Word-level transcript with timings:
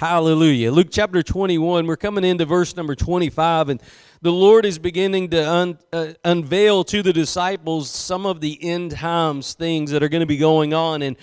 Hallelujah. 0.00 0.72
Luke 0.72 0.88
chapter 0.90 1.22
21, 1.22 1.86
we're 1.86 1.94
coming 1.94 2.24
into 2.24 2.46
verse 2.46 2.74
number 2.74 2.94
25, 2.94 3.68
and 3.68 3.82
the 4.22 4.32
Lord 4.32 4.64
is 4.64 4.78
beginning 4.78 5.28
to 5.28 5.46
un, 5.46 5.78
uh, 5.92 6.14
unveil 6.24 6.84
to 6.84 7.02
the 7.02 7.12
disciples 7.12 7.90
some 7.90 8.24
of 8.24 8.40
the 8.40 8.58
end 8.64 8.92
times 8.92 9.52
things 9.52 9.90
that 9.90 10.02
are 10.02 10.08
going 10.08 10.20
to 10.20 10.26
be 10.26 10.38
going 10.38 10.72
on. 10.72 11.02
And 11.02 11.18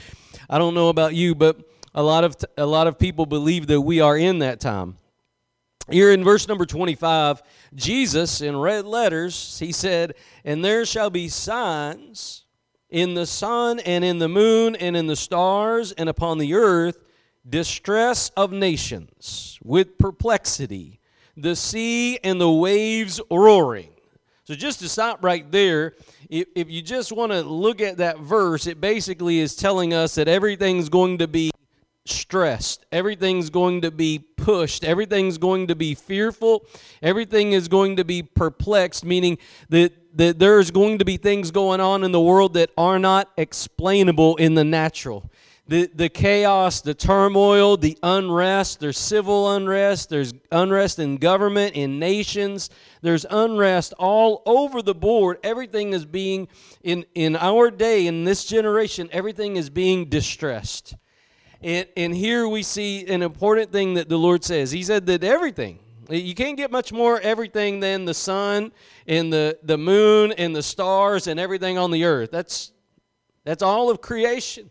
I 0.48 0.60
don't 0.60 0.76
know 0.76 0.90
about 0.90 1.16
you, 1.16 1.34
but 1.34 1.60
a 1.96 2.04
lot 2.04 2.24
of, 2.24 2.36
a 2.56 2.68
lot 2.68 2.86
of 2.86 3.00
people 3.00 3.26
believe 3.26 3.66
that 3.66 3.82
we 3.82 4.00
are 4.00 4.16
in 4.16 4.38
that 4.40 4.60
time. 4.60 4.98
Here 5.90 6.12
in 6.12 6.24
verse 6.24 6.48
number 6.48 6.68
25, 6.68 7.42
Jesus, 7.74 8.42
in 8.42 8.56
red 8.58 8.86
letters, 8.86 9.58
he 9.58 9.72
said, 9.72 10.14
And 10.46 10.64
there 10.64 10.86
shall 10.86 11.10
be 11.10 11.30
signs 11.30 12.46
in 12.92 13.16
the 13.16 13.26
sun 13.26 13.80
and 13.80 14.06
in 14.06 14.20
the 14.20 14.30
moon 14.30 14.76
and 14.76 14.96
in 14.96 15.08
the 15.08 15.16
stars 15.16 15.94
and 15.94 16.08
upon 16.08 16.38
the 16.38 16.54
earth 16.54 17.07
distress 17.50 18.30
of 18.36 18.52
nations 18.52 19.60
with 19.64 19.98
perplexity, 19.98 21.00
the 21.36 21.56
sea 21.56 22.20
and 22.24 22.42
the 22.42 22.52
waves 22.52 23.22
roaring. 23.32 23.90
So, 24.44 24.56
just 24.56 24.80
to 24.80 24.90
stop 24.90 25.24
right 25.24 25.50
there, 25.52 25.96
if, 26.30 26.48
if 26.56 26.70
you 26.70 26.82
just 26.82 27.12
want 27.12 27.34
to 27.34 27.42
look 27.42 27.82
at 27.82 27.98
that 27.98 28.20
verse, 28.20 28.66
it 28.66 28.80
basically 28.80 29.40
is 29.40 29.56
telling 29.56 29.94
us 29.94 30.16
that 30.16 30.30
everything's 30.30 30.88
going 30.88 31.18
to 31.18 31.28
be 31.28 31.52
stressed, 32.06 32.86
everything's 32.90 33.50
going 33.50 33.82
to 33.82 33.92
be 33.92 34.20
pushed, 34.20 34.86
everything's 34.86 35.38
going 35.38 35.68
to 35.68 35.76
be 35.76 35.94
fearful, 35.94 36.66
everything 37.02 37.52
is 37.52 37.68
going 37.68 37.98
to 37.98 38.06
be 38.06 38.24
perplexed, 38.24 39.04
meaning 39.04 39.38
that, 39.68 39.92
that 40.18 40.40
there's 40.40 40.72
going 40.72 40.98
to 41.00 41.06
be 41.06 41.18
things 41.18 41.52
going 41.52 41.82
on 41.82 42.06
in 42.06 42.14
the 42.14 42.22
world 42.22 42.54
that 42.54 42.70
are 42.78 43.00
not 43.00 43.30
explainable 43.36 44.38
in 44.38 44.56
the 44.56 44.64
natural 44.64 45.30
the, 45.68 45.90
the 45.94 46.10
chaos, 46.10 46.82
the 46.82 46.94
turmoil, 46.94 47.78
the 47.78 47.98
unrest. 48.02 48.80
There's 48.80 48.98
civil 48.98 49.54
unrest, 49.54 50.10
there's 50.10 50.34
unrest 50.52 51.00
in 51.00 51.18
government, 51.18 51.76
in 51.76 52.00
nations. 52.00 52.70
There's 53.02 53.26
unrest 53.30 53.94
all 54.00 54.42
over 54.46 54.82
the 54.82 54.96
board. 54.96 55.40
Everything 55.44 55.94
is 55.94 56.06
being, 56.06 56.48
in, 56.84 57.06
in 57.16 57.36
our 57.36 57.70
day, 57.70 58.08
in 58.08 58.24
this 58.24 58.46
generation, 58.46 59.10
everything 59.12 59.58
is 59.58 59.70
being 59.70 60.06
distressed. 60.06 60.96
And, 61.62 61.88
and 61.98 62.16
here 62.16 62.48
we 62.48 62.64
see 62.64 63.06
an 63.08 63.22
important 63.22 63.72
thing 63.72 63.96
that 63.96 64.10
the 64.10 64.18
Lord 64.18 64.44
says. 64.44 64.72
He 64.72 64.84
said 64.84 65.06
that 65.08 65.24
everything, 65.24 65.80
you 66.10 66.34
can't 66.34 66.56
get 66.56 66.72
much 66.72 66.94
more 66.94 67.20
everything 67.20 67.82
than 67.82 68.06
the 68.06 68.14
sun 68.14 68.72
and 69.06 69.34
the, 69.34 69.58
the 69.64 69.78
moon 69.78 70.32
and 70.34 70.56
the 70.56 70.64
stars 70.64 71.28
and 71.28 71.40
everything 71.40 71.78
on 71.78 71.92
the 71.92 72.06
earth. 72.06 72.32
That's, 72.32 72.72
that's 73.44 73.62
all 73.62 73.90
of 73.90 74.02
creation. 74.02 74.70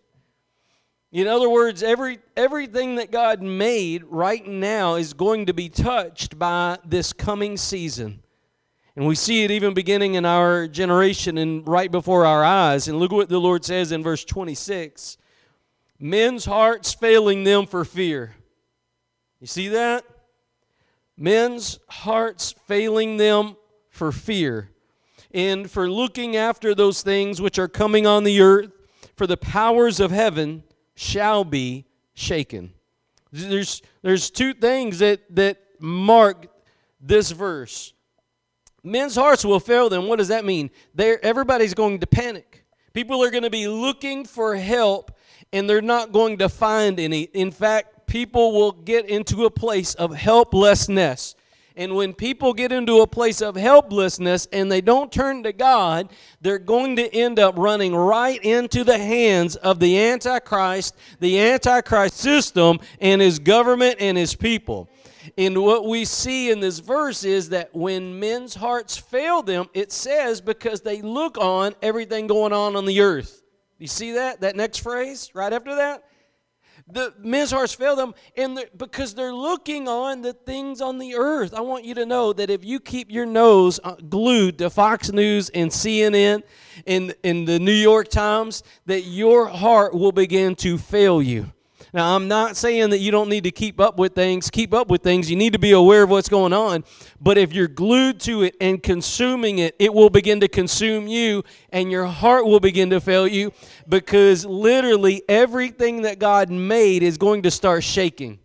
In 1.17 1.29
other 1.29 1.49
words, 1.49 1.83
every, 1.83 2.19
everything 2.37 2.97
that 2.97 3.11
God 3.11 3.41
made 3.41 4.05
right 4.05 4.47
now 4.47 4.97
is 4.97 5.15
going 5.15 5.47
to 5.47 5.55
be 5.55 5.71
touched 5.71 6.39
by 6.39 6.77
this 6.85 7.15
coming 7.15 7.57
season. 7.57 8.23
And 8.95 9.07
we 9.07 9.15
see 9.15 9.43
it 9.43 9.51
even 9.51 9.73
beginning 9.73 10.17
in 10.17 10.27
our 10.27 10.69
generation 10.69 11.39
and 11.39 11.67
right 11.67 11.91
before 11.91 12.27
our 12.27 12.45
eyes. 12.45 12.87
And 12.87 12.99
look 12.99 13.13
what 13.13 13.31
the 13.31 13.41
Lord 13.41 13.65
says 13.65 13.93
in 13.93 14.03
verse 14.03 14.27
26 14.27 15.17
men's 15.99 16.45
hearts 16.45 16.93
failing 16.93 17.45
them 17.45 17.65
for 17.65 17.87
fear. 17.87 18.35
You 19.41 19.47
see 19.47 19.69
that? 19.69 20.05
Men's 21.17 21.79
hearts 21.89 22.53
failing 22.67 23.17
them 23.17 23.57
for 23.89 24.13
fear 24.13 24.69
and 25.33 25.71
for 25.71 25.89
looking 25.89 26.37
after 26.37 26.75
those 26.75 27.01
things 27.01 27.41
which 27.41 27.59
are 27.59 27.69
coming 27.69 28.07
on 28.07 28.25
the 28.25 28.43
earth, 28.43 28.71
for 29.17 29.27
the 29.27 29.39
powers 29.39 29.99
of 29.99 30.11
heaven 30.11 30.63
shall 30.97 31.45
be 31.45 31.87
shaken. 32.15 32.73
There's, 33.31 33.83
there's 34.03 34.31
two 34.31 34.55
things 34.55 34.99
that, 34.99 35.21
that 35.37 35.59
mark 35.79 36.49
this 37.01 37.31
verse. 37.31 37.93
Men's 38.83 39.15
hearts 39.15 39.45
will 39.45 39.61
fail 39.61 39.89
them. 39.89 40.09
What 40.09 40.19
does 40.19 40.29
that 40.29 40.45
mean? 40.45 40.71
They're, 40.95 41.25
everybody's 41.25 41.75
going 41.75 42.01
to 42.01 42.07
panic. 42.07 42.65
People 42.93 43.23
are 43.23 43.31
going 43.31 43.43
to 43.43 43.51
be 43.51 43.69
looking 43.69 44.25
for 44.25 44.57
help 44.57 45.17
and 45.53 45.69
they're 45.69 45.83
not 45.83 46.13
going 46.13 46.39
to 46.39 46.49
find 46.49 46.99
any. 46.99 47.23
In 47.23 47.51
fact, 47.51 48.07
people 48.07 48.53
will 48.53 48.73
get 48.73 49.07
into 49.07 49.45
a 49.45 49.51
place 49.51 49.95
of 49.95 50.15
helplessness. 50.15 51.35
And 51.77 51.95
when 51.95 52.15
people 52.15 52.55
get 52.55 52.73
into 52.73 53.01
a 53.01 53.07
place 53.07 53.43
of 53.43 53.55
helplessness 53.55 54.49
and 54.51 54.73
they 54.73 54.81
don't 54.81 55.13
turn 55.13 55.43
to 55.43 55.53
God, 55.53 56.11
they're 56.41 56.59
going 56.59 56.97
to 56.97 57.15
end 57.15 57.39
up 57.39 57.59
running 57.59 57.95
right 57.95 58.43
into 58.43 58.83
the 58.83 58.97
hands 58.97 59.57
of 59.57 59.79
the 59.79 59.99
Antichrist, 59.99 60.97
the 61.21 61.39
Antichrist 61.39 62.17
system, 62.17 62.79
and 62.99 63.21
his 63.21 63.39
government 63.39 63.97
and 64.01 64.17
his 64.17 64.35
people. 64.35 64.89
And 65.37 65.63
what 65.63 65.85
we 65.85 66.07
see 66.07 66.51
in 66.51 66.61
this 66.61 66.79
verse 66.79 67.25
is 67.25 67.51
that 67.51 67.75
when 67.75 68.19
men's 68.19 68.55
hearts 68.55 68.97
fail 68.97 69.43
them, 69.43 69.67
it 69.75 69.93
says 69.93 70.41
because 70.41 70.81
they 70.81 71.03
look 71.03 71.37
on 71.37 71.75
everything 71.83 72.27
going 72.27 72.55
on 72.55 72.75
on 72.75 72.87
the 72.87 73.01
earth. 73.01 73.43
You 73.79 73.87
see 73.87 74.13
that? 74.13 74.41
That 74.41 74.57
next 74.57 74.79
phrase 74.79 75.31
right 75.35 75.53
after 75.53 75.75
that? 75.75 76.05
The 76.89 77.13
men's 77.19 77.51
hearts 77.51 77.75
fail 77.75 77.97
them 77.97 78.15
and 78.37 78.65
because 78.77 79.15
they're 79.15 79.35
looking 79.35 79.89
on 79.89 80.23
the 80.23 80.33
things 80.33 80.81
on 80.81 80.99
the 80.99 81.17
earth. 81.17 81.53
I 81.53 81.61
want 81.61 81.85
you 81.85 81.95
to 81.95 82.07
know 82.07 82.33
that 82.33 82.49
if 82.49 82.65
you 82.65 82.79
keep 82.79 83.11
your 83.11 83.27
nose 83.27 83.81
uh, 83.83 83.97
glued 84.09 84.59
to 84.59 84.71
fox 84.71 85.11
news 85.11 85.49
and 85.51 85.71
cnn 85.71 86.43
and, 86.87 87.15
and 87.25 87.47
the 87.47 87.59
new 87.59 87.73
york 87.73 88.09
times 88.09 88.63
that 88.87 89.03
your 89.03 89.47
heart 89.47 89.95
will 89.95 90.13
begin 90.13 90.55
to 90.57 90.79
fail 90.79 91.21
you 91.21 91.53
now, 91.93 92.17
I'm 92.17 92.29
not 92.29 92.57
saying 92.57 92.91
that 92.91 92.99
you 92.99 93.11
don't 93.11 93.29
need 93.29 93.45
to 93.45 93.51
keep 93.51 93.81
up 93.81 93.99
with 93.99 94.15
things. 94.15 94.51
Keep 94.51 94.75
up 94.75 94.89
with 94.89 95.03
things. 95.03 95.31
You 95.31 95.37
need 95.37 95.53
to 95.53 95.59
be 95.59 95.73
aware 95.73 96.03
of 96.03 96.11
what's 96.11 96.29
going 96.29 96.53
on. 96.53 96.85
But 97.21 97.39
if 97.39 97.53
you're 97.53 97.69
glued 97.69 98.21
to 98.21 98.43
it 98.43 98.57
and 98.61 98.83
consuming 98.83 99.59
it, 99.59 99.77
it 99.79 99.95
will 99.95 100.11
begin 100.11 100.41
to 100.41 100.49
consume 100.49 101.07
you 101.07 101.45
and 101.71 101.91
your 101.91 102.07
heart 102.07 102.45
will 102.45 102.61
begin 102.61 102.91
to 102.91 103.01
fail 103.01 103.27
you 103.27 103.53
because 103.89 104.45
literally 104.45 105.23
everything 105.29 106.03
that 106.03 106.19
God 106.19 106.51
made 106.51 107.03
is 107.03 107.17
going 107.17 107.43
to 107.43 107.51
start 107.51 107.85
shaking. 107.85 108.41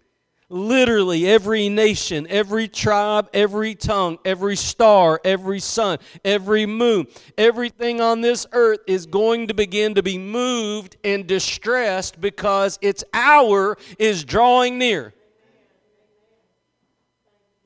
Literally, 0.54 1.28
every 1.28 1.70
nation, 1.70 2.28
every 2.30 2.68
tribe, 2.68 3.30
every 3.34 3.74
tongue, 3.74 4.20
every 4.26 4.58
star, 4.58 5.22
every 5.24 5.62
sun, 5.62 5.98
every 6.26 6.66
moon, 6.66 7.08
everything 7.38 8.02
on 8.02 8.20
this 8.20 8.46
earth 8.52 8.80
is 8.86 9.06
going 9.06 9.48
to 9.48 9.54
begin 9.54 9.96
to 9.96 10.04
be 10.04 10.18
moved 10.18 10.98
and 11.06 11.26
distressed 11.26 12.20
because 12.20 12.78
its 12.82 13.02
hour 13.14 13.78
is 13.98 14.26
drawing 14.26 14.78
near. 14.78 15.14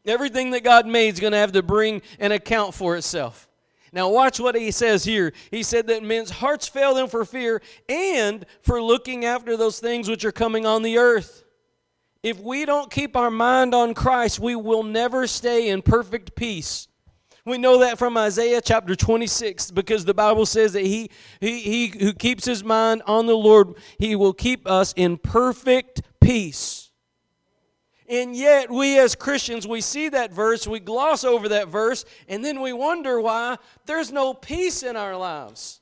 Everything 0.05 0.51
that 0.51 0.63
God 0.63 0.85
made 0.85 1.15
is 1.15 1.19
going 1.19 1.33
to 1.33 1.39
have 1.39 1.53
to 1.53 1.63
bring 1.63 2.03
an 2.19 2.31
account 2.31 2.75
for 2.75 2.95
itself. 2.95 3.49
Now, 3.93 4.09
watch 4.09 4.39
what 4.39 4.53
he 4.53 4.69
says 4.69 5.03
here. 5.03 5.33
He 5.49 5.63
said 5.63 5.87
that 5.87 6.03
men's 6.03 6.29
hearts 6.29 6.67
fail 6.67 6.93
them 6.93 7.07
for 7.07 7.25
fear 7.25 7.63
and 7.89 8.45
for 8.61 8.79
looking 8.79 9.25
after 9.25 9.57
those 9.57 9.79
things 9.79 10.07
which 10.07 10.23
are 10.23 10.31
coming 10.31 10.67
on 10.67 10.83
the 10.83 10.99
earth. 10.99 11.44
If 12.25 12.39
we 12.39 12.65
don't 12.65 12.89
keep 12.89 13.15
our 13.15 13.29
mind 13.29 13.75
on 13.75 13.93
Christ, 13.93 14.39
we 14.39 14.55
will 14.55 14.81
never 14.81 15.27
stay 15.27 15.69
in 15.69 15.83
perfect 15.83 16.35
peace. 16.35 16.87
We 17.45 17.59
know 17.59 17.77
that 17.81 17.99
from 17.99 18.17
Isaiah 18.17 18.61
chapter 18.61 18.95
26 18.95 19.69
because 19.69 20.05
the 20.05 20.15
Bible 20.15 20.47
says 20.47 20.73
that 20.73 20.81
he, 20.81 21.11
he, 21.39 21.59
he 21.59 21.87
who 22.03 22.13
keeps 22.13 22.43
his 22.43 22.63
mind 22.63 23.03
on 23.05 23.27
the 23.27 23.37
Lord, 23.37 23.75
he 23.99 24.15
will 24.15 24.33
keep 24.33 24.65
us 24.65 24.91
in 24.97 25.17
perfect 25.17 26.01
peace. 26.19 26.89
And 28.09 28.35
yet, 28.35 28.71
we 28.71 28.97
as 28.97 29.13
Christians, 29.13 29.67
we 29.67 29.79
see 29.79 30.09
that 30.09 30.33
verse, 30.33 30.65
we 30.65 30.79
gloss 30.79 31.23
over 31.23 31.47
that 31.49 31.67
verse, 31.67 32.05
and 32.27 32.43
then 32.43 32.59
we 32.59 32.73
wonder 32.73 33.21
why 33.21 33.57
there's 33.85 34.11
no 34.11 34.33
peace 34.33 34.81
in 34.81 34.95
our 34.95 35.15
lives. 35.15 35.79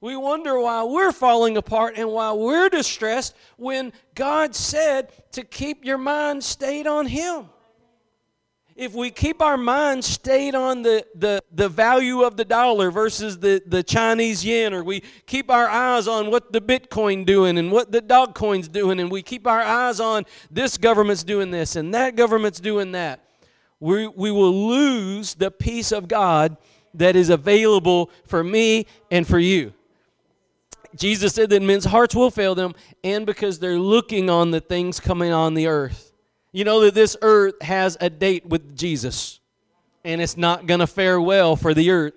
We 0.00 0.14
wonder 0.14 0.60
why 0.60 0.84
we're 0.84 1.12
falling 1.12 1.56
apart 1.56 1.94
and 1.96 2.10
why 2.10 2.32
we're 2.32 2.68
distressed 2.68 3.34
when 3.56 3.92
God 4.14 4.54
said 4.54 5.10
to 5.32 5.42
keep 5.42 5.84
your 5.84 5.98
mind 5.98 6.44
stayed 6.44 6.86
on 6.86 7.06
Him. 7.06 7.46
If 8.76 8.92
we 8.92 9.10
keep 9.10 9.40
our 9.40 9.56
mind 9.56 10.04
stayed 10.04 10.54
on 10.54 10.82
the, 10.82 11.06
the, 11.14 11.42
the 11.50 11.70
value 11.70 12.20
of 12.20 12.36
the 12.36 12.44
dollar 12.44 12.90
versus 12.90 13.38
the, 13.38 13.62
the 13.66 13.82
Chinese 13.82 14.44
yen, 14.44 14.74
or 14.74 14.84
we 14.84 15.02
keep 15.24 15.50
our 15.50 15.66
eyes 15.66 16.06
on 16.06 16.30
what 16.30 16.52
the 16.52 16.60
Bitcoin 16.60 17.24
doing 17.24 17.56
and 17.56 17.72
what 17.72 17.90
the 17.90 18.02
dog 18.02 18.34
coin's 18.34 18.68
doing, 18.68 19.00
and 19.00 19.10
we 19.10 19.22
keep 19.22 19.46
our 19.46 19.62
eyes 19.62 19.98
on 19.98 20.24
this 20.50 20.76
government's 20.76 21.24
doing 21.24 21.50
this 21.50 21.74
and 21.74 21.94
that 21.94 22.16
government's 22.16 22.60
doing 22.60 22.92
that, 22.92 23.24
we, 23.80 24.06
we 24.08 24.30
will 24.30 24.68
lose 24.68 25.32
the 25.32 25.50
peace 25.50 25.90
of 25.90 26.06
God 26.06 26.58
that 26.92 27.16
is 27.16 27.30
available 27.30 28.10
for 28.26 28.44
me 28.44 28.86
and 29.10 29.26
for 29.26 29.38
you. 29.38 29.72
Jesus 30.96 31.34
said 31.34 31.50
that 31.50 31.62
men's 31.62 31.84
hearts 31.84 32.14
will 32.14 32.30
fail 32.30 32.54
them, 32.54 32.74
and 33.04 33.26
because 33.26 33.58
they're 33.58 33.78
looking 33.78 34.30
on 34.30 34.50
the 34.50 34.60
things 34.60 34.98
coming 35.00 35.32
on 35.32 35.54
the 35.54 35.66
earth. 35.66 36.12
You 36.52 36.64
know 36.64 36.80
that 36.80 36.94
this 36.94 37.16
earth 37.22 37.60
has 37.60 37.96
a 38.00 38.08
date 38.08 38.46
with 38.46 38.76
Jesus, 38.76 39.40
and 40.04 40.20
it's 40.20 40.36
not 40.36 40.66
going 40.66 40.80
to 40.80 40.86
fare 40.86 41.20
well 41.20 41.54
for 41.56 41.74
the 41.74 41.90
earth. 41.90 42.14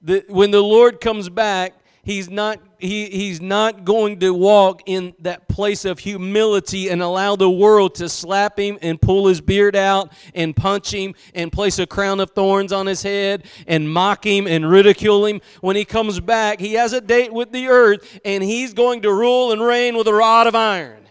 The, 0.00 0.24
when 0.28 0.50
the 0.50 0.62
Lord 0.62 1.00
comes 1.00 1.28
back, 1.28 1.74
He's 2.02 2.30
not, 2.30 2.60
he, 2.78 3.06
he's 3.06 3.40
not 3.40 3.84
going 3.84 4.20
to 4.20 4.32
walk 4.32 4.82
in 4.86 5.14
that 5.20 5.48
place 5.48 5.84
of 5.84 5.98
humility 5.98 6.88
and 6.88 7.02
allow 7.02 7.36
the 7.36 7.50
world 7.50 7.94
to 7.96 8.08
slap 8.08 8.58
him 8.58 8.78
and 8.82 9.00
pull 9.00 9.26
his 9.26 9.40
beard 9.40 9.74
out 9.74 10.12
and 10.34 10.54
punch 10.54 10.92
him 10.92 11.14
and 11.34 11.50
place 11.50 11.78
a 11.78 11.86
crown 11.86 12.20
of 12.20 12.30
thorns 12.30 12.72
on 12.72 12.86
his 12.86 13.02
head 13.02 13.44
and 13.66 13.90
mock 13.90 14.24
him 14.24 14.46
and 14.46 14.70
ridicule 14.70 15.26
him. 15.26 15.40
When 15.60 15.76
he 15.76 15.84
comes 15.84 16.20
back, 16.20 16.60
he 16.60 16.74
has 16.74 16.92
a 16.92 17.00
date 17.00 17.32
with 17.32 17.52
the 17.52 17.68
earth 17.68 18.20
and 18.24 18.42
he's 18.42 18.74
going 18.74 19.02
to 19.02 19.12
rule 19.12 19.52
and 19.52 19.62
reign 19.62 19.96
with 19.96 20.06
a 20.08 20.14
rod 20.14 20.46
of 20.46 20.54
iron 20.54 21.06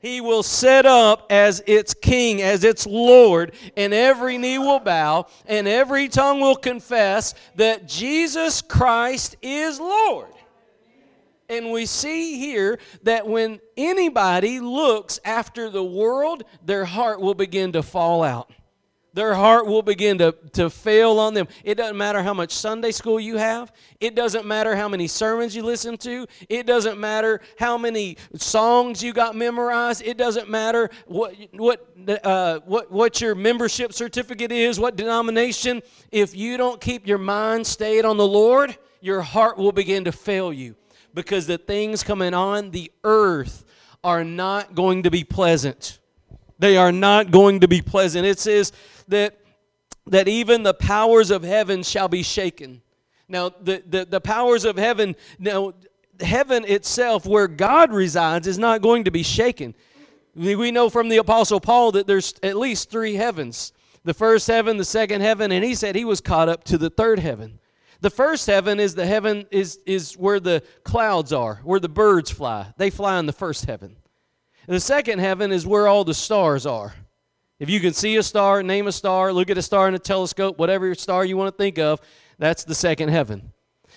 he 0.00 0.20
will 0.20 0.42
set 0.42 0.86
up 0.86 1.26
as 1.30 1.62
its 1.66 1.92
king, 1.92 2.40
as 2.40 2.64
its 2.64 2.86
Lord, 2.86 3.52
and 3.76 3.92
every 3.92 4.38
knee 4.38 4.58
will 4.58 4.80
bow, 4.80 5.26
and 5.46 5.68
every 5.68 6.08
tongue 6.08 6.40
will 6.40 6.56
confess 6.56 7.34
that 7.56 7.86
Jesus 7.86 8.62
Christ 8.62 9.36
is 9.42 9.78
Lord. 9.78 10.32
And 11.50 11.72
we 11.72 11.84
see 11.84 12.38
here 12.38 12.78
that 13.02 13.26
when 13.26 13.60
anybody 13.76 14.60
looks 14.60 15.18
after 15.24 15.68
the 15.68 15.82
world, 15.82 16.44
their 16.64 16.84
heart 16.84 17.20
will 17.20 17.34
begin 17.34 17.72
to 17.72 17.82
fall 17.82 18.22
out. 18.22 18.52
Their 19.14 19.34
heart 19.34 19.66
will 19.66 19.82
begin 19.82 20.18
to, 20.18 20.30
to 20.52 20.70
fail 20.70 21.18
on 21.18 21.34
them. 21.34 21.48
It 21.64 21.74
doesn't 21.74 21.96
matter 21.96 22.22
how 22.22 22.32
much 22.32 22.52
Sunday 22.52 22.92
school 22.92 23.18
you 23.18 23.38
have. 23.38 23.72
It 23.98 24.14
doesn't 24.14 24.46
matter 24.46 24.76
how 24.76 24.88
many 24.88 25.08
sermons 25.08 25.56
you 25.56 25.64
listen 25.64 25.96
to. 25.98 26.28
It 26.48 26.64
doesn't 26.64 27.00
matter 27.00 27.40
how 27.58 27.76
many 27.76 28.16
songs 28.36 29.02
you 29.02 29.12
got 29.12 29.34
memorized. 29.34 30.02
It 30.02 30.16
doesn't 30.16 30.48
matter 30.48 30.90
what, 31.06 31.34
what, 31.50 31.92
uh, 32.22 32.60
what, 32.64 32.92
what 32.92 33.20
your 33.20 33.34
membership 33.34 33.92
certificate 33.92 34.52
is, 34.52 34.78
what 34.78 34.94
denomination. 34.94 35.82
If 36.12 36.36
you 36.36 36.56
don't 36.56 36.80
keep 36.80 37.08
your 37.08 37.18
mind 37.18 37.66
stayed 37.66 38.04
on 38.04 38.16
the 38.16 38.26
Lord, 38.26 38.78
your 39.00 39.22
heart 39.22 39.58
will 39.58 39.72
begin 39.72 40.04
to 40.04 40.12
fail 40.12 40.52
you 40.52 40.76
because 41.14 41.46
the 41.46 41.58
things 41.58 42.02
coming 42.02 42.34
on 42.34 42.70
the 42.70 42.90
earth 43.04 43.64
are 44.02 44.24
not 44.24 44.74
going 44.74 45.02
to 45.02 45.10
be 45.10 45.24
pleasant. 45.24 45.98
They 46.58 46.76
are 46.76 46.92
not 46.92 47.30
going 47.30 47.60
to 47.60 47.68
be 47.68 47.82
pleasant. 47.82 48.26
It 48.26 48.38
says 48.38 48.72
that, 49.08 49.38
that 50.06 50.28
even 50.28 50.62
the 50.62 50.74
powers 50.74 51.30
of 51.30 51.42
heaven 51.42 51.82
shall 51.82 52.08
be 52.08 52.22
shaken. 52.22 52.82
Now, 53.28 53.50
the, 53.50 53.82
the, 53.86 54.04
the 54.04 54.20
powers 54.20 54.64
of 54.64 54.76
heaven, 54.76 55.16
now, 55.38 55.74
heaven 56.20 56.64
itself, 56.64 57.26
where 57.26 57.48
God 57.48 57.92
resides, 57.92 58.46
is 58.46 58.58
not 58.58 58.82
going 58.82 59.04
to 59.04 59.10
be 59.10 59.22
shaken. 59.22 59.74
We 60.34 60.70
know 60.70 60.90
from 60.90 61.08
the 61.08 61.18
Apostle 61.18 61.60
Paul 61.60 61.92
that 61.92 62.06
there's 62.06 62.34
at 62.42 62.56
least 62.56 62.90
three 62.90 63.14
heavens 63.14 63.72
the 64.02 64.14
first 64.14 64.46
heaven, 64.46 64.78
the 64.78 64.84
second 64.84 65.20
heaven, 65.20 65.52
and 65.52 65.62
he 65.62 65.74
said 65.74 65.94
he 65.94 66.06
was 66.06 66.22
caught 66.22 66.48
up 66.48 66.64
to 66.64 66.78
the 66.78 66.88
third 66.88 67.18
heaven. 67.18 67.59
The 68.00 68.10
first 68.10 68.46
heaven 68.46 68.80
is 68.80 68.94
the 68.94 69.06
heaven 69.06 69.46
is 69.50 69.78
is 69.86 70.14
where 70.14 70.40
the 70.40 70.62
clouds 70.84 71.32
are, 71.32 71.60
where 71.64 71.80
the 71.80 71.88
birds 71.88 72.30
fly. 72.30 72.72
They 72.78 72.90
fly 72.90 73.18
in 73.18 73.26
the 73.26 73.32
first 73.32 73.66
heaven. 73.66 73.96
And 74.66 74.76
the 74.76 74.80
second 74.80 75.18
heaven 75.18 75.52
is 75.52 75.66
where 75.66 75.86
all 75.86 76.04
the 76.04 76.14
stars 76.14 76.64
are. 76.64 76.94
If 77.58 77.68
you 77.68 77.80
can 77.80 77.92
see 77.92 78.16
a 78.16 78.22
star, 78.22 78.62
name 78.62 78.86
a 78.86 78.92
star, 78.92 79.32
look 79.32 79.50
at 79.50 79.58
a 79.58 79.62
star 79.62 79.86
in 79.86 79.94
a 79.94 79.98
telescope, 79.98 80.58
whatever 80.58 80.94
star 80.94 81.24
you 81.24 81.36
want 81.36 81.54
to 81.54 81.62
think 81.62 81.78
of, 81.78 82.00
that's 82.38 82.64
the 82.64 82.74
second 82.74 83.10
heaven. 83.10 83.52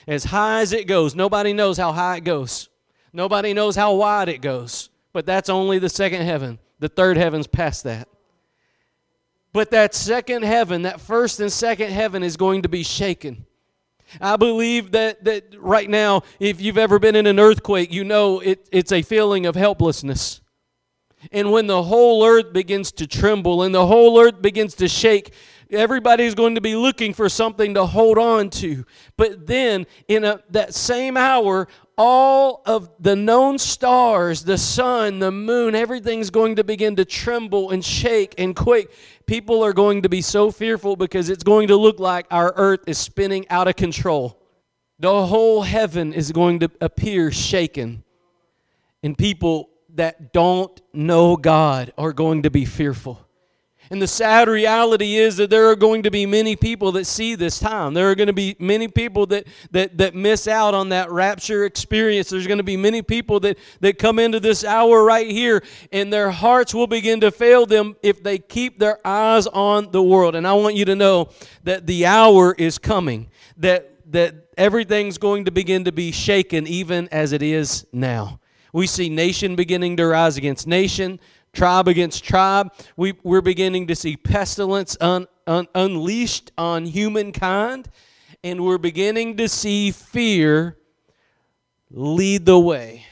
As 0.06 0.26
high 0.26 0.62
as 0.62 0.74
it 0.74 0.86
goes, 0.86 1.16
nobody 1.16 1.54
knows 1.54 1.78
how 1.78 1.94
high 1.94 2.18
it 2.18 2.26
goes. 2.26 2.70
Nobody 3.14 3.54
knows 3.54 3.76
how 3.76 3.94
wide 3.94 4.28
it 4.28 4.42
goes. 4.42 4.90
But 5.14 5.26
that's 5.26 5.48
only 5.48 5.80
the 5.80 5.90
second 5.90 6.24
heaven. 6.24 6.60
The 6.80 6.90
third 6.90 7.16
heaven's 7.16 7.48
past 7.48 7.84
that. 7.84 8.10
But 9.54 9.70
that 9.72 9.94
second 9.94 10.44
heaven, 10.44 10.82
that 10.82 11.00
first 11.00 11.40
and 11.40 11.52
second 11.52 11.92
heaven 11.92 12.24
is 12.24 12.36
going 12.36 12.64
to 12.64 12.70
be 12.70 12.84
shaken. 12.84 13.46
I 14.22 14.36
believe 14.36 14.92
that, 14.92 15.24
that 15.26 15.46
right 15.58 15.90
now, 15.90 16.24
if 16.40 16.62
you've 16.62 16.78
ever 16.78 17.00
been 17.00 17.16
in 17.16 17.28
an 17.28 17.40
earthquake, 17.40 17.92
you 17.92 18.04
know 18.04 18.40
it, 18.40 18.68
it's 18.72 18.92
a 18.92 19.02
feeling 19.02 19.46
of 19.46 19.56
helplessness. 19.56 20.42
And 21.32 21.52
when 21.52 21.68
the 21.68 21.84
whole 21.84 22.26
earth 22.26 22.52
begins 22.52 22.92
to 22.94 23.08
tremble 23.08 23.64
and 23.64 23.74
the 23.74 23.88
whole 23.88 24.20
earth 24.20 24.42
begins 24.42 24.76
to 24.76 24.88
shake, 24.88 25.34
everybody's 25.72 26.36
going 26.36 26.56
to 26.56 26.62
be 26.62 26.76
looking 26.76 27.14
for 27.14 27.30
something 27.30 27.74
to 27.74 27.86
hold 27.86 28.18
on 28.18 28.50
to. 28.52 28.86
But 29.18 29.48
then, 29.48 29.86
in 30.08 30.24
a, 30.24 30.42
that 30.50 30.74
same 30.74 31.18
hour, 31.18 31.68
all 31.98 32.64
of 32.66 32.90
the 33.00 33.16
known 33.16 33.58
stars, 33.58 34.44
the 34.44 34.58
sun, 34.58 35.20
the 35.20 35.32
moon, 35.32 35.76
everything's 35.76 36.30
going 36.30 36.56
to 36.56 36.64
begin 36.64 36.96
to 36.96 37.06
tremble 37.06 37.70
and 37.70 37.84
shake 37.84 38.34
and 38.38 38.56
quake. 38.56 38.90
People 39.26 39.64
are 39.64 39.74
going 39.74 40.02
to 40.02 40.10
be 40.10 40.22
so 40.22 40.52
fearful 40.52 40.96
because 40.96 41.30
it's 41.30 41.44
going 41.44 41.68
to 41.68 41.76
look 41.76 42.00
like 42.00 42.26
our 42.32 42.54
earth 42.56 42.82
is 42.88 42.98
spinning 42.98 43.48
out 43.50 43.68
of 43.68 43.76
control. 43.76 44.40
The 45.00 45.26
whole 45.28 45.64
heaven 45.64 46.14
is 46.14 46.32
going 46.32 46.60
to 46.60 46.72
appear 46.82 47.32
shaken. 47.32 48.04
And 49.04 49.18
people 49.18 49.70
that 49.96 50.34
don't 50.34 50.82
know 50.94 51.36
God 51.36 51.94
are 51.98 52.14
going 52.14 52.44
to 52.44 52.50
be 52.50 52.66
fearful. 52.66 53.20
And 53.92 54.02
the 54.02 54.08
sad 54.08 54.48
reality 54.48 55.16
is 55.16 55.38
that 55.38 55.50
there 55.50 55.70
are 55.70 55.76
going 55.76 56.04
to 56.04 56.12
be 56.12 56.26
many 56.26 56.56
people 56.56 56.94
that 56.94 57.06
see 57.06 57.36
this 57.36 57.60
time. 57.60 57.94
There 57.94 58.10
are 58.10 58.16
going 58.16 58.28
to 58.28 58.34
be 58.34 58.56
many 58.58 58.88
people 58.88 59.26
that, 59.28 59.46
that, 59.72 59.98
that 59.98 60.16
miss 60.16 60.48
out 60.48 60.74
on 60.74 60.90
that 60.90 61.12
rapture 61.12 61.66
experience. 61.66 62.30
There's 62.30 62.48
going 62.48 62.58
to 62.58 62.64
be 62.64 62.78
many 62.78 63.02
people 63.02 63.40
that, 63.42 63.58
that 63.82 64.00
come 64.00 64.20
into 64.20 64.40
this 64.40 64.64
hour 64.64 65.04
right 65.04 65.30
here, 65.30 65.64
and 65.92 66.12
their 66.12 66.32
hearts 66.32 66.74
will 66.74 66.88
begin 66.88 67.20
to 67.22 67.32
fail 67.32 67.66
them 67.66 67.96
if 68.02 68.24
they 68.24 68.40
keep 68.40 68.80
their 68.80 69.06
eyes 69.06 69.48
on 69.48 69.92
the 69.92 70.02
world. 70.02 70.36
And 70.36 70.48
I 70.48 70.54
want 70.54 70.76
you 70.76 70.86
to 70.86 70.96
know 70.96 71.30
that 71.64 71.86
the 71.86 72.06
hour 72.06 72.56
is 72.58 72.78
coming, 72.78 73.30
that, 73.58 74.12
that 74.12 74.48
everything's 74.58 75.18
going 75.18 75.46
to 75.46 75.52
begin 75.52 75.84
to 75.84 75.92
be 75.92 76.12
shaken 76.12 76.68
even 76.68 77.10
as 77.10 77.34
it 77.34 77.42
is 77.42 77.86
now. 77.92 78.40
We 78.72 78.88
see 78.88 79.08
nation 79.08 79.56
beginning 79.56 79.98
to 79.98 80.08
rise 80.08 80.36
against 80.36 80.66
nation, 80.66 81.20
tribe 81.54 81.88
against 81.88 82.24
tribe. 82.24 82.74
We, 82.98 83.14
we're 83.24 83.42
beginning 83.42 83.88
to 83.88 83.96
see 83.96 84.18
pestilence 84.18 84.98
un, 85.00 85.28
un, 85.48 85.68
unleashed 85.76 86.52
on 86.58 86.86
humankind, 86.86 87.90
and 88.44 88.64
we're 88.64 88.78
beginning 88.78 89.38
to 89.38 89.48
see 89.48 89.92
fear 89.92 90.78
lead 91.90 92.46
the 92.46 92.60
way. 92.60 93.06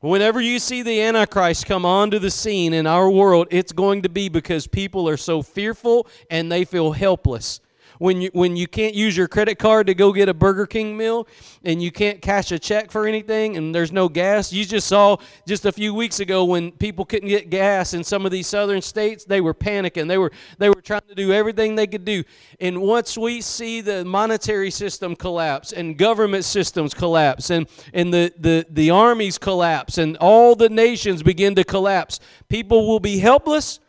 Whenever 0.00 0.40
you 0.40 0.58
see 0.58 0.82
the 0.82 1.00
Antichrist 1.00 1.66
come 1.66 1.86
onto 1.86 2.18
the 2.18 2.30
scene 2.30 2.74
in 2.74 2.86
our 2.86 3.08
world, 3.08 3.48
it's 3.50 3.72
going 3.72 4.02
to 4.02 4.08
be 4.08 4.28
because 4.28 4.66
people 4.66 5.08
are 5.08 5.16
so 5.16 5.42
fearful 5.42 6.06
and 6.30 6.52
they 6.52 6.64
feel 6.64 6.92
helpless 6.92 7.60
when 7.98 8.20
you 8.20 8.30
when 8.32 8.56
you 8.56 8.66
can't 8.66 8.94
use 8.94 9.16
your 9.16 9.28
credit 9.28 9.58
card 9.58 9.86
to 9.86 9.94
go 9.94 10.12
get 10.12 10.28
a 10.28 10.34
Burger 10.34 10.66
King 10.66 10.96
meal 10.96 11.26
and 11.64 11.82
you 11.82 11.90
can't 11.90 12.20
cash 12.20 12.52
a 12.52 12.58
check 12.58 12.90
for 12.90 13.06
anything 13.06 13.56
and 13.56 13.74
there's 13.74 13.92
no 13.92 14.08
gas. 14.08 14.52
You 14.52 14.64
just 14.64 14.86
saw 14.86 15.16
just 15.46 15.64
a 15.64 15.72
few 15.72 15.94
weeks 15.94 16.20
ago 16.20 16.44
when 16.44 16.72
people 16.72 17.04
couldn't 17.04 17.28
get 17.28 17.50
gas 17.50 17.94
in 17.94 18.04
some 18.04 18.24
of 18.24 18.32
these 18.32 18.46
southern 18.46 18.82
states, 18.82 19.24
they 19.24 19.40
were 19.40 19.54
panicking. 19.54 20.08
They 20.08 20.18
were 20.18 20.32
they 20.58 20.68
were 20.68 20.82
trying 20.82 21.02
to 21.08 21.14
do 21.14 21.32
everything 21.32 21.74
they 21.74 21.86
could 21.86 22.04
do. 22.04 22.24
And 22.60 22.80
once 22.80 23.16
we 23.16 23.40
see 23.40 23.80
the 23.80 24.04
monetary 24.04 24.70
system 24.70 25.16
collapse 25.16 25.72
and 25.72 25.96
government 25.96 26.44
systems 26.44 26.94
collapse 26.94 27.50
and 27.50 27.66
and 27.92 28.12
the 28.12 28.32
the 28.38 28.66
the 28.70 28.90
armies 28.90 29.38
collapse 29.38 29.98
and 29.98 30.16
all 30.18 30.54
the 30.54 30.68
nations 30.68 31.22
begin 31.22 31.54
to 31.54 31.64
collapse, 31.64 32.20
people 32.48 32.86
will 32.86 33.00
be 33.00 33.18
helpless 33.18 33.80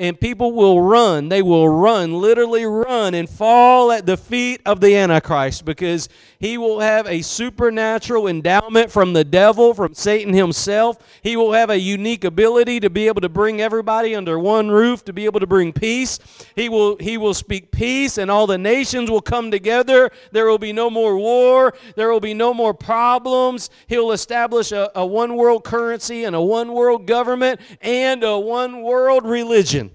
and 0.00 0.18
people 0.18 0.52
will 0.52 0.80
run. 0.80 1.28
They 1.28 1.42
will 1.42 1.68
run, 1.68 2.14
literally 2.14 2.64
run, 2.64 3.12
and 3.12 3.28
fall 3.28 3.92
at 3.92 4.06
the 4.06 4.16
feet 4.16 4.62
of 4.64 4.80
the 4.80 4.96
Antichrist 4.96 5.66
because 5.66 6.08
he 6.38 6.56
will 6.56 6.80
have 6.80 7.06
a 7.06 7.20
supernatural 7.20 8.26
endowment 8.26 8.90
from 8.90 9.12
the 9.12 9.24
devil, 9.24 9.74
from 9.74 9.92
Satan 9.92 10.32
himself. 10.32 10.96
He 11.22 11.36
will 11.36 11.52
have 11.52 11.68
a 11.68 11.78
unique 11.78 12.24
ability 12.24 12.80
to 12.80 12.88
be 12.88 13.08
able 13.08 13.20
to 13.20 13.28
bring 13.28 13.60
everybody 13.60 14.14
under 14.14 14.38
one 14.38 14.70
roof, 14.70 15.04
to 15.04 15.12
be 15.12 15.26
able 15.26 15.40
to 15.40 15.46
bring 15.46 15.70
peace. 15.74 16.18
He 16.56 16.70
will, 16.70 16.96
he 16.96 17.18
will 17.18 17.34
speak 17.34 17.70
peace, 17.70 18.16
and 18.16 18.30
all 18.30 18.46
the 18.46 18.56
nations 18.56 19.10
will 19.10 19.20
come 19.20 19.50
together. 19.50 20.10
There 20.32 20.46
will 20.46 20.58
be 20.58 20.72
no 20.72 20.88
more 20.88 21.18
war, 21.18 21.74
there 21.94 22.10
will 22.10 22.20
be 22.20 22.32
no 22.32 22.54
more 22.54 22.72
problems. 22.72 23.68
He'll 23.86 24.12
establish 24.12 24.72
a, 24.72 24.90
a 24.94 25.04
one 25.04 25.36
world 25.36 25.62
currency 25.62 26.24
and 26.24 26.34
a 26.34 26.40
one 26.40 26.72
world 26.72 27.06
government 27.06 27.60
and 27.82 28.24
a 28.24 28.38
one 28.38 28.80
world 28.80 29.26
religion. 29.26 29.89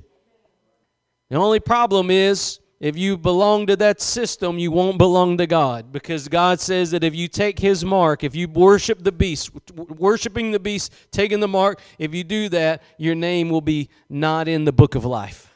The 1.30 1.38
only 1.38 1.60
problem 1.60 2.12
is 2.12 2.60
if 2.80 2.98
you 2.98 3.18
belong 3.18 3.68
to 3.68 3.76
that 3.78 4.02
system, 4.02 4.60
you 4.60 4.70
won't 4.70 4.98
belong 4.98 5.38
to 5.38 5.48
God 5.48 5.92
because 5.92 6.28
God 6.28 6.60
says 6.60 6.92
that 6.92 7.04
if 7.04 7.16
you 7.16 7.28
take 7.28 7.58
His 7.58 7.86
mark, 7.86 8.24
if 8.24 8.36
you 8.36 8.48
worship 8.48 9.04
the 9.04 9.12
beast, 9.12 9.50
worshiping 9.74 10.52
the 10.52 10.60
beast, 10.60 10.94
taking 11.12 11.40
the 11.40 11.48
mark, 11.48 11.82
if 11.98 12.14
you 12.14 12.24
do 12.24 12.50
that, 12.50 12.84
your 12.98 13.16
name 13.16 13.50
will 13.50 13.62
be 13.62 13.90
not 14.10 14.48
in 14.48 14.66
the 14.66 14.74
book 14.74 14.94
of 14.94 15.06
life. 15.06 15.56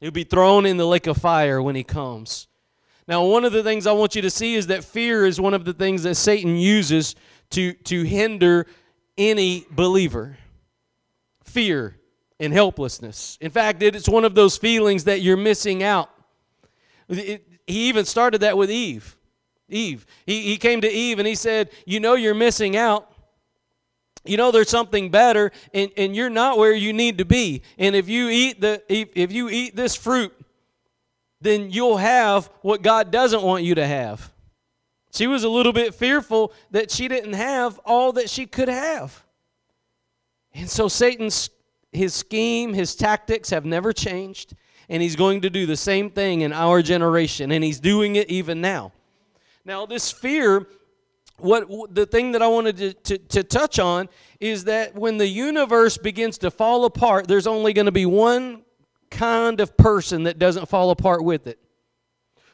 You'll 0.00 0.12
be 0.12 0.24
thrown 0.24 0.64
in 0.64 0.76
the 0.76 0.86
lake 0.86 1.06
of 1.06 1.16
fire 1.16 1.60
when 1.60 1.74
He 1.74 1.82
comes. 1.82 2.46
Now, 3.08 3.24
one 3.24 3.44
of 3.44 3.52
the 3.52 3.62
things 3.62 3.86
I 3.86 3.92
want 3.92 4.14
you 4.14 4.22
to 4.22 4.30
see 4.30 4.54
is 4.54 4.66
that 4.66 4.84
fear 4.84 5.24
is 5.24 5.40
one 5.40 5.54
of 5.54 5.64
the 5.64 5.72
things 5.72 6.02
that 6.02 6.16
Satan 6.16 6.56
uses 6.56 7.16
to, 7.50 7.72
to 7.72 8.02
hinder 8.02 8.66
any 9.16 9.66
believer. 9.70 10.36
Fear 11.42 11.97
and 12.40 12.52
helplessness. 12.52 13.36
In 13.40 13.50
fact, 13.50 13.82
it's 13.82 14.08
one 14.08 14.24
of 14.24 14.34
those 14.34 14.56
feelings 14.56 15.04
that 15.04 15.22
you're 15.22 15.36
missing 15.36 15.82
out. 15.82 16.10
It, 17.08 17.46
he 17.66 17.88
even 17.88 18.04
started 18.04 18.42
that 18.42 18.56
with 18.56 18.70
Eve. 18.70 19.16
Eve. 19.68 20.06
He, 20.24 20.42
he 20.42 20.56
came 20.56 20.80
to 20.80 20.90
Eve 20.90 21.18
and 21.18 21.28
he 21.28 21.34
said, 21.34 21.70
You 21.84 22.00
know, 22.00 22.14
you're 22.14 22.34
missing 22.34 22.76
out. 22.76 23.12
You 24.24 24.36
know, 24.36 24.50
there's 24.50 24.68
something 24.68 25.10
better, 25.10 25.52
and, 25.72 25.90
and 25.96 26.14
you're 26.14 26.28
not 26.28 26.58
where 26.58 26.74
you 26.74 26.92
need 26.92 27.18
to 27.18 27.24
be. 27.24 27.62
And 27.78 27.96
if 27.96 28.08
you 28.08 28.28
eat 28.28 28.60
the 28.60 28.82
if, 28.88 29.08
if 29.14 29.32
you 29.32 29.48
eat 29.48 29.74
this 29.74 29.94
fruit, 29.94 30.34
then 31.40 31.70
you'll 31.70 31.96
have 31.96 32.50
what 32.62 32.82
God 32.82 33.10
doesn't 33.10 33.42
want 33.42 33.64
you 33.64 33.74
to 33.76 33.86
have. 33.86 34.32
She 35.12 35.26
was 35.26 35.44
a 35.44 35.48
little 35.48 35.72
bit 35.72 35.94
fearful 35.94 36.52
that 36.72 36.90
she 36.90 37.08
didn't 37.08 37.34
have 37.34 37.78
all 37.84 38.12
that 38.12 38.28
she 38.28 38.44
could 38.44 38.68
have. 38.68 39.24
And 40.52 40.68
so 40.68 40.88
Satan's 40.88 41.48
his 41.92 42.14
scheme, 42.14 42.74
his 42.74 42.94
tactics 42.94 43.50
have 43.50 43.64
never 43.64 43.92
changed, 43.92 44.54
and 44.88 45.02
he's 45.02 45.16
going 45.16 45.40
to 45.42 45.50
do 45.50 45.66
the 45.66 45.76
same 45.76 46.10
thing 46.10 46.42
in 46.42 46.52
our 46.52 46.82
generation, 46.82 47.50
and 47.52 47.64
he's 47.64 47.80
doing 47.80 48.16
it 48.16 48.28
even 48.30 48.60
now. 48.60 48.92
Now, 49.64 49.86
this 49.86 50.10
fear, 50.10 50.66
what 51.38 51.94
the 51.94 52.06
thing 52.06 52.32
that 52.32 52.42
I 52.42 52.48
wanted 52.48 52.76
to, 52.78 52.92
to, 52.94 53.18
to 53.18 53.42
touch 53.42 53.78
on 53.78 54.08
is 54.40 54.64
that 54.64 54.94
when 54.94 55.18
the 55.18 55.26
universe 55.26 55.98
begins 55.98 56.38
to 56.38 56.50
fall 56.50 56.84
apart, 56.84 57.28
there's 57.28 57.46
only 57.46 57.72
going 57.72 57.86
to 57.86 57.92
be 57.92 58.06
one 58.06 58.62
kind 59.10 59.60
of 59.60 59.76
person 59.76 60.24
that 60.24 60.38
doesn't 60.38 60.68
fall 60.68 60.90
apart 60.90 61.24
with 61.24 61.46
it. 61.46 61.58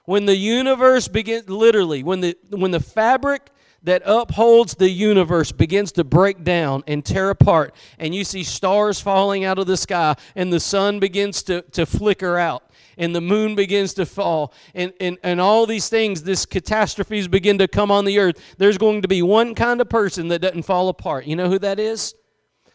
When 0.05 0.27
the 0.27 0.37
universe 0.37 1.09
begins, 1.09 1.49
literally, 1.49 2.03
when 2.03 2.21
the, 2.21 2.37
when 2.51 2.71
the 2.71 2.81
fabric 2.81 3.51
that 3.85 4.03
upholds 4.05 4.75
the 4.75 4.91
universe 4.91 5.53
begins 5.53 5.93
to 5.93 6.05
break 6.05 6.43
down 6.43 6.83
and 6.87 7.05
tear 7.05 7.31
apart, 7.31 7.75
and 7.99 8.15
you 8.15 8.25
see 8.25 8.43
stars 8.43 9.01
falling 9.01 9.45
out 9.45 9.59
of 9.59 9.67
the 9.67 9.77
sky, 9.77 10.17
and 10.35 10.53
the 10.53 10.61
sun 10.61 10.99
begins 10.99 11.43
to, 11.45 11.63
to 11.63 11.87
flicker 11.87 12.39
out, 12.39 12.65
and 12.99 13.15
the 13.15 13.21
moon 13.21 13.55
begins 13.55 13.95
to 13.95 14.07
fall, 14.07 14.53
and, 14.75 14.93
and, 15.01 15.19
and 15.23 15.41
all 15.41 15.67
these 15.67 15.89
things, 15.89 16.23
this 16.23 16.47
catastrophes 16.47 17.29
begin 17.29 17.59
to 17.59 17.69
come 17.69 17.91
on 17.91 18.05
the 18.05 18.19
earth, 18.19 18.57
there's 18.59 18.79
going 18.79 19.03
to 19.03 19.09
be 19.09 19.23
one 19.23 19.55
kind 19.55 19.81
of 19.81 19.89
person 19.89 20.29
that 20.29 20.41
doesn't 20.41 20.63
fall 20.65 20.89
apart. 20.89 21.27
You 21.27 21.37
know 21.37 21.49
who 21.49 21.59
that 21.61 21.79
is? 21.79 22.15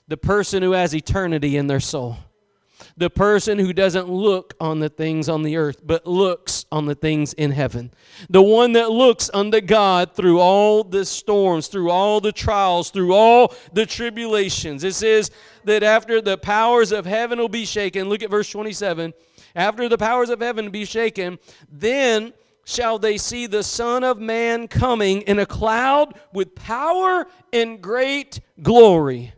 The 0.08 0.18
person 0.18 0.64
who 0.64 0.72
has 0.72 0.96
eternity 0.96 1.58
in 1.58 1.68
their 1.68 1.80
soul 1.80 2.18
the 3.00 3.10
person 3.10 3.58
who 3.58 3.72
doesn't 3.72 4.10
look 4.10 4.54
on 4.60 4.80
the 4.80 4.90
things 4.90 5.30
on 5.30 5.44
the 5.44 5.56
earth, 5.56 5.80
but 5.86 6.06
looks 6.06 6.66
on 6.70 6.86
the 6.86 6.96
things 6.96 7.32
in 7.32 7.52
heaven. 7.52 7.92
The 8.30 8.42
one 8.42 8.74
that 8.74 8.92
looks 8.92 9.30
unto 9.34 9.62
God 9.62 10.14
through 10.16 10.40
all 10.40 10.84
the 10.84 11.06
storms, 11.06 11.68
through 11.68 11.92
all 11.92 12.20
the 12.20 12.34
trials, 12.34 12.92
through 12.92 13.14
all 13.14 13.54
the 13.72 13.86
tribulations. 13.86 14.84
It 14.84 14.96
says 14.96 15.32
that 15.64 15.82
after 15.82 16.20
the 16.20 16.38
powers 16.38 16.92
of 16.92 17.06
heaven 17.06 17.40
will 17.40 17.48
be 17.48 17.66
shaken, 17.66 18.10
look 18.10 18.22
at 18.22 18.30
verse 18.30 18.50
27. 18.50 19.14
After 19.56 19.88
the 19.88 19.98
powers 19.98 20.30
of 20.30 20.42
heaven 20.42 20.70
be 20.70 20.84
shaken, 20.84 21.40
then 21.72 22.34
shall 22.66 23.00
they 23.00 23.18
see 23.18 23.48
the 23.48 23.64
Son 23.64 24.04
of 24.04 24.20
Man 24.20 24.68
coming 24.68 25.22
in 25.22 25.40
a 25.40 25.46
cloud 25.46 26.20
with 26.34 26.54
power 26.54 27.28
and 27.54 27.82
great 27.82 28.42
glory. 28.62 29.32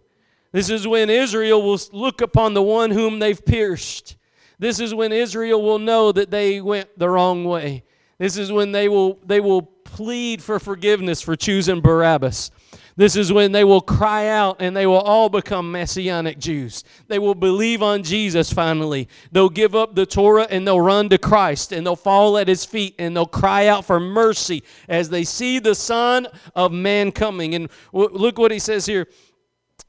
This 0.52 0.70
is 0.70 0.88
when 0.88 1.10
Israel 1.10 1.62
will 1.62 1.80
look 1.92 2.22
upon 2.22 2.54
the 2.54 2.62
one 2.62 2.92
whom 2.92 3.20
they've 3.20 3.44
pierced. 3.44 4.18
This 4.60 4.80
is 4.80 4.94
when 4.94 5.12
Israel 5.12 5.62
will 5.62 5.80
know 5.80 6.12
that 6.12 6.30
they 6.30 6.62
went 6.62 6.90
the 6.98 7.10
wrong 7.10 7.46
way. 7.46 7.84
This 8.20 8.38
is 8.38 8.52
when 8.52 8.72
they 8.72 8.88
will, 8.88 9.18
they 9.26 9.40
will 9.40 9.64
plead 9.64 10.44
for 10.44 10.60
forgiveness 10.60 11.22
for 11.22 11.36
choosing 11.36 11.82
Barabbas. 11.82 12.52
This 12.96 13.16
is 13.16 13.34
when 13.34 13.52
they 13.52 13.64
will 13.64 13.82
cry 13.82 14.28
out 14.28 14.58
and 14.60 14.76
they 14.76 14.86
will 14.86 15.00
all 15.00 15.30
become 15.30 15.72
Messianic 15.72 16.38
Jews. 16.38 16.84
They 17.08 17.18
will 17.18 17.34
believe 17.34 17.82
on 17.82 18.04
Jesus 18.04 18.54
finally. 18.54 19.08
They'll 19.32 19.50
give 19.50 19.74
up 19.74 19.96
the 19.96 20.06
Torah 20.06 20.46
and 20.50 20.68
they'll 20.68 20.82
run 20.82 21.10
to 21.10 21.18
Christ 21.18 21.72
and 21.72 21.86
they'll 21.86 21.96
fall 21.96 22.38
at 22.38 22.48
his 22.48 22.66
feet 22.66 22.94
and 23.00 23.16
they'll 23.16 23.26
cry 23.26 23.68
out 23.68 23.86
for 23.86 24.00
mercy 24.00 24.62
as 24.88 25.10
they 25.10 25.24
see 25.24 25.58
the 25.58 25.74
Son 25.74 26.28
of 26.54 26.72
Man 26.72 27.12
coming. 27.12 27.56
And 27.56 27.70
look 27.94 28.38
what 28.38 28.52
he 28.52 28.60
says 28.60 28.86
here 28.86 29.08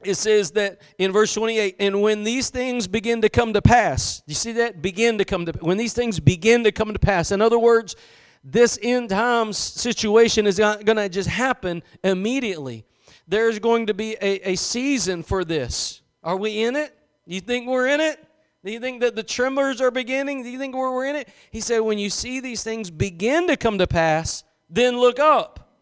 it 0.05 0.15
says 0.15 0.51
that 0.51 0.81
in 0.97 1.11
verse 1.11 1.33
28 1.33 1.75
and 1.79 2.01
when 2.01 2.23
these 2.23 2.49
things 2.49 2.87
begin 2.87 3.21
to 3.21 3.29
come 3.29 3.53
to 3.53 3.61
pass 3.61 4.23
you 4.25 4.35
see 4.35 4.53
that? 4.53 4.81
Begin 4.81 5.17
to 5.17 5.25
come 5.25 5.45
to 5.45 5.51
when 5.61 5.77
these 5.77 5.93
things 5.93 6.19
begin 6.19 6.63
to 6.63 6.71
come 6.71 6.93
to 6.93 6.99
pass. 6.99 7.31
In 7.31 7.41
other 7.41 7.59
words 7.59 7.95
this 8.43 8.77
end 8.81 9.09
times 9.09 9.57
situation 9.57 10.45
is 10.47 10.59
not 10.59 10.85
going 10.85 10.97
to 10.97 11.07
just 11.07 11.29
happen 11.29 11.81
immediately. 12.03 12.85
There's 13.25 13.57
going 13.59 13.87
to 13.87 13.93
be 13.93 14.17
a, 14.21 14.51
a 14.51 14.55
season 14.55 15.23
for 15.23 15.45
this. 15.45 16.01
Are 16.23 16.35
we 16.35 16.63
in 16.63 16.75
it? 16.75 16.93
You 17.25 17.39
think 17.39 17.69
we're 17.69 17.87
in 17.87 18.01
it? 18.01 18.21
Do 18.65 18.71
you 18.71 18.81
think 18.81 19.01
that 19.01 19.15
the 19.15 19.23
tremors 19.23 19.79
are 19.79 19.91
beginning? 19.91 20.43
Do 20.43 20.49
you 20.49 20.57
think 20.57 20.75
we're, 20.75 20.93
we're 20.93 21.05
in 21.05 21.15
it? 21.15 21.29
He 21.51 21.61
said 21.61 21.79
when 21.79 21.97
you 21.97 22.09
see 22.09 22.41
these 22.41 22.63
things 22.63 22.91
begin 22.91 23.47
to 23.47 23.55
come 23.55 23.77
to 23.77 23.87
pass 23.87 24.43
then 24.73 24.97
look 24.97 25.19
up 25.19 25.77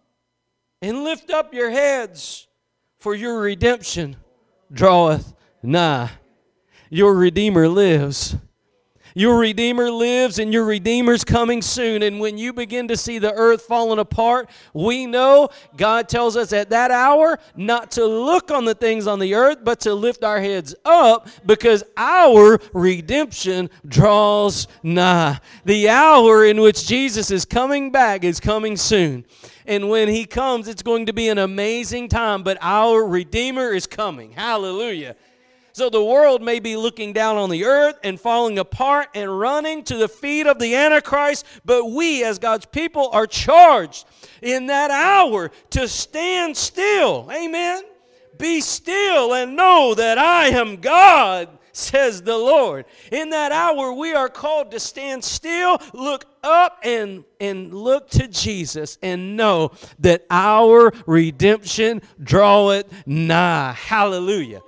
and 0.82 1.04
lift 1.04 1.30
up 1.32 1.54
your 1.54 1.72
heads 1.72 2.48
for 3.01 3.15
your 3.15 3.41
redemption 3.41 4.15
draweth 4.72 5.34
nigh. 5.63 6.12
Your 6.91 7.15
Redeemer 7.15 7.67
lives. 7.67 8.36
Your 9.15 9.39
Redeemer 9.39 9.89
lives 9.89 10.38
and 10.38 10.53
your 10.53 10.63
Redeemer's 10.65 11.24
coming 11.24 11.63
soon. 11.63 12.03
And 12.03 12.20
when 12.20 12.38
you 12.38 12.53
begin 12.53 12.88
to 12.89 12.96
see 12.96 13.17
the 13.17 13.34
earth 13.34 13.63
falling 13.63 13.98
apart, 13.98 14.51
we 14.74 15.08
know 15.08 15.50
God 15.75 16.10
tells 16.10 16.38
us 16.38 16.53
at 16.53 16.70
that 16.70 16.91
hour 16.91 17.39
not 17.55 17.89
to 17.91 18.05
look 18.05 18.51
on 18.51 18.65
the 18.65 18.75
things 18.75 19.08
on 19.08 19.17
the 19.17 19.34
earth, 19.34 19.58
but 19.63 19.79
to 19.81 19.96
lift 19.96 20.24
our 20.24 20.39
heads 20.39 20.75
up 20.86 21.27
because 21.46 21.84
our 21.98 22.60
redemption 22.72 23.72
draws 23.88 24.67
nigh. 24.84 25.39
The 25.65 25.89
hour 25.89 26.46
in 26.46 26.62
which 26.62 26.88
Jesus 26.88 27.31
is 27.31 27.46
coming 27.46 27.91
back 27.91 28.24
is 28.24 28.39
coming 28.39 28.77
soon. 28.77 29.25
And 29.72 29.88
when 29.88 30.10
he 30.10 30.25
comes, 30.25 30.68
it's 30.68 30.82
going 30.82 31.06
to 31.06 31.13
be 31.13 31.30
an 31.30 31.38
amazing 31.38 32.10
time. 32.10 32.44
But 32.44 32.58
our 32.60 33.06
Redeemer 33.06 33.72
is 33.72 33.88
coming. 33.88 34.34
Hallelujah. 34.34 35.16
So 35.72 35.90
the 35.90 36.04
world 36.04 36.42
may 36.42 36.60
be 36.60 36.75
looking 36.75 37.13
down 37.13 37.38
on 37.38 37.50
the 37.50 37.63
earth 37.63 37.98
and 38.04 38.20
falling 38.20 38.60
apart 38.60 39.08
and 39.16 39.40
running 39.40 39.86
to 39.86 39.96
the 39.96 40.10
feet 40.10 40.46
of 40.46 40.60
the 40.60 40.75
Antichrist, 40.75 41.46
but 41.63 41.86
we, 41.86 42.22
as 42.25 42.38
God's 42.38 42.66
people, 42.66 43.08
are 43.13 43.25
charged 43.25 44.06
in 44.42 44.66
that 44.66 44.92
hour 44.92 45.51
to 45.70 45.88
stand 45.88 46.58
still. 46.58 47.30
Amen. 47.32 47.84
Be 48.38 48.60
still 48.60 49.34
and 49.34 49.56
know 49.56 49.96
that 49.96 50.18
I 50.18 50.48
am 50.48 50.82
God 50.82 51.48
says 51.74 52.22
the 52.22 52.38
Lord. 52.38 52.86
In 53.12 53.30
that 53.32 53.51
hour, 53.51 53.94
we 53.94 54.13
are 54.13 54.30
called 54.30 54.72
to 54.72 54.80
stand 54.80 55.24
still, 55.24 55.80
look 55.94 56.25
up, 56.44 56.80
and, 56.84 57.24
and 57.40 57.74
look 57.74 58.10
to 58.12 58.28
Jesus 58.28 58.98
and 59.01 59.38
know 59.38 59.72
that 60.00 60.25
our 60.30 60.92
redemption 61.06 62.01
draweth 62.22 63.08
nigh. 63.08 63.74
Hallelujah. 63.74 64.62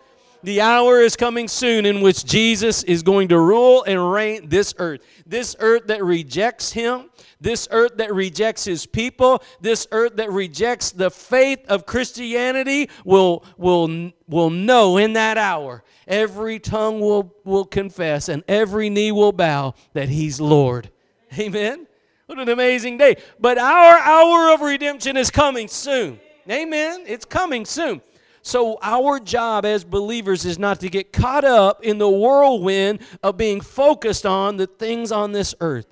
The 0.43 0.59
hour 0.59 1.00
is 1.00 1.15
coming 1.15 1.47
soon 1.47 1.85
in 1.85 2.01
which 2.01 2.25
Jesus 2.25 2.83
is 2.83 3.01
going 3.01 3.29
to 3.29 3.39
rule 3.39 3.83
and 3.83 4.12
reign 4.12 4.50
this 4.50 4.73
earth. 4.77 5.01
This 5.25 5.55
earth 5.59 5.88
that 5.88 6.03
rejects 6.03 6.73
him, 6.73 7.09
this 7.39 7.69
earth 7.71 7.95
that 7.95 8.13
rejects 8.13 8.65
his 8.65 8.85
people, 8.85 9.41
this 9.62 9.88
earth 9.91 10.17
that 10.17 10.31
rejects 10.33 10.91
the 10.91 11.09
faith 11.09 11.59
of 11.69 11.85
Christianity 11.85 12.89
will, 13.05 13.45
will, 13.57 14.12
will 14.27 14.50
know 14.50 14.97
in 14.97 15.13
that 15.13 15.38
hour 15.38 15.81
every 16.07 16.59
tongue 16.59 17.00
will, 17.00 17.33
will 17.45 17.65
confess 17.65 18.27
and 18.27 18.43
every 18.50 18.89
knee 18.89 19.13
will 19.13 19.31
bow 19.31 19.73
that 19.93 20.09
he's 20.09 20.41
Lord. 20.41 20.89
Amen. 21.39 21.88
What 22.25 22.38
an 22.39 22.50
amazing 22.50 22.97
day. 22.97 23.15
But 23.39 23.57
our 23.57 23.97
hour 23.97 24.53
of 24.53 24.59
redemption 24.59 25.15
is 25.15 25.31
coming 25.31 25.69
soon. 25.69 26.19
Amen. 26.50 27.05
It's 27.07 27.25
coming 27.25 27.65
soon. 27.65 28.01
So, 28.45 28.77
our 28.81 29.19
job 29.19 29.65
as 29.65 29.85
believers 29.85 30.43
is 30.43 30.59
not 30.59 30.81
to 30.81 30.89
get 30.89 31.13
caught 31.13 31.45
up 31.45 31.83
in 31.83 31.97
the 31.97 32.09
whirlwind 32.09 33.00
of 33.23 33.38
being 33.38 33.62
focused 33.62 34.25
on 34.25 34.57
the 34.57 34.67
things 34.67 35.13
on 35.13 35.31
this 35.31 35.55
earth. 35.62 35.88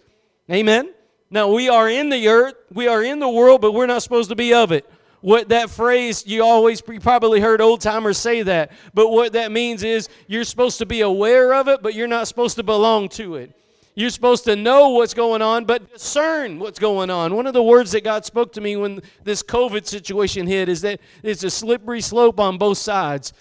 Amen. 0.51 0.93
Now, 1.29 1.49
we 1.49 1.69
are 1.69 1.89
in 1.89 2.09
the 2.09 2.27
earth, 2.27 2.55
we 2.73 2.89
are 2.89 3.01
in 3.01 3.19
the 3.19 3.29
world, 3.29 3.61
but 3.61 3.71
we're 3.71 3.85
not 3.85 4.03
supposed 4.03 4.29
to 4.29 4.35
be 4.35 4.53
of 4.53 4.73
it 4.73 4.85
what 5.21 5.49
that 5.49 5.69
phrase 5.69 6.25
you 6.25 6.43
always 6.43 6.81
you 6.87 6.99
probably 6.99 7.39
heard 7.39 7.61
old 7.61 7.79
timers 7.79 8.17
say 8.17 8.41
that 8.41 8.71
but 8.93 9.09
what 9.09 9.33
that 9.33 9.51
means 9.51 9.83
is 9.83 10.09
you're 10.27 10.43
supposed 10.43 10.79
to 10.79 10.85
be 10.85 11.01
aware 11.01 11.53
of 11.53 11.67
it 11.67 11.81
but 11.81 11.93
you're 11.93 12.07
not 12.07 12.27
supposed 12.27 12.55
to 12.55 12.63
belong 12.63 13.07
to 13.07 13.35
it 13.35 13.55
you're 13.95 14.09
supposed 14.09 14.43
to 14.45 14.55
know 14.55 14.89
what's 14.89 15.13
going 15.13 15.41
on 15.41 15.65
but 15.65 15.91
discern 15.91 16.59
what's 16.59 16.79
going 16.79 17.09
on 17.09 17.35
one 17.35 17.47
of 17.47 17.53
the 17.53 17.63
words 17.63 17.91
that 17.91 18.03
god 18.03 18.25
spoke 18.25 18.53
to 18.53 18.61
me 18.61 18.75
when 18.75 19.01
this 19.23 19.43
covid 19.43 19.85
situation 19.85 20.47
hit 20.47 20.69
is 20.69 20.81
that 20.81 20.99
it's 21.23 21.43
a 21.43 21.49
slippery 21.49 22.01
slope 22.01 22.39
on 22.39 22.57
both 22.57 22.77
sides 22.77 23.33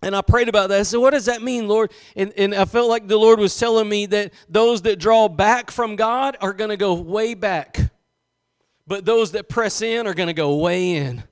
and 0.00 0.14
I 0.14 0.22
prayed 0.22 0.48
about 0.48 0.68
that. 0.68 0.78
I 0.78 0.82
said, 0.84 0.98
What 0.98 1.10
does 1.10 1.24
that 1.24 1.42
mean, 1.42 1.66
Lord? 1.66 1.90
And, 2.14 2.32
and 2.36 2.54
I 2.54 2.66
felt 2.66 2.88
like 2.88 3.08
the 3.08 3.16
Lord 3.16 3.40
was 3.40 3.58
telling 3.58 3.88
me 3.88 4.06
that 4.06 4.32
those 4.48 4.82
that 4.82 5.00
draw 5.00 5.26
back 5.26 5.72
from 5.72 5.96
God 5.96 6.36
are 6.40 6.52
going 6.52 6.70
to 6.70 6.76
go 6.76 6.94
way 6.94 7.34
back 7.34 7.90
but 8.88 9.04
those 9.04 9.32
that 9.32 9.48
press 9.48 9.82
in 9.82 10.06
are 10.06 10.14
going 10.14 10.28
to 10.28 10.32
go 10.32 10.56
way 10.56 10.96
in. 10.96 11.22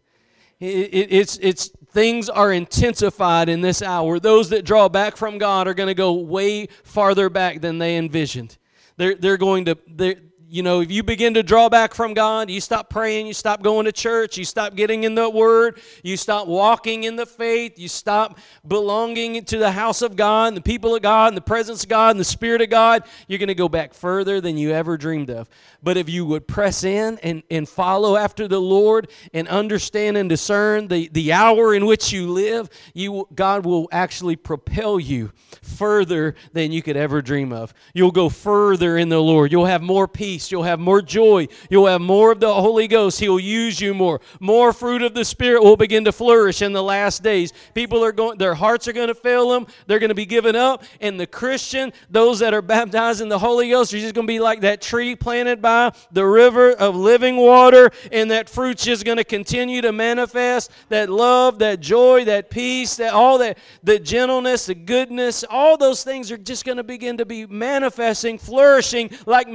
It, 0.60 0.94
it, 0.94 1.12
it's, 1.12 1.38
it's 1.38 1.70
things 1.96 2.28
are 2.28 2.52
intensified 2.52 3.48
in 3.48 3.62
this 3.62 3.80
hour. 3.80 4.20
Those 4.20 4.50
that 4.50 4.66
draw 4.66 4.86
back 4.86 5.16
from 5.16 5.38
God 5.38 5.66
are 5.66 5.72
going 5.72 5.86
to 5.86 5.94
go 5.94 6.12
way 6.12 6.66
farther 6.84 7.30
back 7.30 7.62
than 7.62 7.78
they 7.78 7.96
envisioned. 7.96 8.58
They're, 8.98 9.14
they're 9.14 9.38
going 9.38 9.64
to, 9.64 9.78
they're, 9.86 10.16
you 10.48 10.62
know, 10.62 10.80
if 10.80 10.92
you 10.92 11.02
begin 11.02 11.34
to 11.34 11.42
draw 11.42 11.68
back 11.68 11.92
from 11.92 12.14
God, 12.14 12.50
you 12.50 12.60
stop 12.60 12.88
praying, 12.88 13.26
you 13.26 13.34
stop 13.34 13.62
going 13.62 13.86
to 13.86 13.92
church, 13.92 14.38
you 14.38 14.44
stop 14.44 14.76
getting 14.76 15.04
in 15.04 15.14
the 15.14 15.28
Word, 15.28 15.80
you 16.04 16.16
stop 16.16 16.46
walking 16.46 17.04
in 17.04 17.16
the 17.16 17.26
faith, 17.26 17.78
you 17.78 17.88
stop 17.88 18.38
belonging 18.66 19.44
to 19.44 19.58
the 19.58 19.72
house 19.72 20.02
of 20.02 20.14
God, 20.14 20.54
the 20.54 20.60
people 20.60 20.94
of 20.94 21.02
God, 21.02 21.28
and 21.28 21.36
the 21.36 21.42
presence 21.42 21.82
of 21.82 21.88
God, 21.88 22.10
and 22.10 22.20
the 22.20 22.24
Spirit 22.24 22.62
of 22.62 22.70
God, 22.70 23.04
you're 23.26 23.38
going 23.38 23.48
to 23.48 23.54
go 23.54 23.68
back 23.68 23.92
further 23.92 24.40
than 24.40 24.56
you 24.56 24.70
ever 24.70 24.96
dreamed 24.96 25.30
of. 25.30 25.48
But 25.82 25.96
if 25.96 26.08
you 26.08 26.24
would 26.26 26.46
press 26.46 26.84
in 26.84 27.18
and, 27.22 27.42
and 27.50 27.68
follow 27.68 28.16
after 28.16 28.46
the 28.46 28.60
Lord 28.60 29.10
and 29.32 29.48
understand 29.48 30.16
and 30.16 30.28
discern 30.28 30.88
the, 30.88 31.08
the 31.08 31.32
hour 31.32 31.74
in 31.74 31.86
which 31.86 32.12
you 32.12 32.30
live, 32.30 32.68
you, 32.94 33.26
God 33.34 33.64
will 33.64 33.88
actually 33.90 34.36
propel 34.36 35.00
you 35.00 35.32
further 35.62 36.34
than 36.52 36.72
you 36.72 36.82
could 36.82 36.96
ever 36.96 37.20
dream 37.20 37.52
of. 37.52 37.74
You'll 37.94 38.12
go 38.12 38.28
further 38.28 38.96
in 38.96 39.08
the 39.08 39.22
Lord. 39.22 39.50
You'll 39.50 39.66
have 39.66 39.82
more 39.82 40.06
peace. 40.06 40.35
You'll 40.50 40.62
have 40.62 40.80
more 40.80 41.02
joy. 41.02 41.48
You'll 41.70 41.86
have 41.86 42.00
more 42.00 42.32
of 42.32 42.40
the 42.40 42.52
Holy 42.52 42.88
Ghost. 42.88 43.20
He'll 43.20 43.40
use 43.40 43.80
you 43.80 43.94
more. 43.94 44.20
More 44.40 44.72
fruit 44.72 45.02
of 45.02 45.14
the 45.14 45.24
Spirit 45.24 45.62
will 45.62 45.76
begin 45.76 46.04
to 46.04 46.12
flourish 46.12 46.62
in 46.62 46.72
the 46.72 46.82
last 46.82 47.22
days. 47.22 47.52
People 47.74 48.04
are 48.04 48.12
going, 48.12 48.38
their 48.38 48.54
hearts 48.54 48.88
are 48.88 48.92
going 48.92 49.08
to 49.08 49.14
fail 49.14 49.50
them. 49.50 49.66
They're 49.86 49.98
going 49.98 50.10
to 50.10 50.14
be 50.14 50.26
given 50.26 50.56
up. 50.56 50.84
And 51.00 51.18
the 51.18 51.26
Christian, 51.26 51.92
those 52.10 52.38
that 52.40 52.54
are 52.54 52.62
baptized 52.62 53.20
in 53.20 53.28
the 53.28 53.38
Holy 53.38 53.70
Ghost, 53.70 53.92
are 53.94 53.98
just 53.98 54.14
going 54.14 54.26
to 54.26 54.32
be 54.32 54.40
like 54.40 54.60
that 54.60 54.80
tree 54.82 55.16
planted 55.16 55.62
by 55.62 55.92
the 56.12 56.26
river 56.26 56.72
of 56.72 56.96
living 56.96 57.36
water. 57.36 57.90
And 58.12 58.30
that 58.30 58.48
fruit's 58.48 58.84
just 58.84 59.04
going 59.04 59.18
to 59.18 59.24
continue 59.24 59.80
to 59.82 59.92
manifest 59.92 60.70
that 60.88 61.08
love, 61.08 61.58
that 61.60 61.80
joy, 61.80 62.24
that 62.26 62.50
peace, 62.50 62.96
that 62.96 63.12
all 63.12 63.38
that, 63.38 63.58
the 63.82 63.98
gentleness, 63.98 64.66
the 64.66 64.74
goodness, 64.74 65.44
all 65.48 65.76
those 65.76 66.04
things 66.04 66.30
are 66.30 66.36
just 66.36 66.64
going 66.64 66.76
to 66.76 66.84
begin 66.84 67.18
to 67.18 67.24
be 67.24 67.46
manifesting, 67.46 68.38
flourishing 68.38 69.10
like 69.26 69.48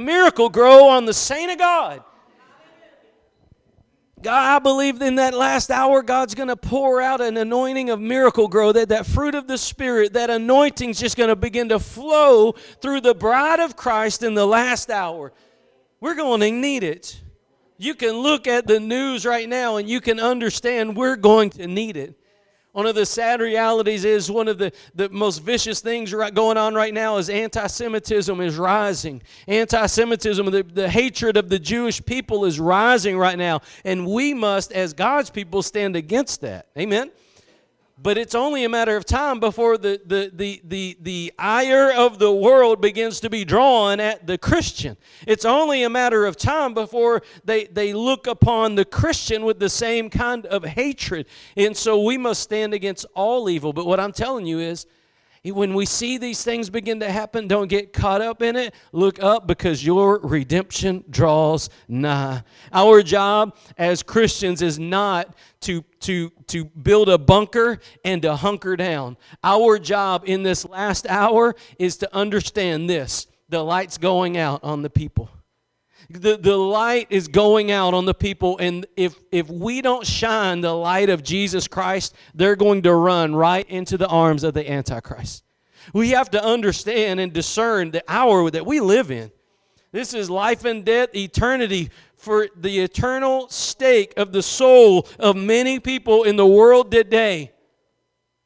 Miracle-Gro 0.72 0.88
on 0.88 1.04
the 1.04 1.14
saint 1.14 1.50
of 1.50 1.58
God. 1.58 2.02
God, 4.22 4.56
I 4.56 4.58
believe 4.60 5.02
in 5.02 5.16
that 5.16 5.34
last 5.34 5.68
hour, 5.68 6.00
God's 6.00 6.36
going 6.36 6.48
to 6.48 6.56
pour 6.56 7.00
out 7.00 7.20
an 7.20 7.36
anointing 7.36 7.90
of 7.90 8.00
Miracle-Gro, 8.00 8.72
that 8.72 8.88
that 8.90 9.04
fruit 9.04 9.34
of 9.34 9.48
the 9.48 9.58
Spirit, 9.58 10.12
that 10.12 10.30
anointing's 10.30 11.00
just 11.00 11.16
going 11.16 11.28
to 11.28 11.34
begin 11.34 11.70
to 11.70 11.80
flow 11.80 12.52
through 12.80 13.00
the 13.00 13.14
bride 13.14 13.58
of 13.58 13.74
Christ 13.74 14.22
in 14.22 14.34
the 14.34 14.46
last 14.46 14.90
hour. 14.90 15.32
We're 15.98 16.14
going 16.14 16.40
to 16.40 16.52
need 16.52 16.84
it. 16.84 17.20
You 17.78 17.96
can 17.96 18.12
look 18.12 18.46
at 18.46 18.68
the 18.68 18.78
news 18.78 19.26
right 19.26 19.48
now 19.48 19.76
and 19.76 19.88
you 19.88 20.00
can 20.00 20.20
understand 20.20 20.96
we're 20.96 21.16
going 21.16 21.50
to 21.50 21.66
need 21.66 21.96
it. 21.96 22.16
One 22.72 22.86
of 22.86 22.94
the 22.94 23.04
sad 23.04 23.40
realities 23.40 24.06
is 24.06 24.30
one 24.30 24.48
of 24.48 24.56
the, 24.56 24.72
the 24.94 25.10
most 25.10 25.38
vicious 25.38 25.80
things 25.80 26.10
going 26.10 26.56
on 26.56 26.74
right 26.74 26.94
now 26.94 27.18
is 27.18 27.28
anti 27.28 27.66
Semitism 27.66 28.40
is 28.40 28.56
rising. 28.56 29.22
Anti 29.46 29.86
Semitism, 29.86 30.50
the, 30.50 30.62
the 30.62 30.88
hatred 30.88 31.36
of 31.36 31.50
the 31.50 31.58
Jewish 31.58 32.02
people 32.02 32.46
is 32.46 32.58
rising 32.58 33.18
right 33.18 33.36
now. 33.36 33.60
And 33.84 34.06
we 34.06 34.32
must, 34.32 34.72
as 34.72 34.94
God's 34.94 35.28
people, 35.28 35.62
stand 35.62 35.96
against 35.96 36.40
that. 36.40 36.68
Amen? 36.78 37.10
But 38.02 38.18
it's 38.18 38.34
only 38.34 38.64
a 38.64 38.68
matter 38.68 38.96
of 38.96 39.04
time 39.04 39.38
before 39.38 39.78
the, 39.78 40.00
the, 40.04 40.30
the, 40.34 40.60
the, 40.64 40.96
the 41.00 41.32
ire 41.38 41.92
of 41.92 42.18
the 42.18 42.32
world 42.32 42.80
begins 42.80 43.20
to 43.20 43.30
be 43.30 43.44
drawn 43.44 44.00
at 44.00 44.26
the 44.26 44.36
Christian. 44.38 44.96
It's 45.24 45.44
only 45.44 45.84
a 45.84 45.90
matter 45.90 46.26
of 46.26 46.36
time 46.36 46.74
before 46.74 47.22
they, 47.44 47.66
they 47.66 47.92
look 47.92 48.26
upon 48.26 48.74
the 48.74 48.84
Christian 48.84 49.44
with 49.44 49.60
the 49.60 49.68
same 49.68 50.10
kind 50.10 50.46
of 50.46 50.64
hatred. 50.64 51.26
And 51.56 51.76
so 51.76 52.02
we 52.02 52.18
must 52.18 52.42
stand 52.42 52.74
against 52.74 53.06
all 53.14 53.48
evil. 53.48 53.72
But 53.72 53.86
what 53.86 54.00
I'm 54.00 54.12
telling 54.12 54.46
you 54.46 54.58
is, 54.58 54.86
when 55.44 55.74
we 55.74 55.86
see 55.86 56.18
these 56.18 56.44
things 56.44 56.70
begin 56.70 57.00
to 57.00 57.10
happen, 57.10 57.48
don't 57.48 57.66
get 57.66 57.92
caught 57.92 58.20
up 58.20 58.42
in 58.42 58.54
it. 58.54 58.74
Look 58.92 59.20
up 59.20 59.46
because 59.46 59.84
your 59.84 60.20
redemption 60.20 61.04
draws 61.10 61.68
nigh. 61.88 62.44
Our 62.72 63.02
job 63.02 63.56
as 63.76 64.04
Christians 64.04 64.62
is 64.62 64.78
not 64.78 65.34
to, 65.62 65.82
to, 66.00 66.30
to 66.46 66.64
build 66.66 67.08
a 67.08 67.18
bunker 67.18 67.80
and 68.04 68.22
to 68.22 68.36
hunker 68.36 68.76
down. 68.76 69.16
Our 69.42 69.80
job 69.80 70.22
in 70.26 70.44
this 70.44 70.64
last 70.64 71.08
hour 71.08 71.56
is 71.76 71.96
to 71.98 72.14
understand 72.14 72.88
this 72.88 73.26
the 73.48 73.62
light's 73.62 73.98
going 73.98 74.38
out 74.38 74.62
on 74.62 74.82
the 74.82 74.90
people. 74.90 75.28
The, 76.12 76.36
the 76.36 76.56
light 76.56 77.06
is 77.10 77.28
going 77.28 77.70
out 77.70 77.94
on 77.94 78.04
the 78.04 78.14
people, 78.14 78.58
and 78.58 78.86
if, 78.96 79.18
if 79.30 79.48
we 79.48 79.80
don't 79.80 80.06
shine 80.06 80.60
the 80.60 80.74
light 80.74 81.08
of 81.08 81.22
Jesus 81.22 81.66
Christ, 81.66 82.14
they're 82.34 82.56
going 82.56 82.82
to 82.82 82.94
run 82.94 83.34
right 83.34 83.68
into 83.68 83.96
the 83.96 84.08
arms 84.08 84.44
of 84.44 84.52
the 84.52 84.70
Antichrist. 84.70 85.42
We 85.92 86.10
have 86.10 86.30
to 86.32 86.44
understand 86.44 87.18
and 87.18 87.32
discern 87.32 87.90
the 87.90 88.04
hour 88.06 88.50
that 88.50 88.66
we 88.66 88.80
live 88.80 89.10
in. 89.10 89.32
This 89.90 90.14
is 90.14 90.30
life 90.30 90.64
and 90.64 90.84
death, 90.84 91.14
eternity 91.14 91.90
for 92.16 92.48
the 92.56 92.80
eternal 92.80 93.48
stake 93.48 94.14
of 94.16 94.32
the 94.32 94.42
soul 94.42 95.08
of 95.18 95.36
many 95.36 95.80
people 95.80 96.22
in 96.22 96.36
the 96.36 96.46
world 96.46 96.90
today. 96.90 97.52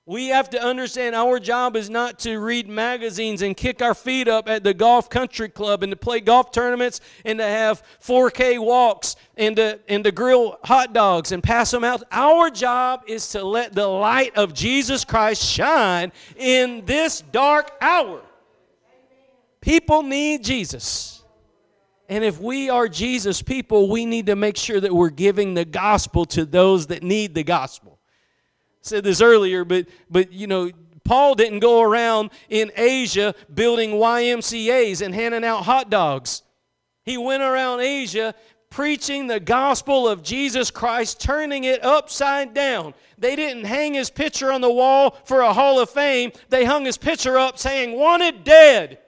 We 0.08 0.28
have 0.28 0.50
to 0.50 0.62
understand 0.62 1.16
our 1.16 1.40
job 1.40 1.74
is 1.74 1.90
not 1.90 2.20
to 2.20 2.38
read 2.38 2.68
magazines 2.68 3.42
and 3.42 3.56
kick 3.56 3.82
our 3.82 3.92
feet 3.92 4.28
up 4.28 4.48
at 4.48 4.62
the 4.62 4.72
golf 4.72 5.10
country 5.10 5.48
club 5.48 5.82
and 5.82 5.90
to 5.90 5.96
play 5.96 6.20
golf 6.20 6.52
tournaments 6.52 7.00
and 7.24 7.40
to 7.40 7.44
have 7.44 7.82
4K 8.00 8.64
walks 8.64 9.16
and 9.36 9.56
to, 9.56 9.80
and 9.88 10.04
to 10.04 10.12
grill 10.12 10.60
hot 10.62 10.92
dogs 10.92 11.32
and 11.32 11.42
pass 11.42 11.72
them 11.72 11.82
out. 11.82 12.04
Our 12.12 12.50
job 12.50 13.02
is 13.08 13.30
to 13.30 13.42
let 13.42 13.72
the 13.72 13.88
light 13.88 14.36
of 14.36 14.54
Jesus 14.54 15.04
Christ 15.04 15.42
shine 15.42 16.12
in 16.36 16.84
this 16.84 17.22
dark 17.32 17.72
hour. 17.80 18.22
People 19.60 20.04
need 20.04 20.44
Jesus. 20.44 21.24
And 22.08 22.22
if 22.22 22.40
we 22.40 22.70
are 22.70 22.86
Jesus 22.88 23.42
people, 23.42 23.90
we 23.90 24.06
need 24.06 24.26
to 24.26 24.36
make 24.36 24.56
sure 24.56 24.78
that 24.78 24.94
we're 24.94 25.10
giving 25.10 25.54
the 25.54 25.64
gospel 25.64 26.24
to 26.26 26.44
those 26.44 26.86
that 26.86 27.02
need 27.02 27.34
the 27.34 27.42
gospel 27.42 27.95
said 28.86 29.04
this 29.04 29.20
earlier, 29.20 29.64
but 29.64 29.86
but 30.10 30.32
you 30.32 30.46
know, 30.46 30.70
Paul 31.04 31.34
didn't 31.34 31.60
go 31.60 31.82
around 31.82 32.30
in 32.48 32.72
Asia 32.76 33.34
building 33.52 33.92
YMCA's 33.92 35.00
and 35.00 35.14
handing 35.14 35.44
out 35.44 35.64
hot 35.64 35.88
dogs. 35.90 36.42
He 37.04 37.16
went 37.16 37.42
around 37.42 37.80
Asia 37.80 38.34
preaching 38.70 39.26
the 39.26 39.40
gospel 39.40 40.08
of 40.08 40.22
Jesus 40.22 40.70
Christ, 40.70 41.20
turning 41.20 41.64
it 41.64 41.84
upside 41.84 42.52
down. 42.52 42.94
They 43.16 43.36
didn't 43.36 43.64
hang 43.64 43.94
his 43.94 44.10
picture 44.10 44.52
on 44.52 44.60
the 44.60 44.70
wall 44.70 45.16
for 45.24 45.40
a 45.40 45.52
hall 45.52 45.78
of 45.78 45.88
fame. 45.88 46.32
They 46.48 46.64
hung 46.64 46.84
his 46.84 46.98
picture 46.98 47.38
up 47.38 47.58
saying, 47.58 47.96
Wanted 47.96 48.44
dead. 48.44 48.98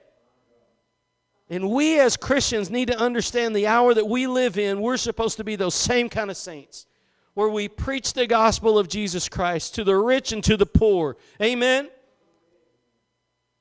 And 1.49 1.69
we 1.69 1.99
as 1.99 2.15
Christians 2.15 2.69
need 2.69 2.87
to 2.87 2.97
understand 2.97 3.55
the 3.55 3.67
hour 3.67 3.93
that 3.93 4.07
we 4.07 4.27
live 4.27 4.57
in, 4.57 4.81
we're 4.81 4.97
supposed 4.97 5.37
to 5.37 5.43
be 5.43 5.55
those 5.55 5.75
same 5.75 6.07
kind 6.07 6.29
of 6.29 6.37
saints 6.37 6.85
where 7.39 7.47
we 7.47 7.69
preach 7.69 8.11
the 8.11 8.27
gospel 8.27 8.77
of 8.77 8.89
Jesus 8.89 9.29
Christ 9.29 9.73
to 9.75 9.85
the 9.85 9.95
rich 9.95 10.33
and 10.33 10.43
to 10.43 10.57
the 10.57 10.65
poor. 10.65 11.15
Amen 11.41 11.89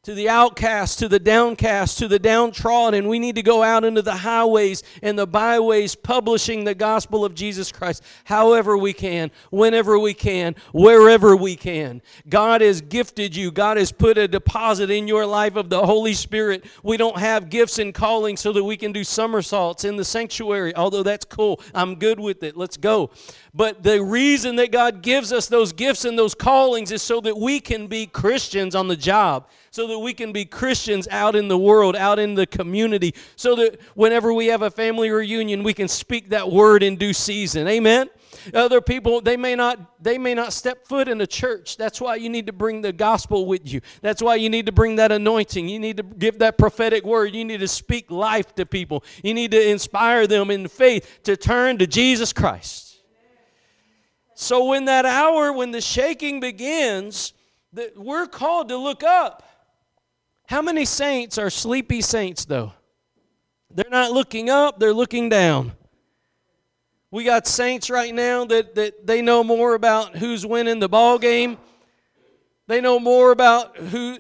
to 0.05 0.15
the 0.15 0.29
outcast, 0.29 1.01
to 1.01 1.09
the 1.09 1.19
downcast, 1.19 1.99
to 1.99 2.07
the 2.07 2.21
downtrodden. 2.21 3.09
We 3.09 3.19
need 3.19 3.35
to 3.35 3.43
go 3.43 3.65
out 3.65 3.85
into 3.85 4.01
the 4.01 4.15
highways 4.15 4.85
and 5.03 5.19
the 5.19 5.27
byways 5.27 5.97
publishing 5.97 6.63
the 6.63 6.75
gospel 6.75 7.25
of 7.25 7.35
Jesus 7.35 7.73
Christ 7.73 8.05
however 8.25 8.79
we 8.79 8.93
can, 8.93 9.33
whenever 9.51 9.99
we 9.99 10.15
can, 10.15 10.55
wherever 10.73 11.37
we 11.37 11.57
can. 11.57 12.01
God 12.29 12.61
has 12.61 12.81
gifted 12.81 13.35
you, 13.35 13.51
God 13.51 13.77
has 13.77 13.91
put 13.91 14.19
a 14.19 14.29
deposit 14.29 14.89
in 14.89 15.09
your 15.09 15.27
life 15.27 15.57
of 15.57 15.69
the 15.69 15.85
Holy 15.85 16.15
Spirit. 16.15 16.65
We 16.85 16.97
don't 16.97 17.19
have 17.19 17.51
gifts 17.51 17.81
and 17.81 17.93
callings 17.93 18.39
so 18.39 18.53
that 18.53 18.63
we 18.63 18.77
can 18.77 18.93
do 18.93 19.03
somersaults 19.03 19.85
in 19.85 19.97
the 19.97 20.05
sanctuary, 20.05 20.77
although 20.77 21.03
that's 21.03 21.25
cool. 21.25 21.61
I'm 21.75 21.97
good 21.97 22.21
with 22.21 22.45
it. 22.45 22.57
Let's 22.57 22.77
go. 22.77 23.11
But 23.53 23.83
the 23.83 24.01
reason 24.01 24.55
that 24.57 24.71
God 24.71 25.03
gives 25.03 25.33
us 25.33 25.49
those 25.49 25.73
gifts 25.73 26.05
and 26.05 26.17
those 26.17 26.37
callings 26.37 26.93
is 26.93 27.03
so 27.03 27.21
that 27.23 27.37
we 27.37 27.59
can 27.59 27.89
be 27.89 28.07
Christians 28.07 28.77
on 28.77 28.87
the 28.87 28.97
job 28.97 29.49
so 29.71 29.87
that 29.87 29.99
we 29.99 30.15
can 30.15 30.33
be 30.33 30.45
Christians 30.45 31.09
out 31.09 31.37
in 31.37 31.49
the 31.49 31.59
world, 31.59 31.97
out 31.97 32.19
in 32.19 32.35
the 32.35 32.47
community, 32.47 33.15
so 33.37 33.55
that 33.57 33.81
whenever 33.95 34.33
we 34.33 34.47
have 34.47 34.63
a 34.63 34.71
family 34.71 35.11
reunion, 35.11 35.63
we 35.63 35.75
can 35.75 35.89
speak 35.89 36.31
that 36.31 36.51
word 36.51 36.83
in 36.83 36.97
due 36.97 37.13
season. 37.13 37.67
Amen. 37.69 38.09
Other 38.55 38.81
people 38.81 39.21
they 39.21 39.37
may 39.37 39.55
not 39.55 40.03
they 40.03 40.19
may 40.19 40.35
not 40.35 40.53
step 40.53 40.87
foot 40.87 41.09
in 41.09 41.21
a 41.21 41.27
church. 41.27 41.77
That's 41.77 42.01
why 42.01 42.17
you 42.17 42.29
need 42.29 42.47
to 42.47 42.53
bring 42.53 42.83
the 42.83 42.93
gospel 42.93 43.47
with 43.47 43.71
you. 43.73 43.81
That's 44.01 44.23
why 44.23 44.37
you 44.37 44.49
need 44.49 44.67
to 44.67 44.73
bring 44.73 44.97
that 44.97 45.13
anointing. 45.13 45.69
You 45.69 45.79
need 45.79 45.97
to 45.97 46.03
give 46.03 46.39
that 46.39 46.59
prophetic 46.59 47.05
word. 47.05 47.35
You 47.35 47.45
need 47.45 47.61
to 47.61 47.69
speak 47.69 48.11
life 48.11 48.55
to 48.57 48.67
people. 48.67 49.05
You 49.23 49.35
need 49.35 49.51
to 49.53 49.69
inspire 49.71 50.27
them 50.27 50.51
in 50.51 50.69
faith 50.69 51.21
to 51.25 51.37
turn 51.37 51.79
to 51.79 51.87
Jesus 51.87 52.33
Christ. 52.33 52.99
So 54.35 54.67
when 54.67 54.85
that 54.85 55.05
hour 55.05 55.53
when 55.53 55.73
the 55.73 55.81
shaking 55.81 56.41
begins, 56.41 57.33
that 57.73 57.99
we're 57.99 58.27
called 58.27 58.69
to 58.69 58.77
look 58.77 59.03
up. 59.03 59.43
How 60.49 60.63
many 60.63 60.87
saints 60.87 61.37
are 61.37 61.51
sleepy 61.51 62.01
saints, 62.01 62.47
though? 62.47 62.73
They're 63.71 63.91
not 63.91 64.13
looking 64.13 64.49
up, 64.49 64.79
they're 64.79 64.95
looking 64.95 65.29
down. 65.29 65.73
We 67.11 67.25
got 67.25 67.47
saints 67.47 67.91
right 67.91 68.15
now 68.15 68.47
that, 68.47 68.75
that 68.75 69.07
they 69.07 69.21
know 69.21 69.45
more 69.45 69.75
about 69.75 70.17
who's 70.17 70.47
winning 70.47 70.79
the 70.79 70.89
ball 70.89 71.19
game. 71.19 71.59
They 72.67 72.81
know 72.81 72.99
more 72.99 73.31
about 73.31 73.77
who 73.77 74.19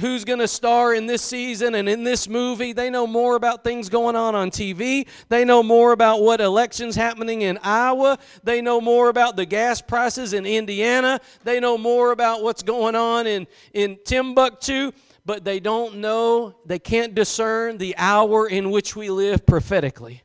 who's 0.00 0.24
going 0.24 0.38
to 0.38 0.48
star 0.48 0.94
in 0.94 1.06
this 1.06 1.22
season 1.22 1.74
and 1.74 1.88
in 1.88 2.04
this 2.04 2.26
movie. 2.26 2.72
They 2.72 2.90
know 2.90 3.06
more 3.06 3.36
about 3.36 3.62
things 3.62 3.88
going 3.88 4.16
on 4.16 4.34
on 4.34 4.50
TV. 4.50 5.06
They 5.28 5.44
know 5.44 5.62
more 5.62 5.92
about 5.92 6.22
what 6.22 6.40
elections 6.40 6.96
happening 6.96 7.42
in 7.42 7.58
Iowa. 7.62 8.18
They 8.42 8.60
know 8.62 8.80
more 8.80 9.10
about 9.10 9.36
the 9.36 9.46
gas 9.46 9.80
prices 9.80 10.32
in 10.32 10.44
Indiana. 10.44 11.20
They 11.44 11.60
know 11.60 11.78
more 11.78 12.10
about 12.10 12.42
what's 12.42 12.62
going 12.62 12.96
on 12.96 13.26
in, 13.26 13.46
in 13.74 13.98
Timbuktu. 14.04 14.90
But 15.26 15.44
they 15.44 15.58
don't 15.58 15.96
know, 15.96 16.54
they 16.64 16.78
can't 16.78 17.14
discern 17.14 17.78
the 17.78 17.96
hour 17.98 18.48
in 18.48 18.70
which 18.70 18.94
we 18.94 19.10
live 19.10 19.44
prophetically. 19.44 20.22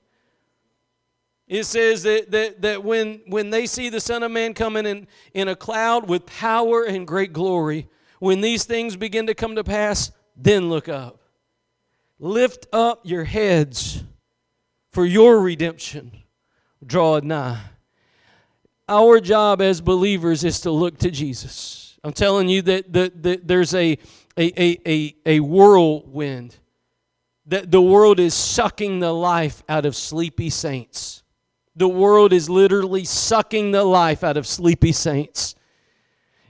It 1.48 1.66
says 1.66 2.04
that, 2.04 2.32
that, 2.32 2.62
that 2.62 2.84
when, 2.84 3.22
when 3.28 3.50
they 3.50 3.66
see 3.66 3.90
the 3.90 4.00
Son 4.00 4.24
of 4.24 4.32
Man 4.32 4.54
coming 4.54 4.86
in, 4.86 5.08
in 5.34 5.48
a 5.48 5.56
cloud 5.56 6.08
with 6.08 6.26
power 6.26 6.84
and 6.84 7.06
great 7.06 7.34
glory, 7.34 7.90
when 8.20 8.40
these 8.40 8.64
things 8.64 8.96
begin 8.96 9.28
to 9.28 9.34
come 9.34 9.56
to 9.56 9.64
pass, 9.64 10.12
then 10.38 10.70
look 10.70 10.88
up. 10.88 11.20
Lift 12.20 12.68
up 12.72 13.02
your 13.04 13.24
heads, 13.24 14.04
for 14.92 15.04
your 15.04 15.42
redemption 15.42 16.12
draweth 16.86 17.24
nigh. 17.24 17.62
Our 18.88 19.20
job 19.20 19.62
as 19.62 19.82
believers 19.82 20.44
is 20.44 20.62
to 20.62 20.72
look 20.72 21.00
to 21.00 21.12
Jesus. 21.12 21.98
I'm 22.04 22.14
telling 22.14 22.50
you 22.50 22.62
that, 22.64 22.94
that, 22.94 23.24
that 23.24 23.48
there's 23.48 23.74
a, 23.74 23.98
a, 24.38 24.62
a, 24.62 24.80
a, 24.86 25.16
a 25.26 25.40
whirlwind, 25.40 26.58
that 27.46 27.72
the 27.72 27.82
world 27.82 28.20
is 28.20 28.34
sucking 28.34 29.00
the 29.00 29.12
life 29.12 29.64
out 29.68 29.86
of 29.86 29.96
sleepy 29.96 30.50
saints. 30.50 31.24
The 31.76 31.88
world 31.88 32.34
is 32.34 32.50
literally 32.50 33.06
sucking 33.06 33.72
the 33.72 33.84
life 33.84 34.24
out 34.24 34.38
of 34.38 34.46
sleepy 34.46 34.92
saints. 34.92 35.56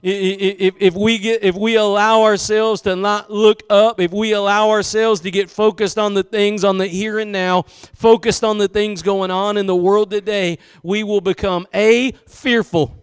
If, 0.04 0.74
if, 0.80 0.94
we 0.94 1.18
get, 1.18 1.44
if 1.44 1.54
we 1.54 1.76
allow 1.76 2.24
ourselves 2.24 2.82
to 2.82 2.96
not 2.96 3.30
look 3.30 3.62
up, 3.70 4.00
if 4.00 4.10
we 4.10 4.32
allow 4.32 4.70
ourselves 4.70 5.20
to 5.20 5.30
get 5.30 5.48
focused 5.48 5.96
on 5.96 6.14
the 6.14 6.24
things 6.24 6.64
on 6.64 6.78
the 6.78 6.88
here 6.88 7.20
and 7.20 7.30
now, 7.30 7.62
focused 7.94 8.42
on 8.42 8.58
the 8.58 8.66
things 8.66 9.00
going 9.00 9.30
on 9.30 9.56
in 9.56 9.66
the 9.66 9.76
world 9.76 10.10
today, 10.10 10.58
we 10.82 11.04
will 11.04 11.20
become 11.20 11.68
A, 11.72 12.12
fearful, 12.26 13.00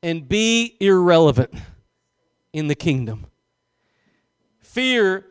and 0.00 0.28
B, 0.28 0.76
irrelevant 0.78 1.52
in 2.52 2.68
the 2.68 2.76
kingdom. 2.76 3.26
Fear 4.74 5.24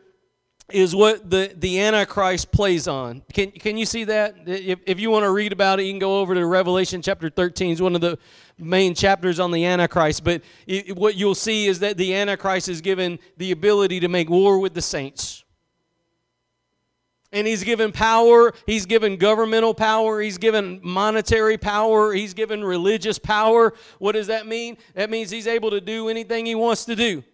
is 0.72 0.94
what 0.94 1.28
the, 1.28 1.52
the 1.54 1.78
Antichrist 1.78 2.50
plays 2.50 2.88
on. 2.88 3.20
Can, 3.34 3.50
can 3.50 3.76
you 3.76 3.84
see 3.84 4.04
that? 4.04 4.36
If, 4.46 4.78
if 4.86 4.98
you 4.98 5.10
want 5.10 5.24
to 5.24 5.30
read 5.30 5.52
about 5.52 5.80
it, 5.80 5.82
you 5.82 5.92
can 5.92 5.98
go 5.98 6.20
over 6.20 6.34
to 6.34 6.46
Revelation 6.46 7.02
chapter 7.02 7.28
13. 7.28 7.72
It's 7.72 7.80
one 7.82 7.94
of 7.94 8.00
the 8.00 8.18
main 8.56 8.94
chapters 8.94 9.38
on 9.38 9.50
the 9.50 9.66
Antichrist. 9.66 10.24
But 10.24 10.40
it, 10.66 10.96
what 10.96 11.16
you'll 11.16 11.34
see 11.34 11.66
is 11.66 11.80
that 11.80 11.98
the 11.98 12.14
Antichrist 12.14 12.70
is 12.70 12.80
given 12.80 13.18
the 13.36 13.50
ability 13.50 14.00
to 14.00 14.08
make 14.08 14.30
war 14.30 14.58
with 14.58 14.72
the 14.72 14.80
saints. 14.80 15.44
And 17.30 17.46
he's 17.46 17.64
given 17.64 17.92
power, 17.92 18.54
he's 18.64 18.86
given 18.86 19.18
governmental 19.18 19.74
power, 19.74 20.22
he's 20.22 20.38
given 20.38 20.80
monetary 20.82 21.58
power, 21.58 22.14
he's 22.14 22.32
given 22.32 22.64
religious 22.64 23.18
power. 23.18 23.74
What 23.98 24.12
does 24.12 24.28
that 24.28 24.46
mean? 24.46 24.78
That 24.94 25.10
means 25.10 25.30
he's 25.30 25.46
able 25.46 25.70
to 25.72 25.82
do 25.82 26.08
anything 26.08 26.46
he 26.46 26.54
wants 26.54 26.86
to 26.86 26.96
do. 26.96 27.24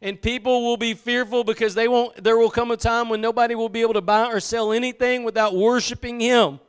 And 0.00 0.20
people 0.20 0.64
will 0.64 0.76
be 0.76 0.94
fearful 0.94 1.42
because 1.42 1.74
they 1.74 1.88
won't 1.88 2.22
there 2.22 2.36
will 2.36 2.50
come 2.50 2.70
a 2.70 2.76
time 2.76 3.08
when 3.08 3.20
nobody 3.20 3.54
will 3.54 3.68
be 3.68 3.80
able 3.80 3.94
to 3.94 4.00
buy 4.00 4.26
or 4.26 4.38
sell 4.38 4.72
anything 4.72 5.24
without 5.24 5.56
worshiping 5.56 6.20
him. 6.20 6.60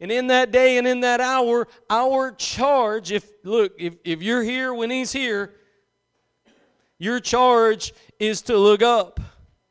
And 0.00 0.12
in 0.12 0.28
that 0.28 0.50
day 0.52 0.78
and 0.78 0.86
in 0.86 1.00
that 1.00 1.20
hour, 1.20 1.66
our 1.90 2.32
charge, 2.32 3.10
if 3.10 3.28
look, 3.44 3.72
if, 3.78 3.96
if 4.04 4.22
you're 4.22 4.42
here 4.42 4.72
when 4.72 4.90
he's 4.90 5.12
here, 5.12 5.54
your 6.98 7.20
charge 7.20 7.92
is 8.18 8.42
to 8.42 8.56
look 8.56 8.82
up, 8.82 9.20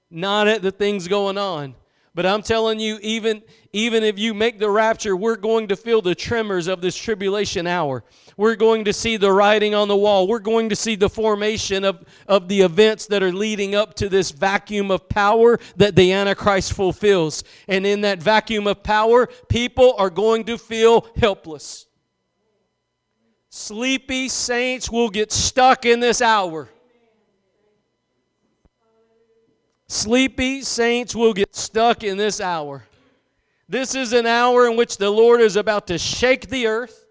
not 0.10 0.48
at 0.48 0.62
the 0.62 0.72
things 0.72 1.08
going 1.08 1.38
on. 1.38 1.76
But 2.18 2.26
I'm 2.26 2.42
telling 2.42 2.80
you, 2.80 2.98
even, 3.04 3.44
even 3.74 4.04
if 4.04 4.18
you 4.18 4.34
make 4.34 4.58
the 4.58 4.72
rapture, 4.72 5.16
we're 5.16 5.36
going 5.36 5.68
to 5.68 5.76
feel 5.76 6.02
the 6.02 6.16
tremors 6.16 6.66
of 6.66 6.82
this 6.82 6.98
tribulation 6.98 7.68
hour. 7.68 8.04
We're 8.38 8.56
going 8.56 8.86
to 8.86 8.94
see 8.94 9.18
the 9.18 9.32
writing 9.32 9.76
on 9.76 9.88
the 9.88 9.96
wall. 9.96 10.28
We're 10.28 10.40
going 10.40 10.70
to 10.70 10.76
see 10.76 10.96
the 10.96 11.10
formation 11.10 11.84
of, 11.84 12.04
of 12.28 12.48
the 12.48 12.62
events 12.62 13.06
that 13.06 13.22
are 13.22 13.32
leading 13.32 13.76
up 13.76 13.94
to 13.98 14.10
this 14.10 14.32
vacuum 14.32 14.90
of 14.90 15.08
power 15.08 15.60
that 15.76 15.96
the 15.96 16.12
Antichrist 16.12 16.74
fulfills. 16.74 17.44
And 17.68 17.86
in 17.86 18.02
that 18.02 18.18
vacuum 18.18 18.66
of 18.66 18.82
power, 18.82 19.28
people 19.48 19.94
are 20.00 20.10
going 20.10 20.46
to 20.46 20.58
feel 20.58 21.08
helpless. 21.18 21.86
Sleepy 23.50 24.28
saints 24.28 24.90
will 24.90 25.10
get 25.10 25.32
stuck 25.32 25.86
in 25.86 26.00
this 26.00 26.24
hour. 26.24 26.68
Sleepy 29.88 30.62
saints 30.62 31.16
will 31.16 31.34
get 31.34 31.56
stuck 31.56 32.04
in 32.04 32.18
this 32.18 32.42
hour. 32.42 32.84
This 33.70 33.96
is 33.96 34.14
an 34.14 34.26
hour 34.26 34.68
in 34.68 34.78
which 34.78 34.98
the 34.98 35.10
Lord 35.10 35.42
is 35.42 35.56
about 35.56 35.88
to 35.88 35.98
shake 35.98 36.50
the 36.50 36.68
earth 36.68 37.06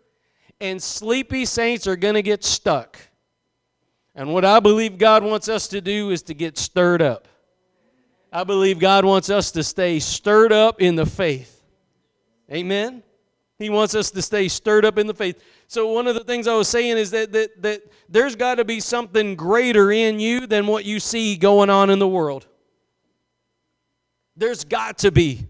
and 0.61 0.83
sleepy 0.83 1.45
saints 1.45 1.87
are 1.87 1.97
going 1.97 2.15
to 2.15 2.23
get 2.23 2.45
stuck. 2.45 2.99
And 4.15 4.33
what 4.33 4.45
I 4.45 4.61
believe 4.61 4.97
God 4.97 5.23
wants 5.23 5.49
us 5.49 5.69
to 5.69 5.81
do 5.81 6.11
is 6.11 6.23
to 6.25 6.35
get 6.35 6.57
stirred 6.57 7.03
up. 7.03 7.29
I 8.33 8.45
believe 8.45 8.79
God 8.79 9.05
wants 9.05 9.29
us 9.31 9.51
to 9.53 9.63
stay 9.63 9.99
stirred 9.99 10.53
up 10.53 10.81
in 10.81 10.97
the 10.97 11.07
faith. 11.07 11.63
Amen. 12.51 13.03
He 13.59 13.71
wants 13.71 13.95
us 13.95 14.11
to 14.11 14.23
stay 14.23 14.49
stirred 14.49 14.85
up 14.85 14.99
in 14.99 15.07
the 15.07 15.15
faith. 15.15 15.43
So 15.69 15.93
one 15.93 16.07
of 16.07 16.15
the 16.15 16.25
things 16.25 16.47
I 16.47 16.55
was 16.55 16.69
saying 16.69 16.97
is 16.97 17.11
that 17.11 17.33
that, 17.33 17.63
that 17.63 17.83
there's 18.09 18.37
got 18.37 18.57
to 18.57 18.65
be 18.65 18.81
something 18.81 19.35
greater 19.35 19.91
in 19.91 20.21
you 20.21 20.47
than 20.47 20.67
what 20.67 20.85
you 20.85 21.01
see 21.01 21.37
going 21.37 21.71
on 21.71 21.91
in 21.91 21.99
the 21.99 22.09
world. 22.09 22.47
There's 24.37 24.65
got 24.65 24.99
to 24.99 25.11
be. 25.11 25.49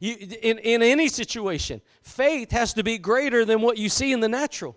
You, 0.00 0.16
in, 0.42 0.58
in 0.58 0.82
any 0.82 1.08
situation, 1.08 1.80
faith 2.02 2.52
has 2.52 2.74
to 2.74 2.84
be 2.84 2.98
greater 2.98 3.44
than 3.44 3.60
what 3.60 3.78
you 3.78 3.88
see 3.88 4.12
in 4.12 4.20
the 4.20 4.28
natural. 4.28 4.76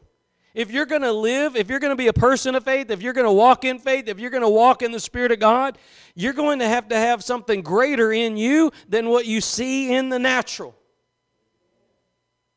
If 0.54 0.72
you're 0.72 0.86
going 0.86 1.04
to 1.04 1.14
live, 1.14 1.56
if 1.56 1.70
you're 1.70 1.80
going 1.80 1.92
to 1.92 1.98
be 1.98 2.08
a 2.08 2.14
person 2.14 2.56
of 2.56 2.66
faith, 2.66 2.90
if 2.90 3.02
you're 3.02 3.14
going 3.14 3.28
to 3.28 3.32
walk 3.32 3.64
in 3.64 3.80
faith, 3.80 4.08
if 4.08 4.20
you're 4.20 4.32
going 4.32 4.44
to 4.44 4.50
walk 4.50 4.82
in 4.82 4.92
the 4.92 5.00
Spirit 5.00 5.32
of 5.32 5.40
God, 5.40 5.78
you're 6.14 6.34
going 6.34 6.60
to 6.60 6.68
have 6.68 6.90
to 6.90 6.98
have 6.98 7.24
something 7.24 7.62
greater 7.62 8.12
in 8.12 8.36
you 8.36 8.72
than 8.90 9.08
what 9.08 9.26
you 9.26 9.40
see 9.40 9.94
in 9.94 10.10
the 10.10 10.20
natural. 10.20 10.76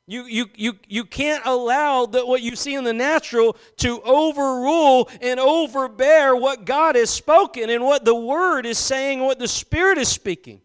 You, 0.07 0.25
you, 0.25 0.47
you, 0.55 0.75
you 0.87 1.05
can't 1.05 1.47
allow 1.47 2.05
that 2.07 2.27
what 2.27 2.43
you 2.43 2.57
see 2.57 2.75
in 2.75 2.85
the 2.85 2.93
natural 2.93 3.57
to 3.79 4.03
overrule 4.03 5.09
and 5.23 5.39
overbear 5.39 6.37
what 6.37 6.67
God 6.67 6.97
has 6.97 7.09
spoken 7.11 7.71
and 7.71 7.85
what 7.85 8.05
the 8.05 8.15
Word 8.15 8.67
is 8.67 8.77
saying, 8.77 9.21
what 9.21 9.39
the 9.39 9.49
Spirit 9.49 9.99
is 9.99 10.09
speaking. 10.09 10.61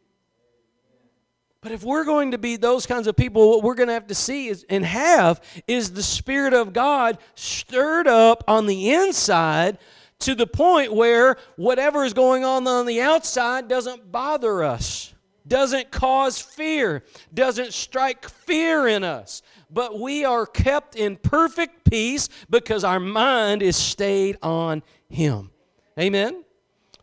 But 1.62 1.74
if 1.74 1.84
we're 1.84 2.06
going 2.06 2.32
to 2.32 2.38
be 2.38 2.56
those 2.56 2.86
kinds 2.86 3.08
of 3.08 3.18
people, 3.18 3.50
what 3.50 3.64
we're 3.64 3.76
going 3.76 3.88
to 3.88 3.94
have 3.94 4.08
to 4.08 4.16
see 4.16 4.48
is, 4.48 4.66
and 4.70 4.86
have 4.86 5.42
is 5.68 5.92
the 5.92 6.04
Spirit 6.04 6.54
of 6.54 6.72
God 6.72 7.18
stirred 7.36 8.08
up 8.08 8.46
on 8.48 8.66
the 8.66 8.92
inside 8.92 9.78
to 10.20 10.36
the 10.36 10.48
point 10.48 10.94
where 10.94 11.36
whatever 11.58 12.06
is 12.06 12.14
going 12.14 12.46
on 12.46 12.66
on 12.66 12.86
the 12.86 13.02
outside 13.02 13.68
doesn't 13.68 14.10
bother 14.10 14.64
us, 14.64 15.14
doesn't 15.48 15.92
cause 15.92 16.40
fear, 16.40 17.04
doesn't 17.34 17.74
strike 17.74 18.30
fear 18.30 18.88
in 18.88 19.04
us. 19.04 19.42
But 19.70 20.00
we 20.00 20.24
are 20.24 20.46
kept 20.46 20.96
in 20.96 21.18
perfect 21.18 21.90
peace 21.90 22.30
because 22.50 22.86
our 22.86 23.00
mind 23.00 23.62
is 23.62 23.76
stayed 23.76 24.38
on 24.42 24.82
Him. 25.10 25.52
Amen? 26.00 26.44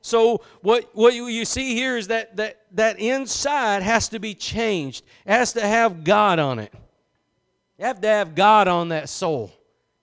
So 0.07 0.42
what, 0.62 0.88
what 0.95 1.14
you 1.14 1.45
see 1.45 1.75
here 1.75 1.97
is 1.97 2.09
that, 2.09 2.37
that 2.37 2.61
that 2.77 3.01
inside 3.01 3.83
has 3.83 4.09
to 4.11 4.21
be 4.21 4.35
changed. 4.35 5.05
It 5.25 5.33
has 5.33 5.55
to 5.55 5.67
have 5.67 6.05
God 6.05 6.39
on 6.39 6.59
it. 6.59 6.73
You 7.79 7.87
have 7.87 8.01
to 8.03 8.09
have 8.09 8.35
God 8.35 8.69
on 8.69 8.89
that 8.91 9.09
soul. 9.09 9.53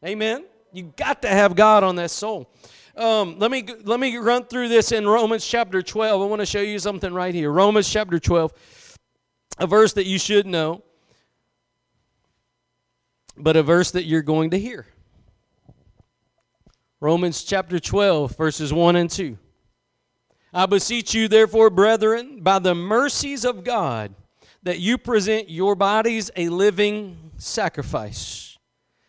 Amen? 0.05 0.45
You 0.71 0.91
got 0.95 1.21
to 1.21 1.27
have 1.27 1.55
God 1.55 1.83
on 1.83 1.95
that 1.95 2.11
soul. 2.11 2.49
Um, 2.95 3.39
let 3.39 3.49
me 3.49 3.65
let 3.83 3.99
me 3.99 4.17
run 4.17 4.45
through 4.45 4.67
this 4.69 4.91
in 4.91 5.07
Romans 5.07 5.45
chapter 5.45 5.81
12. 5.81 6.21
I 6.21 6.25
want 6.25 6.41
to 6.41 6.45
show 6.45 6.61
you 6.61 6.77
something 6.77 7.13
right 7.13 7.33
here. 7.33 7.51
Romans 7.51 7.89
chapter 7.89 8.19
12, 8.19 8.51
a 9.57 9.65
verse 9.65 9.93
that 9.93 10.05
you 10.05 10.19
should 10.19 10.45
know, 10.45 10.83
but 13.35 13.55
a 13.55 13.63
verse 13.63 13.91
that 13.91 14.03
you're 14.03 14.21
going 14.21 14.51
to 14.51 14.59
hear. 14.59 14.85
Romans 16.99 17.43
chapter 17.43 17.79
12, 17.79 18.37
verses 18.37 18.71
1 18.71 18.95
and 18.95 19.09
2. 19.09 19.37
I 20.53 20.67
beseech 20.67 21.13
you, 21.13 21.27
therefore, 21.27 21.69
brethren, 21.69 22.41
by 22.41 22.59
the 22.59 22.75
mercies 22.75 23.43
of 23.43 23.63
God, 23.63 24.13
that 24.61 24.79
you 24.79 24.97
present 24.97 25.49
your 25.49 25.75
bodies 25.75 26.29
a 26.35 26.49
living 26.49 27.31
sacrifice. 27.37 28.57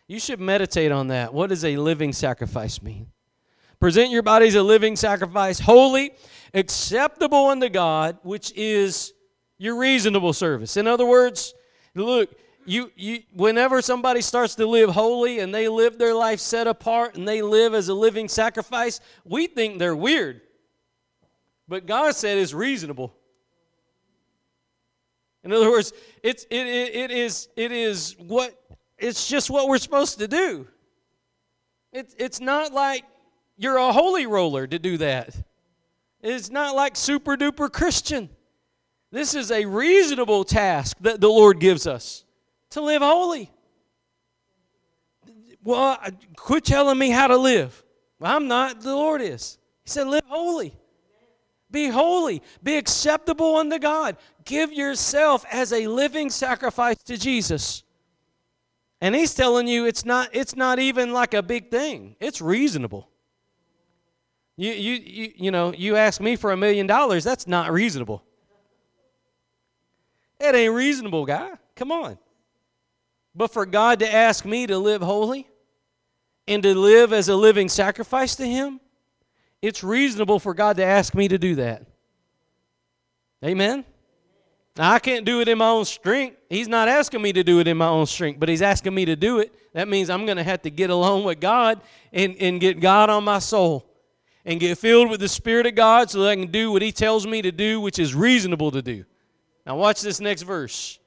You 0.07 0.19
should 0.19 0.39
meditate 0.39 0.91
on 0.91 1.07
that. 1.07 1.33
What 1.33 1.49
does 1.49 1.63
a 1.63 1.77
living 1.77 2.13
sacrifice 2.13 2.81
mean? 2.81 3.07
Present 3.79 4.09
your 4.09 4.23
bodies 4.23 4.55
a 4.55 4.63
living 4.63 4.95
sacrifice, 4.95 5.59
holy, 5.59 6.13
acceptable 6.53 7.47
unto 7.47 7.69
God, 7.69 8.17
which 8.23 8.51
is 8.55 9.13
your 9.57 9.77
reasonable 9.77 10.33
service. 10.33 10.77
In 10.77 10.87
other 10.87 11.05
words, 11.05 11.53
look, 11.93 12.33
you, 12.65 12.91
you, 12.95 13.19
whenever 13.33 13.81
somebody 13.81 14.21
starts 14.21 14.55
to 14.55 14.65
live 14.65 14.89
holy 14.89 15.39
and 15.39 15.53
they 15.53 15.67
live 15.67 15.97
their 15.97 16.15
life 16.15 16.39
set 16.39 16.65
apart 16.65 17.15
and 17.15 17.27
they 17.27 17.41
live 17.41 17.73
as 17.73 17.89
a 17.89 17.93
living 17.93 18.27
sacrifice, 18.27 18.99
we 19.23 19.47
think 19.47 19.77
they're 19.77 19.95
weird. 19.95 20.41
But 21.67 21.85
God 21.85 22.15
said 22.15 22.37
it's 22.37 22.53
reasonable. 22.53 23.13
In 25.43 25.53
other 25.53 25.69
words, 25.69 25.93
it's, 26.23 26.43
it, 26.49 26.67
it, 26.67 26.95
it, 26.95 27.11
is, 27.11 27.49
it 27.55 27.71
is 27.71 28.15
what, 28.17 28.59
it's 28.97 29.27
just 29.27 29.49
what 29.49 29.67
we're 29.67 29.77
supposed 29.77 30.19
to 30.19 30.27
do. 30.27 30.67
It, 31.93 32.13
it's 32.17 32.39
not 32.39 32.73
like 32.73 33.03
you're 33.57 33.77
a 33.77 33.91
holy 33.91 34.25
roller 34.25 34.67
to 34.67 34.79
do 34.79 34.97
that. 34.97 35.35
It's 36.21 36.49
not 36.49 36.75
like 36.75 36.95
super 36.95 37.37
duper 37.37 37.71
Christian. 37.71 38.29
This 39.11 39.35
is 39.35 39.51
a 39.51 39.65
reasonable 39.65 40.43
task 40.43 40.97
that 41.01 41.21
the 41.21 41.29
Lord 41.29 41.59
gives 41.59 41.85
us 41.85 42.25
to 42.71 42.81
live 42.81 43.01
holy. 43.01 43.51
Well, 45.63 45.97
quit 46.35 46.65
telling 46.65 46.97
me 46.97 47.11
how 47.11 47.27
to 47.27 47.37
live. 47.37 47.83
I'm 48.21 48.47
not, 48.47 48.81
the 48.81 48.95
Lord 48.95 49.21
is. 49.21 49.57
He 49.83 49.89
said, 49.91 50.07
live 50.07 50.25
holy. 50.27 50.75
Be 51.75 51.89
holy. 51.89 52.41
Be 52.63 52.77
acceptable 52.77 53.57
unto 53.57 53.77
God. 53.77 54.15
Give 54.45 54.71
yourself 54.71 55.43
as 55.51 55.73
a 55.73 55.87
living 55.87 56.29
sacrifice 56.29 56.95
to 57.03 57.17
Jesus. 57.17 57.83
And 59.01 59.13
he's 59.13 59.33
telling 59.33 59.67
you 59.67 59.85
it's 59.85 60.05
not, 60.05 60.29
it's 60.31 60.55
not 60.55 60.79
even 60.79 61.11
like 61.11 61.33
a 61.33 61.43
big 61.43 61.69
thing. 61.69 62.15
It's 62.21 62.39
reasonable. 62.39 63.09
You, 64.55 64.71
you, 64.71 64.93
you, 64.93 65.33
you 65.35 65.51
know, 65.51 65.73
you 65.73 65.97
ask 65.97 66.21
me 66.21 66.37
for 66.37 66.53
a 66.53 66.57
million 66.57 66.87
dollars, 66.87 67.25
that's 67.25 67.45
not 67.45 67.73
reasonable. 67.73 68.23
It 70.39 70.55
ain't 70.55 70.73
reasonable, 70.73 71.25
guy. 71.25 71.51
Come 71.75 71.91
on. 71.91 72.17
But 73.35 73.51
for 73.51 73.65
God 73.65 73.99
to 73.99 74.09
ask 74.09 74.45
me 74.45 74.65
to 74.67 74.77
live 74.77 75.01
holy 75.01 75.49
and 76.47 76.63
to 76.63 76.73
live 76.73 77.11
as 77.11 77.27
a 77.27 77.35
living 77.35 77.67
sacrifice 77.67 78.33
to 78.37 78.45
Him, 78.45 78.79
it's 79.65 79.83
reasonable 79.83 80.39
for 80.39 80.53
God 80.53 80.77
to 80.77 80.83
ask 80.83 81.15
me 81.15 81.27
to 81.27 81.37
do 81.37 81.55
that. 81.55 81.83
Amen? 83.43 83.85
Now, 84.77 84.91
I 84.91 84.99
can't 84.99 85.25
do 85.25 85.39
it 85.41 85.47
in 85.47 85.57
my 85.57 85.69
own 85.69 85.85
strength. 85.85 86.37
He's 86.49 86.67
not 86.67 86.87
asking 86.87 87.21
me 87.21 87.31
to 87.33 87.43
do 87.43 87.59
it 87.59 87.67
in 87.67 87.77
my 87.77 87.87
own 87.87 88.05
strength, 88.05 88.39
but 88.39 88.49
He's 88.49 88.61
asking 88.61 88.93
me 88.93 89.05
to 89.05 89.15
do 89.15 89.39
it. 89.39 89.55
That 89.73 89.87
means 89.87 90.09
I'm 90.09 90.25
going 90.25 90.37
to 90.37 90.43
have 90.43 90.61
to 90.63 90.69
get 90.69 90.89
along 90.89 91.23
with 91.23 91.39
God 91.39 91.81
and, 92.11 92.35
and 92.39 92.59
get 92.59 92.79
God 92.79 93.09
on 93.09 93.23
my 93.23 93.39
soul 93.39 93.85
and 94.43 94.59
get 94.59 94.77
filled 94.77 95.09
with 95.09 95.21
the 95.21 95.29
Spirit 95.29 95.65
of 95.65 95.75
God 95.75 96.11
so 96.11 96.21
that 96.21 96.29
I 96.29 96.35
can 96.35 96.51
do 96.51 96.71
what 96.71 96.81
He 96.81 96.91
tells 96.91 97.25
me 97.25 97.41
to 97.41 97.51
do, 97.51 97.79
which 97.79 97.99
is 97.99 98.13
reasonable 98.13 98.71
to 98.71 98.81
do. 98.81 99.05
Now, 99.65 99.77
watch 99.77 100.01
this 100.01 100.19
next 100.19 100.43
verse. 100.43 100.99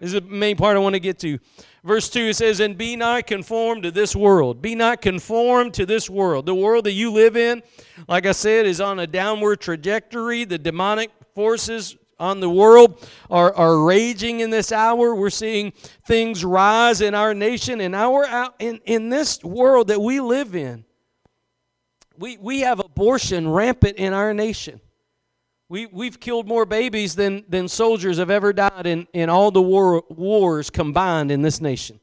This 0.00 0.12
is 0.12 0.20
the 0.20 0.20
main 0.20 0.56
part 0.56 0.76
I 0.76 0.80
want 0.80 0.94
to 0.94 1.00
get 1.00 1.18
to. 1.20 1.38
Verse 1.86 2.08
2 2.08 2.20
it 2.20 2.36
says, 2.36 2.58
And 2.58 2.76
be 2.76 2.96
not 2.96 3.28
conformed 3.28 3.84
to 3.84 3.92
this 3.92 4.16
world. 4.16 4.60
Be 4.60 4.74
not 4.74 5.00
conformed 5.00 5.72
to 5.74 5.86
this 5.86 6.10
world. 6.10 6.44
The 6.44 6.54
world 6.54 6.84
that 6.86 6.92
you 6.92 7.12
live 7.12 7.36
in, 7.36 7.62
like 8.08 8.26
I 8.26 8.32
said, 8.32 8.66
is 8.66 8.80
on 8.80 8.98
a 8.98 9.06
downward 9.06 9.60
trajectory. 9.60 10.44
The 10.44 10.58
demonic 10.58 11.12
forces 11.36 11.96
on 12.18 12.40
the 12.40 12.50
world 12.50 13.08
are, 13.30 13.54
are 13.54 13.84
raging 13.84 14.40
in 14.40 14.50
this 14.50 14.72
hour. 14.72 15.14
We're 15.14 15.30
seeing 15.30 15.72
things 16.04 16.44
rise 16.44 17.00
in 17.02 17.14
our 17.14 17.34
nation, 17.34 17.80
in 17.80 17.94
our 17.94 18.52
in, 18.58 18.80
in 18.84 19.08
this 19.08 19.44
world 19.44 19.86
that 19.86 20.00
we 20.00 20.18
live 20.18 20.56
in. 20.56 20.84
We, 22.18 22.36
we 22.38 22.60
have 22.60 22.80
abortion 22.80 23.48
rampant 23.48 23.96
in 23.96 24.12
our 24.12 24.34
nation. 24.34 24.80
We, 25.68 25.86
we've 25.86 26.20
killed 26.20 26.46
more 26.46 26.64
babies 26.64 27.16
than, 27.16 27.44
than 27.48 27.66
soldiers 27.66 28.18
have 28.18 28.30
ever 28.30 28.52
died 28.52 28.86
in, 28.86 29.08
in 29.12 29.28
all 29.28 29.50
the 29.50 29.62
war, 29.62 30.04
wars 30.08 30.70
combined 30.70 31.32
in 31.32 31.42
this 31.42 31.60
nation. 31.60 31.98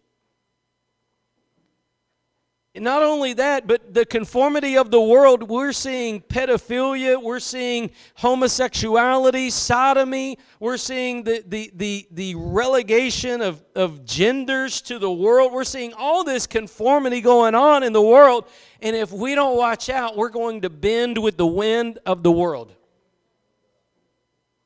Not 2.75 3.03
only 3.03 3.33
that, 3.33 3.67
but 3.67 3.93
the 3.93 4.03
conformity 4.03 4.77
of 4.77 4.89
the 4.89 4.99
world, 4.99 5.43
we're 5.43 5.73
seeing 5.73 6.21
pedophilia, 6.21 7.21
we're 7.21 7.39
seeing 7.39 7.91
homosexuality, 8.15 9.51
sodomy, 9.51 10.39
we're 10.59 10.77
seeing 10.77 11.23
the, 11.23 11.43
the, 11.47 11.71
the, 11.75 12.07
the 12.09 12.35
relegation 12.35 13.41
of, 13.41 13.63
of 13.75 14.05
genders 14.05 14.81
to 14.81 14.97
the 14.97 15.11
world. 15.11 15.53
We're 15.53 15.65
seeing 15.65 15.93
all 15.93 16.23
this 16.23 16.47
conformity 16.47 17.21
going 17.21 17.53
on 17.53 17.83
in 17.83 17.93
the 17.93 18.01
world. 18.01 18.45
And 18.81 18.95
if 18.95 19.11
we 19.11 19.35
don't 19.35 19.55
watch 19.55 19.87
out, 19.87 20.17
we're 20.17 20.29
going 20.29 20.61
to 20.61 20.69
bend 20.71 21.19
with 21.19 21.37
the 21.37 21.47
wind 21.47 21.99
of 22.07 22.23
the 22.23 22.31
world 22.31 22.73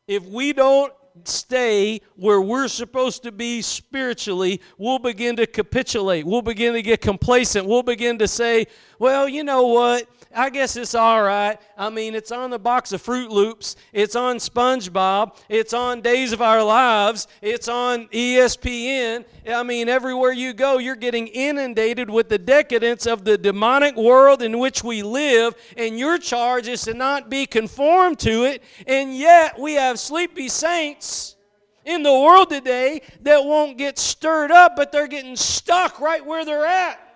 if 0.08 0.24
we 0.26 0.54
don't 0.54 0.94
stay 1.26 2.02
where 2.16 2.42
we're 2.42 2.68
supposed 2.68 3.24
to 3.24 3.32
be 3.32 3.62
spiritually, 3.62 4.62
we'll 4.78 5.00
begin 5.00 5.36
to 5.38 5.48
capitulate. 5.48 6.26
We'll 6.26 6.42
begin 6.42 6.74
to 6.74 6.82
get 6.82 7.02
complacent. 7.02 7.66
We'll 7.66 7.84
begin 7.84 8.20
to 8.20 8.28
say, 8.28 8.68
well, 9.00 9.28
you 9.28 9.44
know 9.44 9.68
what? 9.68 10.08
I 10.38 10.52
guess 10.52 10.76
it's 10.76 10.94
all 10.94 11.24
right. 11.24 11.58
I 11.76 11.90
mean, 11.90 12.14
it's 12.14 12.32
on 12.32 12.52
the 12.52 12.60
box 12.60 12.92
of 12.92 13.02
Fruit 13.02 13.32
Loops, 13.32 13.76
it's 13.92 14.16
on 14.16 14.36
SpongeBob, 14.38 15.36
it's 15.50 15.74
on 15.74 16.02
Days 16.02 16.32
of 16.32 16.44
Our 16.44 16.64
Lives, 16.64 17.28
it's 17.42 17.68
on 17.68 18.08
ESPN. 18.10 19.26
I 19.48 19.64
mean, 19.64 19.90
everywhere 19.90 20.32
you 20.32 20.54
go, 20.54 20.78
you're 20.78 20.96
getting 20.96 21.26
inundated 21.26 22.12
with 22.12 22.30
the 22.30 22.38
decadence 22.38 23.08
of 23.08 23.26
the 23.26 23.36
demonic 23.36 23.96
world 23.96 24.44
in 24.44 24.60
which 24.60 24.84
we 24.84 25.02
live, 25.02 25.56
and 25.76 25.98
your 25.98 26.20
charge 26.20 26.68
is 26.68 26.84
to 26.84 26.94
not 26.94 27.32
be 27.32 27.48
conformed 27.48 28.20
to 28.20 28.44
it. 28.44 28.62
And 28.86 29.18
yet, 29.18 29.60
we 29.60 29.74
have 29.74 29.98
sleepy 29.98 30.50
saints 30.50 31.36
in 31.84 32.04
the 32.04 32.14
world 32.14 32.52
today 32.52 33.02
that 33.22 33.44
won't 33.44 33.76
get 33.80 33.98
stirred 33.98 34.52
up, 34.52 34.76
but 34.76 34.92
they're 34.92 35.08
getting 35.08 35.36
stuck 35.36 36.00
right 36.00 36.24
where 36.24 36.46
they're 36.46 36.68
at. 36.68 37.07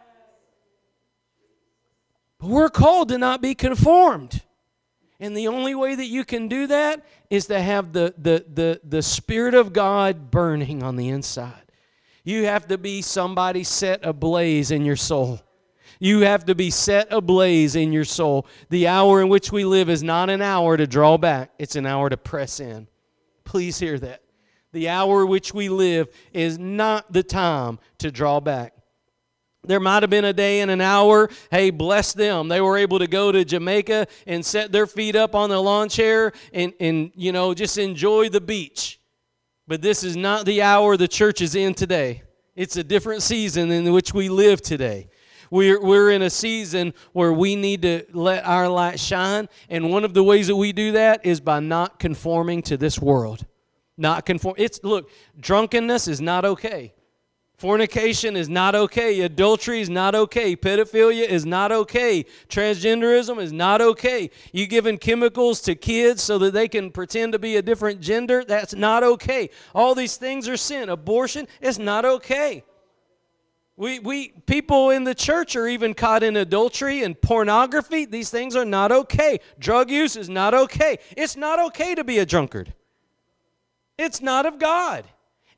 But 2.42 2.50
we're 2.50 2.70
called 2.70 3.10
to 3.10 3.20
not 3.20 3.42
be 3.42 3.54
conformed. 3.54 4.42
And 5.20 5.38
the 5.38 5.48
only 5.48 5.76
way 5.76 5.94
that 5.94 6.08
you 6.08 6.26
can 6.26 6.48
do 6.48 6.66
that 6.68 7.06
is 7.30 7.46
to 7.46 7.62
have 7.62 7.94
the, 7.94 8.16
the, 8.18 8.44
the, 8.52 8.82
the 8.84 9.04
Spirit 9.04 9.54
of 9.54 9.72
God 9.72 10.32
burning 10.32 10.82
on 10.82 10.96
the 10.96 11.10
inside. 11.10 11.72
You 12.24 12.46
have 12.46 12.68
to 12.68 12.78
be 12.80 13.04
somebody 13.04 13.64
set 13.64 14.04
ablaze 14.04 14.72
in 14.72 14.84
your 14.84 14.96
soul. 14.96 15.40
You 16.00 16.22
have 16.22 16.46
to 16.46 16.56
be 16.56 16.72
set 16.72 17.14
ablaze 17.14 17.76
in 17.76 17.94
your 17.94 18.06
soul. 18.06 18.48
The 18.70 18.88
hour 18.88 19.22
in 19.22 19.30
which 19.30 19.52
we 19.52 19.64
live 19.64 19.88
is 19.90 20.02
not 20.02 20.32
an 20.32 20.42
hour 20.42 20.76
to 20.76 20.88
draw 20.88 21.18
back, 21.18 21.52
it's 21.60 21.76
an 21.76 21.86
hour 21.86 22.10
to 22.10 22.18
press 22.18 22.60
in. 22.60 22.88
Please 23.44 23.78
hear 23.78 24.00
that. 24.00 24.24
The 24.72 24.90
hour 24.90 25.26
which 25.26 25.54
we 25.54 25.70
live 25.70 26.08
is 26.34 26.58
not 26.58 27.14
the 27.14 27.22
time 27.22 27.78
to 28.00 28.10
draw 28.10 28.40
back. 28.40 28.74
There 29.64 29.80
might 29.80 30.02
have 30.02 30.10
been 30.10 30.26
a 30.26 30.34
day 30.34 30.62
and 30.62 30.72
an 30.72 30.82
hour. 30.82 31.30
Hey, 31.52 31.70
bless 31.70 32.14
them. 32.14 32.48
They 32.48 32.62
were 32.62 32.78
able 32.78 32.98
to 32.98 33.08
go 33.08 33.32
to 33.32 33.46
Jamaica 33.46 34.08
and 34.26 34.44
set 34.44 34.72
their 34.72 34.88
feet 34.88 35.16
up 35.16 35.36
on 35.36 35.52
the 35.52 35.62
lawn 35.62 35.88
chair 35.88 36.32
and, 36.52 36.74
and 36.80 37.12
you 37.16 37.32
know, 37.32 37.54
just 37.54 37.78
enjoy 37.78 38.30
the 38.30 38.42
beach. 38.42 39.00
But 39.68 39.84
this 39.84 40.04
is 40.04 40.18
not 40.18 40.46
the 40.46 40.64
hour 40.64 40.98
the 40.98 41.08
church 41.08 41.42
is 41.42 41.54
in 41.54 41.76
today. 41.76 42.24
It's 42.56 42.76
a 42.76 42.84
different 42.84 43.22
season 43.22 43.72
in 43.72 43.94
which 43.94 44.16
we 44.16 44.30
live 44.30 44.62
today. 44.64 45.10
We're, 45.52 45.80
we're 45.80 46.10
in 46.10 46.24
a 46.24 46.30
season 46.30 46.94
where 47.14 47.32
we 47.32 47.56
need 47.56 47.84
to 47.84 48.06
let 48.14 48.46
our 48.46 48.68
light 48.68 49.00
shine. 49.00 49.48
And 49.70 49.92
one 49.92 50.04
of 50.04 50.16
the 50.16 50.24
ways 50.24 50.48
that 50.48 50.56
we 50.56 50.72
do 50.72 50.94
that 50.94 51.24
is 51.24 51.40
by 51.40 51.60
not 51.60 52.00
conforming 52.00 52.64
to 52.64 52.78
this 52.78 53.00
world. 53.00 53.46
Not 53.96 54.26
conform. 54.26 54.56
It's, 54.58 54.80
look, 54.84 55.12
drunkenness 55.40 56.08
is 56.08 56.20
not 56.20 56.46
okay. 56.46 56.94
Fornication 57.62 58.36
is 58.36 58.50
not 58.50 58.74
okay. 58.74 59.22
Adultery 59.22 59.82
is 59.82 59.90
not 59.92 60.16
okay. 60.16 60.56
Pedophilia 60.56 61.28
is 61.28 61.46
not 61.46 61.72
okay. 61.72 62.26
Transgenderism 62.50 63.40
is 63.40 63.54
not 63.54 63.82
okay. 63.82 64.32
You 64.52 64.66
giving 64.66 64.98
chemicals 64.98 65.62
to 65.62 65.76
kids 65.76 66.24
so 66.24 66.40
that 66.40 66.54
they 66.54 66.68
can 66.68 66.90
pretend 66.90 67.34
to 67.34 67.38
be 67.38 67.58
a 67.58 67.62
different 67.62 68.02
gender, 68.02 68.44
that's 68.44 68.74
not 68.74 69.04
okay. 69.04 69.52
All 69.76 69.94
these 69.94 70.18
things 70.18 70.50
are 70.50 70.58
sin. 70.58 70.90
Abortion 70.90 71.48
is 71.62 71.78
not 71.78 72.04
okay. 72.04 72.64
We, 73.78 74.00
we 74.00 74.30
people 74.48 74.90
in 74.90 75.04
the 75.04 75.14
church 75.14 75.56
are 75.56 75.68
even 75.68 75.94
caught 75.94 76.24
in 76.24 76.38
adultery 76.38 77.04
and 77.04 77.22
pornography. 77.22 78.06
These 78.06 78.32
things 78.32 78.56
are 78.56 78.66
not 78.66 78.92
okay. 78.92 79.40
Drug 79.60 79.92
use 79.92 80.16
is 80.16 80.30
not 80.30 80.56
okay. 80.56 80.98
It's 81.16 81.36
not 81.36 81.60
okay 81.68 81.94
to 81.94 82.04
be 82.04 82.18
a 82.18 82.26
drunkard. 82.26 82.74
It's 84.00 84.20
not 84.20 84.48
of 84.48 84.58
God. 84.58 85.06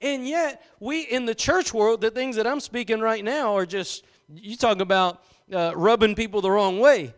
And 0.03 0.27
yet, 0.27 0.61
we 0.81 1.01
in 1.01 1.25
the 1.25 1.33
church 1.33 1.73
world, 1.73 2.01
the 2.01 2.11
things 2.11 2.35
that 2.35 2.45
I'm 2.45 2.59
speaking 2.59 2.99
right 2.99 3.23
now 3.23 3.55
are 3.55 3.65
just, 3.65 4.03
you 4.35 4.57
talk 4.57 4.81
about 4.81 5.23
uh, 5.51 5.71
rubbing 5.75 6.13
people 6.13 6.41
the 6.41 6.51
wrong 6.51 6.79
way. 6.79 7.13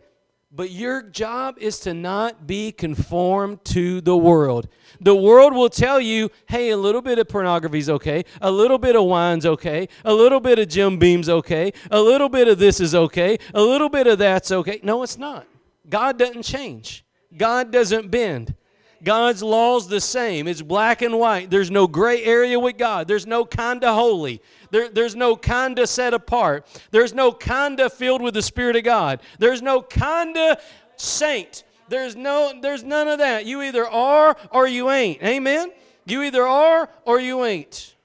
But 0.52 0.70
your 0.70 1.02
job 1.02 1.56
is 1.58 1.80
to 1.80 1.92
not 1.92 2.46
be 2.46 2.70
conformed 2.70 3.64
to 3.66 4.00
the 4.00 4.16
world. 4.16 4.68
The 5.00 5.16
world 5.16 5.52
will 5.52 5.68
tell 5.68 6.00
you, 6.00 6.30
hey, 6.48 6.70
a 6.70 6.76
little 6.76 7.02
bit 7.02 7.18
of 7.18 7.28
pornography 7.28 7.78
is 7.78 7.90
okay, 7.90 8.24
a 8.40 8.50
little 8.52 8.78
bit 8.78 8.94
of 8.94 9.04
wine's 9.04 9.44
okay, 9.44 9.88
a 10.04 10.14
little 10.14 10.38
bit 10.38 10.60
of 10.60 10.68
Jim 10.68 10.98
Beam's 10.98 11.28
okay, 11.28 11.72
a 11.90 12.00
little 12.00 12.28
bit 12.28 12.46
of 12.46 12.58
this 12.58 12.80
is 12.80 12.94
okay, 12.94 13.36
a 13.52 13.60
little 13.60 13.88
bit 13.88 14.06
of 14.06 14.18
that's 14.18 14.52
okay. 14.52 14.78
No, 14.84 15.02
it's 15.02 15.18
not. 15.18 15.46
God 15.88 16.18
doesn't 16.18 16.44
change, 16.44 17.04
God 17.36 17.72
doesn't 17.72 18.12
bend. 18.12 18.54
God's 19.02 19.42
law's 19.42 19.88
the 19.88 20.00
same. 20.00 20.48
It's 20.48 20.62
black 20.62 21.02
and 21.02 21.18
white. 21.18 21.50
There's 21.50 21.70
no 21.70 21.86
gray 21.86 22.22
area 22.24 22.58
with 22.58 22.78
God. 22.78 23.08
There's 23.08 23.26
no 23.26 23.44
kinda 23.44 23.92
holy. 23.92 24.40
There, 24.70 24.88
there's 24.88 25.14
no 25.14 25.36
kinda 25.36 25.86
set 25.86 26.14
apart. 26.14 26.66
There's 26.90 27.14
no 27.14 27.32
kinda 27.32 27.90
filled 27.90 28.22
with 28.22 28.34
the 28.34 28.42
Spirit 28.42 28.76
of 28.76 28.84
God. 28.84 29.20
There's 29.38 29.62
no 29.62 29.82
kinda 29.82 30.58
saint. 30.96 31.64
There's 31.88 32.16
no 32.16 32.52
there's 32.60 32.82
none 32.82 33.08
of 33.08 33.18
that. 33.18 33.46
You 33.46 33.62
either 33.62 33.86
are 33.86 34.36
or 34.50 34.66
you 34.66 34.90
ain't. 34.90 35.22
Amen. 35.22 35.70
You 36.04 36.22
either 36.22 36.46
are 36.46 36.88
or 37.04 37.20
you 37.20 37.44
ain't. 37.44 37.96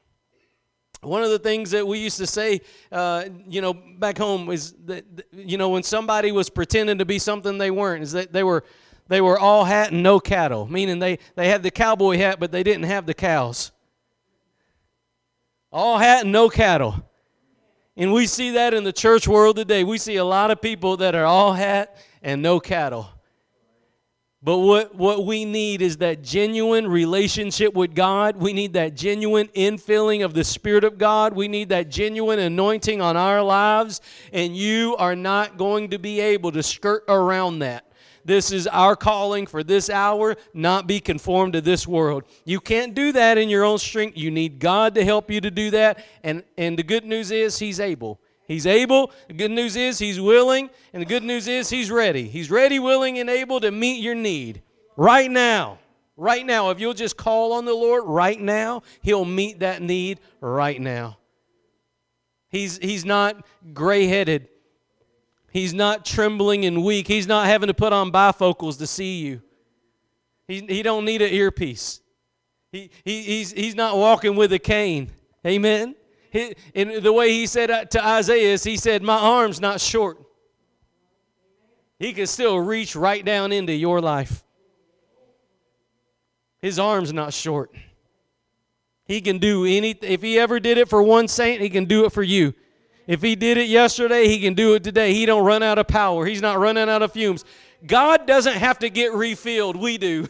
One 1.01 1.23
of 1.23 1.32
the 1.32 1.39
things 1.39 1.71
that 1.71 1.88
we 1.88 1.97
used 1.97 2.17
to 2.17 2.27
say, 2.27 2.62
uh, 2.91 3.25
you 3.47 3.60
know, 3.60 3.73
back 3.73 4.19
home 4.19 4.51
is 4.51 4.73
that, 4.86 5.04
you 5.34 5.58
know, 5.58 5.69
when 5.69 5.82
somebody 5.82 6.32
was 6.32 6.47
pretending 6.47 6.99
to 6.99 7.06
be 7.06 7.17
something 7.17 7.58
they 7.58 7.71
weren't, 7.71 8.04
is 8.04 8.12
that 8.12 8.32
they 8.32 8.43
were, 8.43 8.63
they 9.12 9.19
were 9.19 9.38
all 9.38 9.65
hat 9.65 9.91
and 9.91 10.02
no 10.02 10.21
cattle, 10.21 10.67
meaning 10.71 11.00
they, 11.00 11.19
they 11.36 11.50
had 11.50 11.63
the 11.63 11.69
cowboy 11.69 12.15
hat, 12.15 12.39
but 12.39 12.54
they 12.54 12.63
didn't 12.63 12.86
have 12.86 13.06
the 13.06 13.13
cows. 13.13 13.74
All 15.69 15.97
hat 15.97 16.24
and 16.24 16.32
no 16.32 16.47
cattle. 16.47 16.95
And 17.97 18.13
we 18.13 18.26
see 18.26 18.52
that 18.52 18.74
in 18.74 18.86
the 18.86 18.93
church 18.93 19.28
world 19.28 19.58
today. 19.58 19.84
We 19.84 19.97
see 19.97 20.15
a 20.15 20.24
lot 20.24 20.50
of 20.50 20.62
people 20.62 20.95
that 20.95 21.13
are 21.13 21.26
all 21.26 21.52
hat 21.52 21.97
and 22.24 22.41
no 22.41 22.62
cattle. 22.62 23.10
But 24.41 24.60
what, 24.60 24.95
what 24.95 25.26
we 25.26 25.43
need 25.43 25.82
is 25.82 25.97
that 25.97 26.21
genuine 26.21 26.88
relationship 26.88 27.74
with 27.74 27.93
God. 27.93 28.38
We 28.38 28.54
need 28.54 28.71
that 28.74 28.95
genuine 28.95 29.50
infilling 29.50 30.24
of 30.24 30.34
the 30.34 30.45
Spirit 30.45 30.86
of 30.86 30.97
God. 30.97 31.34
We 31.34 31.50
need 31.50 31.67
that 31.67 31.89
genuine 31.89 32.39
anointing 32.39 33.02
on 33.02 33.17
our 33.17 33.43
lives. 33.43 34.00
And 34.32 34.56
you 34.56 34.95
are 34.95 35.17
not 35.17 35.58
going 35.58 35.89
to 35.89 36.00
be 36.00 36.21
able 36.21 36.54
to 36.54 36.63
skirt 36.63 37.04
around 37.10 37.60
that. 37.60 37.90
This 38.25 38.51
is 38.51 38.67
our 38.67 38.95
calling 38.95 39.47
for 39.47 39.63
this 39.63 39.89
hour, 39.89 40.36
not 40.53 40.88
be 40.88 40.99
conformed 40.99 41.53
to 41.53 41.62
this 41.62 41.88
world. 41.88 42.23
You 42.45 42.60
can't 42.60 42.93
do 42.93 43.12
that 43.13 43.38
in 43.38 43.49
your 43.49 43.63
own 43.63 43.77
strength. 43.77 44.17
You 44.17 44.31
need 44.31 44.60
God 44.60 44.95
to 44.95 45.05
help 45.05 45.31
you 45.31 45.41
to 45.41 45.51
do 45.51 45.71
that. 45.71 46.05
And, 46.23 46.43
and 46.57 46.77
the 46.77 46.84
good 46.84 47.05
news 47.05 47.31
is, 47.31 47.60
He's 47.60 47.79
able. 47.79 48.19
He's 48.51 48.65
able. 48.65 49.12
The 49.29 49.34
good 49.34 49.51
news 49.51 49.77
is 49.77 49.97
he's 49.97 50.19
willing. 50.19 50.69
And 50.91 51.01
the 51.01 51.05
good 51.05 51.23
news 51.23 51.47
is 51.47 51.69
he's 51.69 51.89
ready. 51.89 52.27
He's 52.27 52.51
ready, 52.51 52.79
willing, 52.79 53.17
and 53.17 53.29
able 53.29 53.62
to 53.62 53.71
meet 53.71 54.01
your 54.01 54.13
need 54.13 54.62
right 54.97 55.31
now. 55.31 55.79
Right 56.17 56.45
now. 56.45 56.69
If 56.69 56.79
you'll 56.81 56.93
just 56.93 57.15
call 57.15 57.53
on 57.53 57.63
the 57.63 57.73
Lord 57.73 58.03
right 58.05 58.39
now, 58.39 58.84
he'll 59.01 59.23
meet 59.23 59.60
that 59.60 59.81
need 59.81 60.19
right 60.41 60.81
now. 60.81 61.17
He's, 62.49 62.77
he's 62.79 63.05
not 63.05 63.45
gray 63.73 64.07
headed. 64.07 64.49
He's 65.51 65.73
not 65.73 66.05
trembling 66.05 66.65
and 66.65 66.83
weak. 66.83 67.07
He's 67.07 67.27
not 67.27 67.47
having 67.47 67.67
to 67.67 67.73
put 67.73 67.93
on 67.93 68.11
bifocals 68.11 68.77
to 68.79 68.87
see 68.87 69.19
you. 69.19 69.41
He, 70.47 70.61
he 70.61 70.83
don't 70.83 71.05
need 71.05 71.21
an 71.21 71.31
earpiece. 71.31 72.01
He, 72.71 72.89
he, 73.03 73.21
he's, 73.23 73.51
he's 73.51 73.75
not 73.75 73.97
walking 73.97 74.35
with 74.35 74.53
a 74.53 74.59
cane. 74.59 75.11
Amen 75.45 75.95
And 76.75 77.03
the 77.03 77.11
way 77.11 77.31
he 77.31 77.45
said 77.45 77.91
to 77.91 78.05
Isaiah 78.05 78.53
is 78.53 78.63
he 78.63 78.77
said, 78.77 79.03
My 79.03 79.17
arm's 79.17 79.59
not 79.59 79.81
short. 79.81 80.17
He 81.99 82.13
can 82.13 82.27
still 82.27 82.57
reach 82.57 82.95
right 82.95 83.23
down 83.23 83.51
into 83.51 83.73
your 83.73 84.01
life. 84.01 84.43
His 86.59 86.79
arm's 86.79 87.11
not 87.11 87.33
short. 87.33 87.71
He 89.05 89.21
can 89.21 89.39
do 89.39 89.65
anything. 89.65 90.11
If 90.11 90.21
he 90.21 90.39
ever 90.39 90.59
did 90.59 90.77
it 90.77 90.89
for 90.89 91.03
one 91.03 91.27
saint, 91.27 91.61
he 91.61 91.69
can 91.69 91.85
do 91.85 92.05
it 92.05 92.11
for 92.11 92.23
you. 92.23 92.53
If 93.07 93.21
he 93.21 93.35
did 93.35 93.57
it 93.57 93.67
yesterday, 93.67 94.27
he 94.27 94.39
can 94.39 94.53
do 94.53 94.75
it 94.75 94.83
today. 94.83 95.13
He 95.13 95.25
don't 95.25 95.45
run 95.45 95.63
out 95.63 95.77
of 95.77 95.87
power. 95.87 96.25
He's 96.25 96.41
not 96.41 96.59
running 96.59 96.89
out 96.89 97.01
of 97.01 97.11
fumes. 97.11 97.43
God 97.85 98.27
doesn't 98.27 98.53
have 98.53 98.79
to 98.79 98.89
get 98.89 99.13
refilled. 99.13 99.75
We 99.75 99.97
do. 99.97 100.27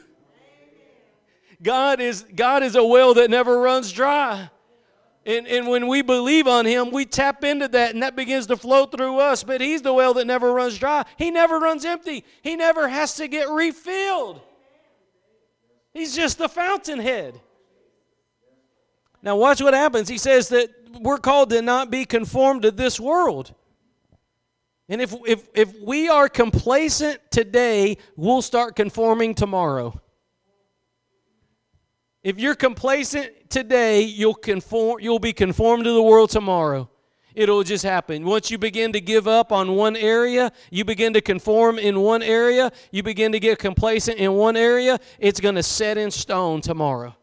God 1.61 1.99
is 1.99 2.25
God 2.35 2.63
is 2.63 2.75
a 2.75 2.83
well 2.83 3.13
that 3.15 3.29
never 3.29 3.59
runs 3.59 3.91
dry. 3.91 4.49
And, 5.23 5.47
and 5.47 5.67
when 5.67 5.87
we 5.87 6.01
believe 6.01 6.47
on 6.47 6.65
Him, 6.65 6.89
we 6.89 7.05
tap 7.05 7.43
into 7.43 7.67
that 7.67 7.93
and 7.93 8.01
that 8.01 8.15
begins 8.15 8.47
to 8.47 8.57
flow 8.57 8.87
through 8.87 9.19
us. 9.19 9.43
But 9.43 9.61
He's 9.61 9.83
the 9.83 9.93
well 9.93 10.15
that 10.15 10.25
never 10.25 10.51
runs 10.51 10.79
dry. 10.79 11.05
He 11.17 11.29
never 11.29 11.59
runs 11.59 11.85
empty, 11.85 12.23
He 12.41 12.55
never 12.55 12.87
has 12.87 13.15
to 13.15 13.27
get 13.27 13.49
refilled. 13.49 14.41
He's 15.93 16.15
just 16.15 16.37
the 16.37 16.47
fountainhead. 16.47 17.39
Now, 19.21 19.35
watch 19.35 19.61
what 19.61 19.73
happens. 19.73 20.07
He 20.07 20.17
says 20.17 20.49
that 20.49 20.69
we're 20.99 21.17
called 21.17 21.49
to 21.51 21.61
not 21.61 21.89
be 21.89 22.05
conformed 22.05 22.63
to 22.63 22.71
this 22.71 22.99
world. 22.99 23.53
And 24.89 25.01
if, 25.01 25.15
if, 25.25 25.47
if 25.53 25.73
we 25.81 26.09
are 26.09 26.27
complacent 26.27 27.19
today, 27.31 27.97
we'll 28.17 28.41
start 28.41 28.75
conforming 28.75 29.35
tomorrow. 29.35 29.99
If 32.23 32.37
you're 32.39 32.55
complacent 32.55 33.49
today, 33.49 34.01
you'll 34.01 34.35
conform 34.35 34.99
you'll 34.99 35.19
be 35.19 35.33
conformed 35.33 35.85
to 35.85 35.91
the 35.91 36.01
world 36.03 36.29
tomorrow. 36.29 36.89
It'll 37.33 37.63
just 37.63 37.83
happen. 37.83 38.25
Once 38.25 38.51
you 38.51 38.57
begin 38.57 38.91
to 38.93 39.01
give 39.01 39.27
up 39.27 39.51
on 39.51 39.75
one 39.75 39.95
area, 39.95 40.51
you 40.69 40.83
begin 40.83 41.13
to 41.13 41.21
conform 41.21 41.79
in 41.79 42.01
one 42.01 42.21
area, 42.21 42.71
you 42.91 43.01
begin 43.03 43.31
to 43.31 43.39
get 43.39 43.57
complacent 43.57 44.17
in 44.17 44.33
one 44.33 44.57
area, 44.57 44.99
it's 45.17 45.39
going 45.39 45.55
to 45.55 45.63
set 45.63 45.97
in 45.97 46.11
stone 46.11 46.59
tomorrow. 46.59 47.15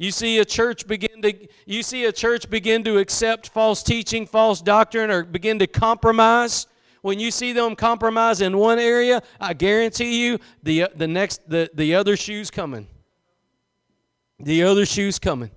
You 0.00 0.10
see 0.12 0.38
a 0.38 0.46
church 0.46 0.86
begin 0.86 1.20
to 1.20 1.34
you 1.66 1.82
see 1.82 2.06
a 2.06 2.12
church 2.12 2.48
begin 2.48 2.82
to 2.84 2.96
accept 2.96 3.50
false 3.50 3.82
teaching, 3.82 4.26
false 4.26 4.62
doctrine 4.62 5.10
or 5.10 5.24
begin 5.24 5.58
to 5.58 5.66
compromise. 5.66 6.66
When 7.02 7.20
you 7.20 7.30
see 7.30 7.52
them 7.52 7.76
compromise 7.76 8.40
in 8.40 8.56
one 8.56 8.78
area, 8.78 9.22
I 9.38 9.52
guarantee 9.52 10.24
you 10.24 10.38
the 10.62 10.86
the 10.96 11.06
next 11.06 11.46
the, 11.50 11.68
the 11.74 11.94
other 11.96 12.16
shoe's 12.16 12.50
coming. 12.50 12.86
The 14.38 14.62
other 14.62 14.86
shoe's 14.86 15.18
coming. 15.18 15.50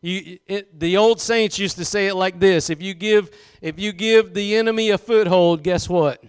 You, 0.00 0.40
it, 0.48 0.80
the 0.80 0.96
old 0.96 1.20
saints 1.20 1.56
used 1.60 1.76
to 1.76 1.84
say 1.84 2.08
it 2.08 2.16
like 2.16 2.40
this: 2.40 2.70
If 2.70 2.82
you 2.82 2.94
give, 2.94 3.30
if 3.62 3.78
you 3.78 3.92
give 3.92 4.34
the 4.34 4.56
enemy 4.56 4.90
a 4.90 4.98
foothold, 4.98 5.62
guess 5.62 5.88
what? 5.88 6.20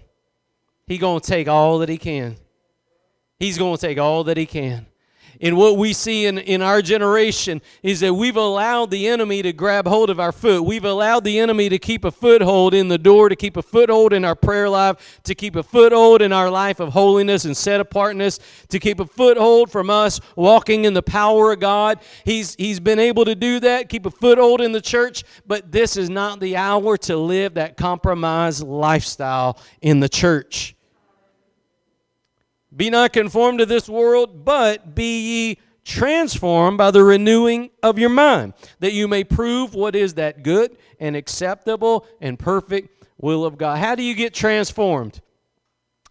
He 0.85 0.99
gonna 0.99 1.19
take 1.19 1.47
all 1.47 1.79
that 1.79 1.89
he 1.89 1.97
can. 1.97 2.35
He's 3.39 3.57
gonna 3.57 3.79
take 3.79 3.97
all 3.97 4.23
that 4.25 4.37
he 4.37 4.45
can. 4.45 4.85
And 5.45 5.57
what 5.57 5.77
we 5.77 5.93
see 5.93 6.25
in, 6.25 6.39
in 6.39 6.63
our 6.63 6.81
generation 6.81 7.61
is 7.83 7.99
that 7.99 8.15
we've 8.15 8.35
allowed 8.35 8.89
the 8.89 9.07
enemy 9.07 9.43
to 9.43 9.53
grab 9.53 9.85
hold 9.85 10.09
of 10.09 10.19
our 10.19 10.31
foot. 10.31 10.65
We've 10.65 10.83
allowed 10.83 11.23
the 11.23 11.37
enemy 11.37 11.69
to 11.69 11.77
keep 11.77 12.03
a 12.03 12.09
foothold 12.09 12.73
in 12.73 12.87
the 12.87 12.97
door, 12.97 13.29
to 13.29 13.35
keep 13.35 13.55
a 13.55 13.61
foothold 13.61 14.11
in 14.11 14.25
our 14.25 14.33
prayer 14.33 14.67
life, 14.67 15.21
to 15.21 15.35
keep 15.35 15.55
a 15.55 15.61
foothold 15.61 16.23
in 16.23 16.33
our 16.33 16.49
life 16.49 16.79
of 16.79 16.93
holiness 16.93 17.45
and 17.45 17.55
set 17.55 17.79
apartness, 17.79 18.39
to 18.69 18.79
keep 18.79 18.99
a 18.99 19.05
foothold 19.05 19.69
from 19.69 19.91
us 19.91 20.19
walking 20.35 20.85
in 20.85 20.95
the 20.95 21.03
power 21.03 21.51
of 21.51 21.59
God. 21.59 21.99
He's, 22.23 22.55
he's 22.55 22.79
been 22.79 22.97
able 22.97 23.25
to 23.25 23.35
do 23.35 23.59
that, 23.59 23.87
keep 23.87 24.07
a 24.07 24.11
foothold 24.11 24.61
in 24.61 24.71
the 24.71 24.81
church, 24.81 25.23
but 25.45 25.71
this 25.71 25.95
is 25.95 26.09
not 26.09 26.39
the 26.39 26.57
hour 26.57 26.97
to 26.97 27.17
live 27.17 27.53
that 27.53 27.77
compromised 27.77 28.63
lifestyle 28.63 29.59
in 29.79 29.99
the 29.99 30.09
church. 30.09 30.74
Be 32.75 32.89
not 32.89 33.13
conformed 33.13 33.59
to 33.59 33.65
this 33.65 33.87
world, 33.87 34.43
but 34.43 34.95
be 34.95 35.19
ye 35.19 35.57
transformed 35.85 36.77
by 36.77 36.91
the 36.91 37.03
renewing 37.03 37.69
of 37.83 37.97
your 37.99 38.09
mind, 38.09 38.53
that 38.79 38.91
you 38.91 39.07
may 39.07 39.23
prove 39.23 39.73
what 39.73 39.95
is 39.95 40.15
that 40.15 40.43
good 40.43 40.75
and 40.99 41.15
acceptable 41.15 42.05
and 42.19 42.37
perfect 42.39 43.05
will 43.17 43.45
of 43.45 43.57
God. 43.57 43.77
How 43.77 43.95
do 43.95 44.03
you 44.03 44.15
get 44.15 44.33
transformed? 44.33 45.21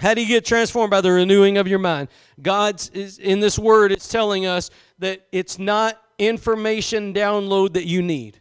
How 0.01 0.15
do 0.15 0.21
you 0.21 0.29
get 0.29 0.45
transformed 0.45 0.91
by 0.91 1.01
the 1.01 1.13
renewing 1.13 1.59
of 1.59 1.69
your 1.69 1.79
mind? 1.79 2.09
God's 2.41 2.89
is 2.91 3.19
in 3.19 3.41
this 3.41 3.59
word 3.59 3.93
it's 3.93 4.09
telling 4.09 4.47
us 4.47 4.71
that 4.99 5.27
it's 5.33 5.59
not 5.59 6.01
information 6.19 7.13
download 7.13 7.75
that 7.75 7.87
you 7.87 8.03
need. 8.03 8.41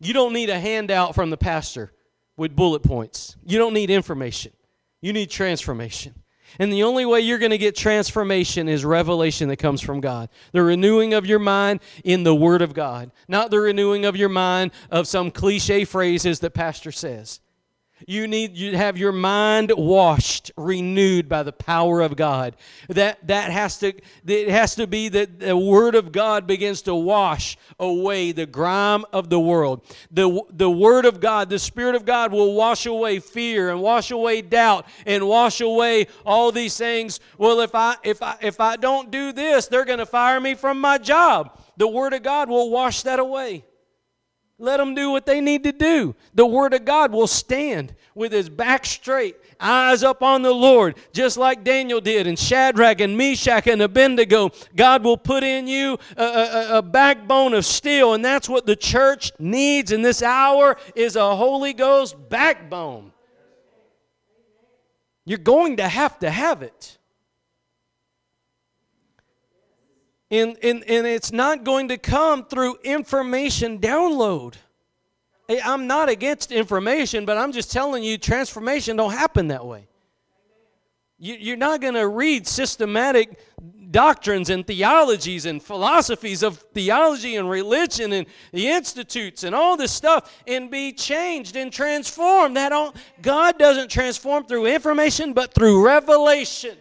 You 0.00 0.12
don't 0.12 0.32
need 0.32 0.50
a 0.50 0.58
handout 0.58 1.14
from 1.14 1.30
the 1.30 1.36
pastor 1.36 1.92
with 2.36 2.56
bullet 2.56 2.82
points. 2.82 3.36
You 3.44 3.58
don't 3.58 3.74
need 3.74 3.90
information. 3.90 4.52
You 5.00 5.12
need 5.12 5.30
transformation. 5.30 6.14
And 6.58 6.72
the 6.72 6.82
only 6.82 7.04
way 7.04 7.20
you're 7.20 7.38
going 7.38 7.50
to 7.50 7.58
get 7.58 7.76
transformation 7.76 8.68
is 8.68 8.84
revelation 8.84 9.48
that 9.48 9.58
comes 9.58 9.82
from 9.82 10.00
God. 10.00 10.30
The 10.52 10.62
renewing 10.62 11.12
of 11.12 11.26
your 11.26 11.38
mind 11.38 11.80
in 12.04 12.22
the 12.24 12.34
Word 12.34 12.62
of 12.62 12.72
God, 12.72 13.10
not 13.28 13.50
the 13.50 13.60
renewing 13.60 14.06
of 14.06 14.16
your 14.16 14.30
mind 14.30 14.70
of 14.90 15.06
some 15.06 15.30
cliche 15.30 15.84
phrases 15.84 16.40
that 16.40 16.54
Pastor 16.54 16.92
says. 16.92 17.41
You 18.06 18.26
need 18.26 18.56
you 18.56 18.76
have 18.76 18.96
your 18.96 19.12
mind 19.12 19.72
washed, 19.76 20.50
renewed 20.56 21.28
by 21.28 21.42
the 21.42 21.52
power 21.52 22.00
of 22.00 22.16
God. 22.16 22.56
That 22.88 23.26
that 23.26 23.50
has 23.50 23.78
to 23.78 23.92
it 24.26 24.48
has 24.48 24.74
to 24.76 24.86
be 24.86 25.08
that 25.10 25.40
the 25.40 25.56
word 25.56 25.94
of 25.94 26.12
God 26.12 26.46
begins 26.46 26.82
to 26.82 26.94
wash 26.94 27.56
away 27.78 28.32
the 28.32 28.46
grime 28.46 29.04
of 29.12 29.30
the 29.30 29.40
world. 29.40 29.84
The 30.10 30.42
the 30.50 30.70
word 30.70 31.04
of 31.04 31.20
God, 31.20 31.50
the 31.50 31.58
spirit 31.58 31.94
of 31.94 32.04
God 32.04 32.32
will 32.32 32.54
wash 32.54 32.86
away 32.86 33.18
fear 33.18 33.70
and 33.70 33.80
wash 33.80 34.10
away 34.10 34.42
doubt 34.42 34.86
and 35.06 35.28
wash 35.28 35.60
away 35.60 36.06
all 36.24 36.52
these 36.52 36.76
things. 36.76 37.20
Well, 37.38 37.60
if 37.60 37.74
I 37.74 37.96
if 38.02 38.22
I 38.22 38.36
if 38.40 38.60
I 38.60 38.76
don't 38.76 39.10
do 39.10 39.32
this, 39.32 39.66
they're 39.66 39.84
going 39.84 39.98
to 39.98 40.06
fire 40.06 40.40
me 40.40 40.54
from 40.54 40.80
my 40.80 40.98
job. 40.98 41.58
The 41.76 41.88
word 41.88 42.12
of 42.12 42.22
God 42.22 42.48
will 42.48 42.70
wash 42.70 43.02
that 43.02 43.18
away. 43.18 43.64
Let 44.58 44.76
them 44.76 44.94
do 44.94 45.10
what 45.10 45.26
they 45.26 45.40
need 45.40 45.64
to 45.64 45.72
do. 45.72 46.14
The 46.34 46.46
Word 46.46 46.74
of 46.74 46.84
God 46.84 47.12
will 47.12 47.26
stand 47.26 47.94
with 48.14 48.32
his 48.32 48.48
back 48.48 48.84
straight, 48.84 49.36
eyes 49.58 50.04
up 50.04 50.22
on 50.22 50.42
the 50.42 50.52
Lord, 50.52 50.96
just 51.12 51.36
like 51.36 51.64
Daniel 51.64 52.00
did, 52.00 52.26
and 52.26 52.38
Shadrach 52.38 53.00
and 53.00 53.16
Meshach 53.16 53.66
and 53.66 53.82
Abednego. 53.82 54.50
God 54.76 55.02
will 55.02 55.16
put 55.16 55.42
in 55.42 55.66
you 55.66 55.98
a, 56.16 56.22
a, 56.22 56.78
a 56.78 56.82
backbone 56.82 57.54
of 57.54 57.64
steel, 57.64 58.14
and 58.14 58.24
that's 58.24 58.48
what 58.48 58.66
the 58.66 58.76
church 58.76 59.32
needs 59.38 59.90
in 59.90 60.02
this 60.02 60.22
hour 60.22 60.76
is 60.94 61.16
a 61.16 61.34
Holy 61.34 61.72
Ghost 61.72 62.16
backbone. 62.28 63.12
You're 65.24 65.38
going 65.38 65.78
to 65.78 65.88
have 65.88 66.18
to 66.20 66.30
have 66.30 66.62
it. 66.62 66.98
And, 70.32 70.56
and, 70.62 70.82
and 70.88 71.06
it's 71.06 71.30
not 71.30 71.62
going 71.62 71.88
to 71.88 71.98
come 71.98 72.46
through 72.46 72.78
information 72.82 73.78
download. 73.78 74.54
I'm 75.62 75.86
not 75.86 76.08
against 76.08 76.50
information, 76.50 77.26
but 77.26 77.36
I'm 77.36 77.52
just 77.52 77.70
telling 77.70 78.02
you, 78.02 78.16
transformation 78.16 78.96
don't 78.96 79.12
happen 79.12 79.48
that 79.48 79.66
way. 79.66 79.88
You, 81.18 81.52
are 81.52 81.56
not 81.56 81.82
going 81.82 81.94
to 81.94 82.08
read 82.08 82.46
systematic 82.46 83.38
doctrines 83.90 84.48
and 84.48 84.66
theologies 84.66 85.44
and 85.44 85.62
philosophies 85.62 86.42
of 86.42 86.56
theology 86.56 87.36
and 87.36 87.50
religion 87.50 88.12
and 88.14 88.26
the 88.52 88.68
institutes 88.68 89.44
and 89.44 89.54
all 89.54 89.76
this 89.76 89.92
stuff 89.92 90.42
and 90.46 90.70
be 90.70 90.92
changed 90.92 91.56
and 91.56 91.70
transformed. 91.70 92.56
That 92.56 92.72
all, 92.72 92.94
God 93.20 93.58
doesn't 93.58 93.90
transform 93.90 94.46
through 94.46 94.64
information, 94.64 95.34
but 95.34 95.52
through 95.52 95.84
revelation. 95.84 96.76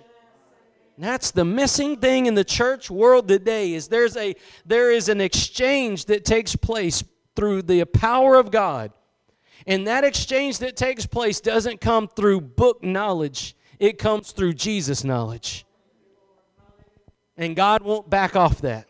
That's 1.01 1.31
the 1.31 1.43
missing 1.43 1.97
thing 1.97 2.27
in 2.27 2.35
the 2.35 2.43
church 2.43 2.91
world 2.91 3.27
today 3.27 3.73
is 3.73 3.87
there's 3.87 4.15
a 4.15 4.35
there 4.67 4.91
is 4.91 5.09
an 5.09 5.19
exchange 5.19 6.05
that 6.05 6.23
takes 6.23 6.55
place 6.55 7.03
through 7.35 7.63
the 7.63 7.85
power 7.85 8.35
of 8.35 8.51
God. 8.51 8.91
And 9.65 9.87
that 9.87 10.03
exchange 10.03 10.59
that 10.59 10.75
takes 10.75 11.07
place 11.07 11.41
doesn't 11.41 11.81
come 11.81 12.07
through 12.07 12.41
book 12.41 12.83
knowledge. 12.83 13.55
It 13.79 13.97
comes 13.97 14.31
through 14.31 14.53
Jesus 14.53 15.03
knowledge. 15.03 15.65
And 17.35 17.55
God 17.55 17.81
won't 17.81 18.07
back 18.07 18.35
off 18.35 18.61
that. 18.61 18.87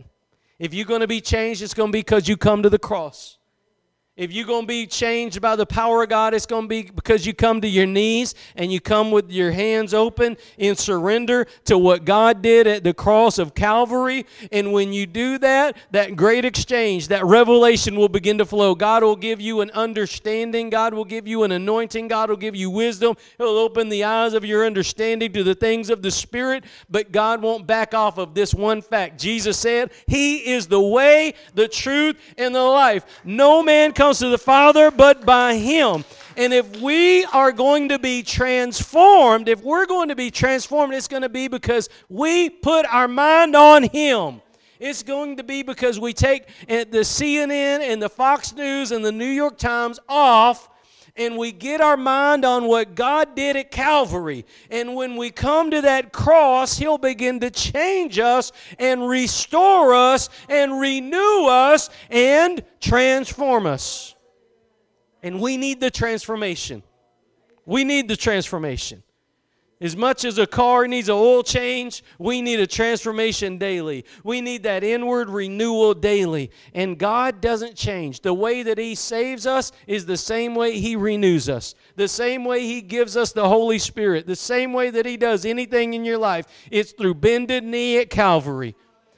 If 0.59 0.73
you're 0.73 0.85
going 0.85 1.01
to 1.01 1.07
be 1.07 1.21
changed, 1.21 1.61
it's 1.61 1.73
going 1.73 1.91
to 1.91 1.93
be 1.93 1.99
because 1.99 2.27
you 2.27 2.35
come 2.35 2.61
to 2.63 2.69
the 2.69 2.77
cross. 2.77 3.37
If 4.17 4.33
you're 4.33 4.45
going 4.45 4.63
to 4.63 4.67
be 4.67 4.87
changed 4.87 5.39
by 5.39 5.55
the 5.55 5.65
power 5.65 6.03
of 6.03 6.09
God, 6.09 6.33
it's 6.33 6.45
going 6.45 6.63
to 6.63 6.67
be 6.67 6.83
because 6.83 7.25
you 7.25 7.33
come 7.33 7.61
to 7.61 7.67
your 7.67 7.85
knees 7.85 8.35
and 8.57 8.69
you 8.69 8.81
come 8.81 9.09
with 9.09 9.31
your 9.31 9.53
hands 9.53 9.93
open 9.93 10.35
in 10.57 10.75
surrender 10.75 11.47
to 11.63 11.77
what 11.77 12.03
God 12.03 12.41
did 12.41 12.67
at 12.67 12.83
the 12.83 12.93
cross 12.93 13.39
of 13.39 13.55
Calvary. 13.55 14.25
And 14.51 14.73
when 14.73 14.91
you 14.91 15.05
do 15.05 15.37
that, 15.37 15.77
that 15.91 16.17
great 16.17 16.43
exchange, 16.43 17.07
that 17.07 17.25
revelation 17.25 17.95
will 17.95 18.09
begin 18.09 18.37
to 18.39 18.45
flow. 18.45 18.75
God 18.75 19.01
will 19.01 19.15
give 19.15 19.39
you 19.39 19.61
an 19.61 19.71
understanding. 19.71 20.69
God 20.69 20.93
will 20.93 21.05
give 21.05 21.25
you 21.25 21.43
an 21.43 21.53
anointing. 21.53 22.09
God 22.09 22.29
will 22.29 22.35
give 22.35 22.55
you 22.55 22.69
wisdom. 22.69 23.15
He'll 23.37 23.47
open 23.47 23.87
the 23.87 24.03
eyes 24.03 24.33
of 24.33 24.43
your 24.43 24.65
understanding 24.65 25.31
to 25.31 25.43
the 25.43 25.55
things 25.55 25.89
of 25.89 26.01
the 26.01 26.11
Spirit. 26.11 26.65
But 26.89 27.13
God 27.13 27.41
won't 27.41 27.65
back 27.65 27.93
off 27.93 28.17
of 28.17 28.33
this 28.33 28.53
one 28.53 28.81
fact. 28.81 29.21
Jesus 29.21 29.57
said, 29.57 29.89
He 30.05 30.51
is 30.51 30.67
the 30.67 30.81
way, 30.81 31.33
the 31.55 31.69
truth, 31.69 32.17
and 32.37 32.53
the 32.53 32.61
life. 32.61 33.05
No 33.23 33.63
man 33.63 33.93
comes 34.01 34.17
to 34.17 34.29
the 34.29 34.37
Father 34.39 34.89
but 34.89 35.27
by 35.27 35.53
Him. 35.53 36.03
And 36.35 36.53
if 36.53 36.81
we 36.81 37.23
are 37.25 37.51
going 37.51 37.89
to 37.89 37.99
be 37.99 38.23
transformed, 38.23 39.47
if 39.47 39.61
we're 39.61 39.85
going 39.85 40.09
to 40.09 40.15
be 40.15 40.31
transformed, 40.31 40.95
it's 40.95 41.07
going 41.07 41.21
to 41.21 41.29
be 41.29 41.47
because 41.47 41.87
we 42.09 42.49
put 42.49 42.87
our 42.87 43.07
mind 43.07 43.55
on 43.55 43.83
Him. 43.83 44.41
It's 44.79 45.03
going 45.03 45.37
to 45.37 45.43
be 45.43 45.61
because 45.61 45.99
we 45.99 46.13
take 46.13 46.47
eh, 46.67 46.83
the 46.83 47.01
CNN 47.01 47.81
and 47.81 48.01
the 48.01 48.09
Fox 48.09 48.55
News 48.55 48.91
and 48.91 49.05
the 49.05 49.11
New 49.11 49.23
York 49.23 49.59
Times 49.59 49.99
off 50.09 50.70
and 51.15 51.37
we 51.37 51.51
get 51.51 51.81
our 51.81 51.97
mind 51.97 52.45
on 52.45 52.65
what 52.65 52.95
God 52.95 53.35
did 53.35 53.55
at 53.55 53.71
Calvary. 53.71 54.45
And 54.69 54.95
when 54.95 55.15
we 55.15 55.31
come 55.31 55.71
to 55.71 55.81
that 55.81 56.11
cross, 56.11 56.77
He'll 56.77 56.97
begin 56.97 57.39
to 57.41 57.49
change 57.49 58.19
us 58.19 58.51
and 58.79 59.07
restore 59.07 59.93
us 59.93 60.29
and 60.49 60.79
renew 60.79 61.47
us 61.47 61.89
and 62.09 62.63
transform 62.79 63.65
us. 63.65 64.15
And 65.23 65.39
we 65.39 65.57
need 65.57 65.79
the 65.79 65.91
transformation. 65.91 66.83
We 67.65 67.83
need 67.83 68.07
the 68.07 68.17
transformation. 68.17 69.03
As 69.81 69.97
much 69.97 70.25
as 70.25 70.37
a 70.37 70.45
car 70.45 70.87
needs 70.87 71.09
an 71.09 71.15
oil 71.15 71.41
change, 71.41 72.03
we 72.19 72.43
need 72.43 72.59
a 72.59 72.67
transformation 72.67 73.57
daily. 73.57 74.05
We 74.23 74.39
need 74.39 74.61
that 74.61 74.83
inward 74.83 75.27
renewal 75.27 75.95
daily. 75.95 76.51
And 76.75 76.99
God 76.99 77.41
doesn't 77.41 77.75
change. 77.75 78.21
The 78.21 78.33
way 78.33 78.61
that 78.61 78.77
He 78.77 78.93
saves 78.93 79.47
us 79.47 79.71
is 79.87 80.05
the 80.05 80.17
same 80.17 80.53
way 80.53 80.79
He 80.79 80.95
renews 80.95 81.49
us, 81.49 81.73
the 81.95 82.07
same 82.07 82.45
way 82.45 82.61
He 82.61 82.81
gives 82.81 83.17
us 83.17 83.31
the 83.31 83.49
Holy 83.49 83.79
Spirit, 83.79 84.27
the 84.27 84.35
same 84.35 84.71
way 84.71 84.91
that 84.91 85.07
He 85.07 85.17
does 85.17 85.45
anything 85.45 85.95
in 85.95 86.05
your 86.05 86.19
life. 86.19 86.45
It's 86.69 86.91
through 86.91 87.15
bended 87.15 87.63
knee 87.63 87.97
at 87.97 88.11
Calvary. 88.11 88.75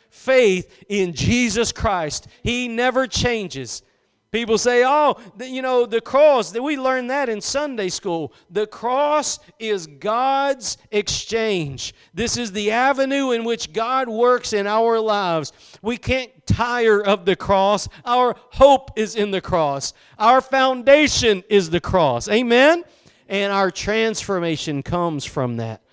Faith 0.09 0.85
in 0.87 1.11
Jesus 1.11 1.73
Christ. 1.73 2.27
He 2.41 2.69
never 2.69 3.05
changes. 3.05 3.81
People 4.33 4.57
say, 4.57 4.83
oh, 4.83 5.15
you 5.39 5.61
know, 5.61 5.85
the 5.85 6.01
cross, 6.01 6.57
we 6.57 6.75
learned 6.75 7.11
that 7.11 7.29
in 7.29 7.39
Sunday 7.39 7.89
school. 7.89 8.33
The 8.49 8.65
cross 8.65 9.37
is 9.59 9.85
God's 9.85 10.79
exchange. 10.89 11.93
This 12.15 12.35
is 12.35 12.51
the 12.51 12.71
avenue 12.71 13.29
in 13.29 13.43
which 13.43 13.73
God 13.73 14.09
works 14.09 14.51
in 14.51 14.65
our 14.65 14.99
lives. 14.99 15.53
We 15.83 15.97
can't 15.97 16.31
tire 16.47 16.99
of 16.99 17.25
the 17.25 17.35
cross. 17.35 17.87
Our 18.05 18.35
hope 18.53 18.97
is 18.97 19.15
in 19.15 19.29
the 19.29 19.39
cross. 19.39 19.93
Our 20.17 20.41
foundation 20.41 21.43
is 21.47 21.69
the 21.69 21.79
cross. 21.79 22.27
Amen? 22.27 22.83
And 23.29 23.53
our 23.53 23.69
transformation 23.69 24.81
comes 24.81 25.25
from 25.25 25.57
that. 25.57 25.83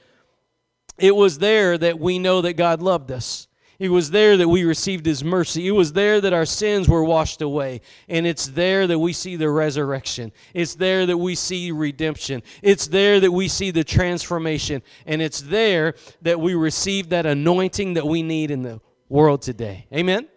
It 0.97 1.15
was 1.15 1.41
there 1.41 1.77
that 1.77 2.01
we 2.01 2.19
know 2.19 2.41
that 2.41 2.55
God 2.55 2.81
loved 2.81 3.13
us. 3.13 3.49
It 3.81 3.89
was 3.89 4.11
there 4.11 4.37
that 4.37 4.49
we 4.49 4.63
received 4.63 5.07
His 5.07 5.25
mercy. 5.25 5.67
It 5.67 5.71
was 5.71 5.95
there 5.95 6.21
that 6.21 6.35
our 6.35 6.45
sins 6.45 6.87
were 6.87 7.03
washed 7.03 7.41
away. 7.41 7.81
And 8.11 8.27
it's 8.27 8.47
there 8.47 8.87
that 8.87 8.99
we 8.99 9.15
see 9.15 9.37
the 9.37 9.49
resurrection. 9.49 10.33
It's 10.53 10.75
there 10.75 11.07
that 11.07 11.17
we 11.17 11.35
see 11.35 11.73
redemption. 11.73 12.43
It's 12.61 12.87
there 12.87 13.21
that 13.21 13.33
we 13.33 13.49
see 13.49 13.71
the 13.71 13.83
transformation. 13.83 14.83
And 15.07 15.23
it's 15.23 15.41
there 15.41 15.95
that 16.21 16.39
we 16.39 16.55
receive 16.55 17.09
that 17.09 17.25
anointing 17.25 17.95
that 17.95 18.07
we 18.07 18.23
need 18.23 18.51
in 18.51 18.63
the 18.63 18.83
world 19.09 19.41
today. 19.41 19.87
Amen? 19.95 20.29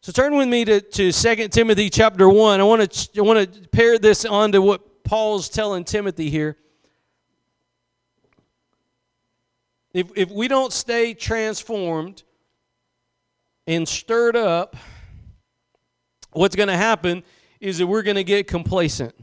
So 0.00 0.12
turn 0.12 0.36
with 0.36 0.46
me 0.46 0.64
to, 0.66 0.80
to 0.80 1.10
2 1.10 1.48
Timothy 1.48 1.90
chapter 1.90 2.28
1. 2.28 2.60
I 2.60 2.62
want 2.62 2.92
to, 2.92 3.20
I 3.20 3.22
want 3.22 3.52
to 3.52 3.68
pair 3.70 3.98
this 3.98 4.24
on 4.24 4.52
to 4.52 4.62
what 4.62 5.02
Paul's 5.02 5.48
telling 5.48 5.82
Timothy 5.82 6.30
here. 6.30 6.58
If, 9.94 10.10
if 10.16 10.30
we 10.30 10.48
don't 10.48 10.72
stay 10.72 11.14
transformed 11.14 12.24
and 13.68 13.88
stirred 13.88 14.36
up, 14.36 14.76
what's 16.32 16.56
going 16.56 16.68
to 16.68 16.76
happen 16.76 17.22
is 17.60 17.78
that 17.78 17.86
we're 17.86 18.02
going 18.02 18.16
to 18.16 18.24
get 18.24 18.48
complacent. 18.48 19.14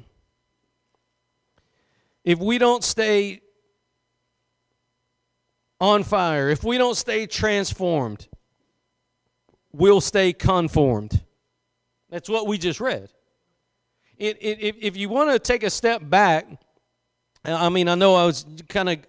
If 2.24 2.40
we 2.40 2.58
don't 2.58 2.86
stay 2.86 3.42
on 5.82 6.04
fire, 6.04 6.50
if 6.50 6.64
we 6.64 6.78
don't 6.78 6.96
stay 6.96 7.28
transformed, 7.28 8.30
we'll 9.74 10.02
stay 10.02 10.32
conformed. 10.32 11.22
That's 12.10 12.30
what 12.30 12.48
we 12.48 12.58
just 12.58 12.80
read. 12.80 13.10
It, 14.18 14.38
it, 14.40 14.76
if 14.80 14.96
you 14.96 15.10
want 15.10 15.32
to 15.32 15.40
take 15.40 15.64
a 15.64 15.70
step 15.70 16.02
back, 16.10 16.48
I 17.44 17.70
mean, 17.70 17.90
I 17.90 17.96
know 17.96 18.16
I 18.16 18.26
was 18.26 18.46
kind 18.70 18.88
of 18.88 19.00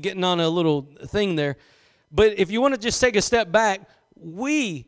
getting 0.00 0.24
on 0.24 0.40
a 0.40 0.48
little 0.48 0.88
thing 1.06 1.36
there. 1.36 1.56
But 2.12 2.38
if 2.38 2.50
you 2.50 2.60
want 2.60 2.74
to 2.74 2.80
just 2.80 3.00
take 3.00 3.16
a 3.16 3.22
step 3.22 3.50
back, 3.50 3.80
we 4.14 4.86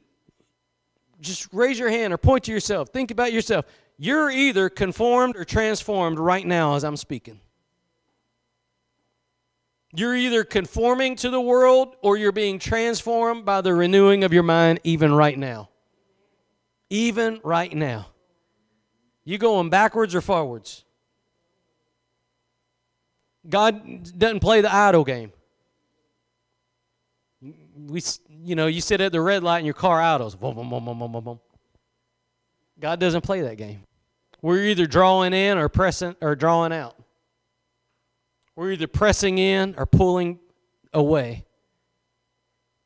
just 1.20 1.52
raise 1.52 1.78
your 1.78 1.90
hand 1.90 2.12
or 2.12 2.18
point 2.18 2.44
to 2.44 2.52
yourself. 2.52 2.90
Think 2.90 3.10
about 3.10 3.32
yourself. 3.32 3.64
You're 3.98 4.30
either 4.30 4.68
conformed 4.68 5.36
or 5.36 5.44
transformed 5.44 6.18
right 6.18 6.46
now 6.46 6.76
as 6.76 6.84
I'm 6.84 6.96
speaking. 6.96 7.40
You're 9.92 10.14
either 10.14 10.44
conforming 10.44 11.16
to 11.16 11.30
the 11.30 11.40
world 11.40 11.96
or 12.02 12.16
you're 12.16 12.30
being 12.30 12.58
transformed 12.58 13.44
by 13.44 13.62
the 13.62 13.74
renewing 13.74 14.22
of 14.22 14.32
your 14.32 14.42
mind, 14.42 14.80
even 14.84 15.12
right 15.12 15.38
now. 15.38 15.70
Even 16.90 17.40
right 17.42 17.74
now. 17.74 18.08
You 19.24 19.38
going 19.38 19.70
backwards 19.70 20.14
or 20.14 20.20
forwards? 20.20 20.84
God 23.48 24.18
doesn't 24.18 24.40
play 24.40 24.60
the 24.60 24.72
idle 24.72 25.04
game. 25.04 25.32
We, 27.40 28.02
you 28.28 28.54
know, 28.54 28.66
you 28.66 28.80
sit 28.80 29.00
at 29.00 29.12
the 29.12 29.20
red 29.20 29.42
light 29.42 29.58
and 29.58 29.66
your 29.66 29.74
car 29.74 30.00
idles. 30.00 30.34
Boom, 30.34 30.54
boom, 30.54 30.68
boom, 30.68 30.84
boom, 30.84 30.98
boom, 30.98 31.24
boom. 31.24 31.40
God 32.80 33.00
doesn't 33.00 33.22
play 33.22 33.42
that 33.42 33.56
game. 33.56 33.82
We're 34.42 34.64
either 34.64 34.86
drawing 34.86 35.32
in 35.32 35.58
or 35.58 35.68
pressing 35.68 36.16
or 36.20 36.36
drawing 36.36 36.72
out. 36.72 36.96
We're 38.54 38.72
either 38.72 38.86
pressing 38.86 39.38
in 39.38 39.74
or 39.76 39.86
pulling 39.86 40.38
away. 40.92 41.44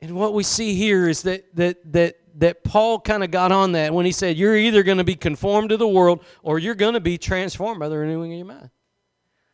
And 0.01 0.15
what 0.15 0.33
we 0.33 0.43
see 0.43 0.75
here 0.75 1.07
is 1.07 1.23
that 1.23 1.55
that 1.55 1.93
that 1.93 2.15
that 2.35 2.63
Paul 2.63 2.99
kind 2.99 3.23
of 3.23 3.31
got 3.31 3.51
on 3.51 3.73
that 3.73 3.93
when 3.93 4.05
he 4.05 4.11
said, 4.11 4.37
You're 4.37 4.57
either 4.57 4.83
going 4.83 4.97
to 4.97 5.03
be 5.03 5.15
conformed 5.15 5.69
to 5.69 5.77
the 5.77 5.87
world 5.87 6.23
or 6.41 6.59
you're 6.59 6.75
going 6.75 6.93
to 6.93 6.99
be 6.99 7.17
transformed 7.17 7.79
by 7.79 7.89
the 7.89 7.97
renewing 7.97 8.31
of 8.33 8.37
your 8.37 8.45
mind. 8.45 8.69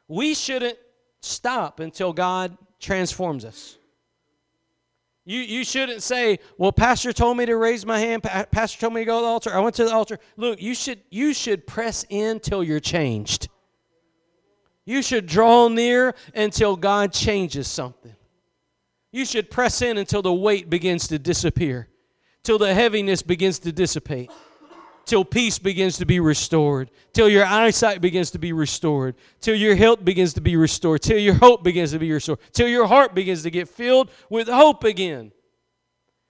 We 0.07 0.34
shouldn't 0.34 0.78
stop 1.22 1.80
until 1.80 2.13
God 2.13 2.57
transforms 2.80 3.45
us. 3.45 3.78
You, 5.26 5.41
you 5.41 5.63
shouldn't 5.63 6.01
say, 6.01 6.39
well, 6.57 6.72
pastor 6.72 7.13
told 7.13 7.38
me 7.38 7.45
to 7.45 7.55
raise 7.55 7.86
my 7.86 7.99
hand. 7.99 8.24
pastor 8.24 8.80
told 8.80 8.93
me 8.93 9.01
to 9.01 9.05
go 9.05 9.17
to 9.17 9.22
the 9.22 9.28
altar. 9.28 9.53
I 9.53 9.59
went 9.59 9.76
to 9.76 9.86
the 9.86 9.93
altar. 9.93 10.17
Look, 10.38 10.61
you 10.61 10.74
should, 10.74 11.01
you 11.11 11.34
should 11.34 11.67
press 11.67 12.05
in 12.09 12.39
till 12.39 12.63
you're 12.63 12.80
changed. 12.80 13.47
You 14.86 15.03
should 15.03 15.28
draw 15.28 15.67
near 15.67 16.15
until 16.34 16.76
God 16.76 17.13
changes 17.13 17.67
something. 17.67 18.15
You 19.11 19.24
should 19.24 19.51
press 19.51 19.84
in 19.84 19.97
until 19.97 20.24
the 20.24 20.34
weight 20.34 20.70
begins 20.70 21.07
to 21.09 21.20
disappear, 21.20 21.89
till 22.41 22.57
the 22.57 22.74
heaviness 22.74 23.22
begins 23.22 23.59
to 23.59 23.72
dissipate 23.72 24.32
till 25.10 25.26
peace 25.26 25.57
begins 25.57 25.97
to 25.97 26.05
be 26.05 26.20
restored, 26.20 26.91
till 27.14 27.28
your 27.28 27.43
eyesight 27.43 27.99
begins 27.99 28.30
to 28.30 28.38
be 28.38 28.53
restored, 28.53 29.16
till 29.41 29.55
your 29.55 29.76
health 29.76 30.05
begins 30.05 30.34
to 30.34 30.41
be 30.41 30.55
restored, 30.55 31.01
till 31.01 31.18
your 31.18 31.34
hope 31.34 31.64
begins 31.64 31.91
to 31.91 31.99
be 31.99 32.12
restored, 32.12 32.38
till 32.53 32.68
your 32.68 32.86
heart 32.86 33.16
begins 33.16 33.41
to 33.41 33.49
get 33.49 33.68
filled 33.68 34.12
with 34.30 34.47
hope 34.47 34.84
again. 34.84 35.32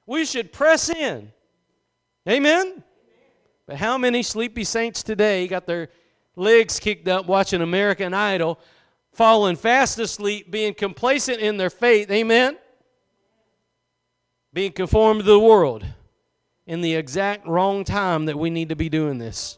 We 0.06 0.24
should 0.24 0.54
press 0.54 0.90
in. 0.90 1.34
Amen? 2.28 2.82
But 3.68 3.76
how 3.76 3.98
many 3.98 4.24
sleepy 4.24 4.64
saints 4.64 5.04
today 5.04 5.46
got 5.50 5.68
their 5.68 5.90
legs 6.38 6.80
kicked 6.80 7.10
up 7.10 7.28
watching 7.28 7.62
American 7.62 8.14
Idol, 8.14 8.62
falling 9.12 9.58
fast 9.58 10.00
asleep, 10.00 10.50
being 10.50 10.74
complacent 10.74 11.40
in 11.40 11.58
their 11.58 11.70
faith? 11.70 12.10
Amen? 12.10 12.58
Being 14.54 14.72
conformed 14.72 15.20
to 15.20 15.26
the 15.26 15.38
world 15.38 15.86
in 16.70 16.82
the 16.82 16.94
exact 16.94 17.48
wrong 17.48 17.84
time 17.84 18.26
that 18.26 18.38
we 18.38 18.52
need 18.52 18.70
to 18.70 18.76
be 18.76 18.90
doing 18.90 19.18
this. 19.18 19.58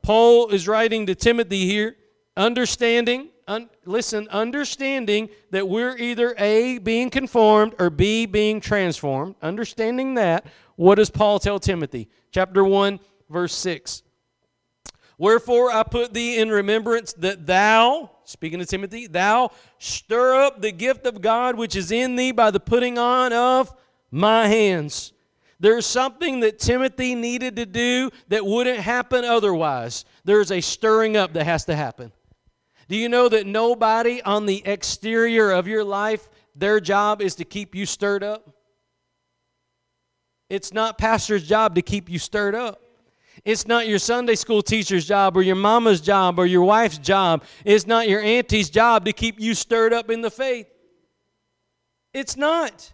Paul 0.00 0.48
is 0.48 0.66
writing 0.66 1.04
to 1.04 1.14
Timothy 1.14 1.66
here, 1.66 1.96
understanding, 2.34 3.28
un, 3.46 3.68
listen, 3.84 4.26
understanding 4.28 5.28
that 5.50 5.68
we're 5.68 5.94
either 5.98 6.34
A, 6.38 6.78
being 6.78 7.10
conformed, 7.10 7.74
or 7.78 7.90
B, 7.90 8.24
being 8.24 8.62
transformed. 8.62 9.34
Understanding 9.42 10.14
that, 10.14 10.46
what 10.76 10.94
does 10.94 11.10
Paul 11.10 11.40
tell 11.40 11.60
Timothy? 11.60 12.08
Chapter 12.32 12.64
1, 12.64 13.00
verse 13.28 13.54
6. 13.56 14.02
Wherefore 15.18 15.72
I 15.72 15.82
put 15.82 16.14
thee 16.14 16.38
in 16.38 16.48
remembrance 16.48 17.12
that 17.18 17.44
thou, 17.44 18.12
speaking 18.24 18.60
to 18.60 18.66
Timothy, 18.66 19.08
thou 19.08 19.50
stir 19.76 20.42
up 20.42 20.62
the 20.62 20.72
gift 20.72 21.04
of 21.04 21.20
God 21.20 21.58
which 21.58 21.76
is 21.76 21.92
in 21.92 22.16
thee 22.16 22.32
by 22.32 22.50
the 22.50 22.60
putting 22.60 22.96
on 22.96 23.34
of 23.34 23.74
my 24.10 24.48
hands. 24.48 25.13
There's 25.60 25.86
something 25.86 26.40
that 26.40 26.58
Timothy 26.58 27.14
needed 27.14 27.56
to 27.56 27.66
do 27.66 28.10
that 28.28 28.44
wouldn't 28.44 28.80
happen 28.80 29.24
otherwise. 29.24 30.04
There's 30.24 30.50
a 30.50 30.60
stirring 30.60 31.16
up 31.16 31.32
that 31.34 31.44
has 31.44 31.64
to 31.66 31.76
happen. 31.76 32.12
Do 32.88 32.96
you 32.96 33.08
know 33.08 33.28
that 33.28 33.46
nobody 33.46 34.20
on 34.22 34.46
the 34.46 34.62
exterior 34.66 35.50
of 35.50 35.66
your 35.66 35.84
life, 35.84 36.28
their 36.54 36.80
job 36.80 37.22
is 37.22 37.34
to 37.36 37.44
keep 37.44 37.74
you 37.74 37.86
stirred 37.86 38.22
up? 38.22 38.54
It's 40.50 40.72
not 40.72 40.98
pastor's 40.98 41.46
job 41.46 41.74
to 41.76 41.82
keep 41.82 42.10
you 42.10 42.18
stirred 42.18 42.54
up. 42.54 42.80
It's 43.44 43.66
not 43.66 43.88
your 43.88 43.98
Sunday 43.98 44.36
school 44.36 44.62
teacher's 44.62 45.06
job 45.06 45.36
or 45.36 45.42
your 45.42 45.56
mama's 45.56 46.00
job 46.00 46.38
or 46.38 46.46
your 46.46 46.62
wife's 46.62 46.98
job. 46.98 47.42
It's 47.64 47.86
not 47.86 48.08
your 48.08 48.20
auntie's 48.20 48.70
job 48.70 49.04
to 49.06 49.12
keep 49.12 49.40
you 49.40 49.54
stirred 49.54 49.92
up 49.92 50.10
in 50.10 50.20
the 50.20 50.30
faith. 50.30 50.66
It's 52.12 52.36
not. 52.36 52.92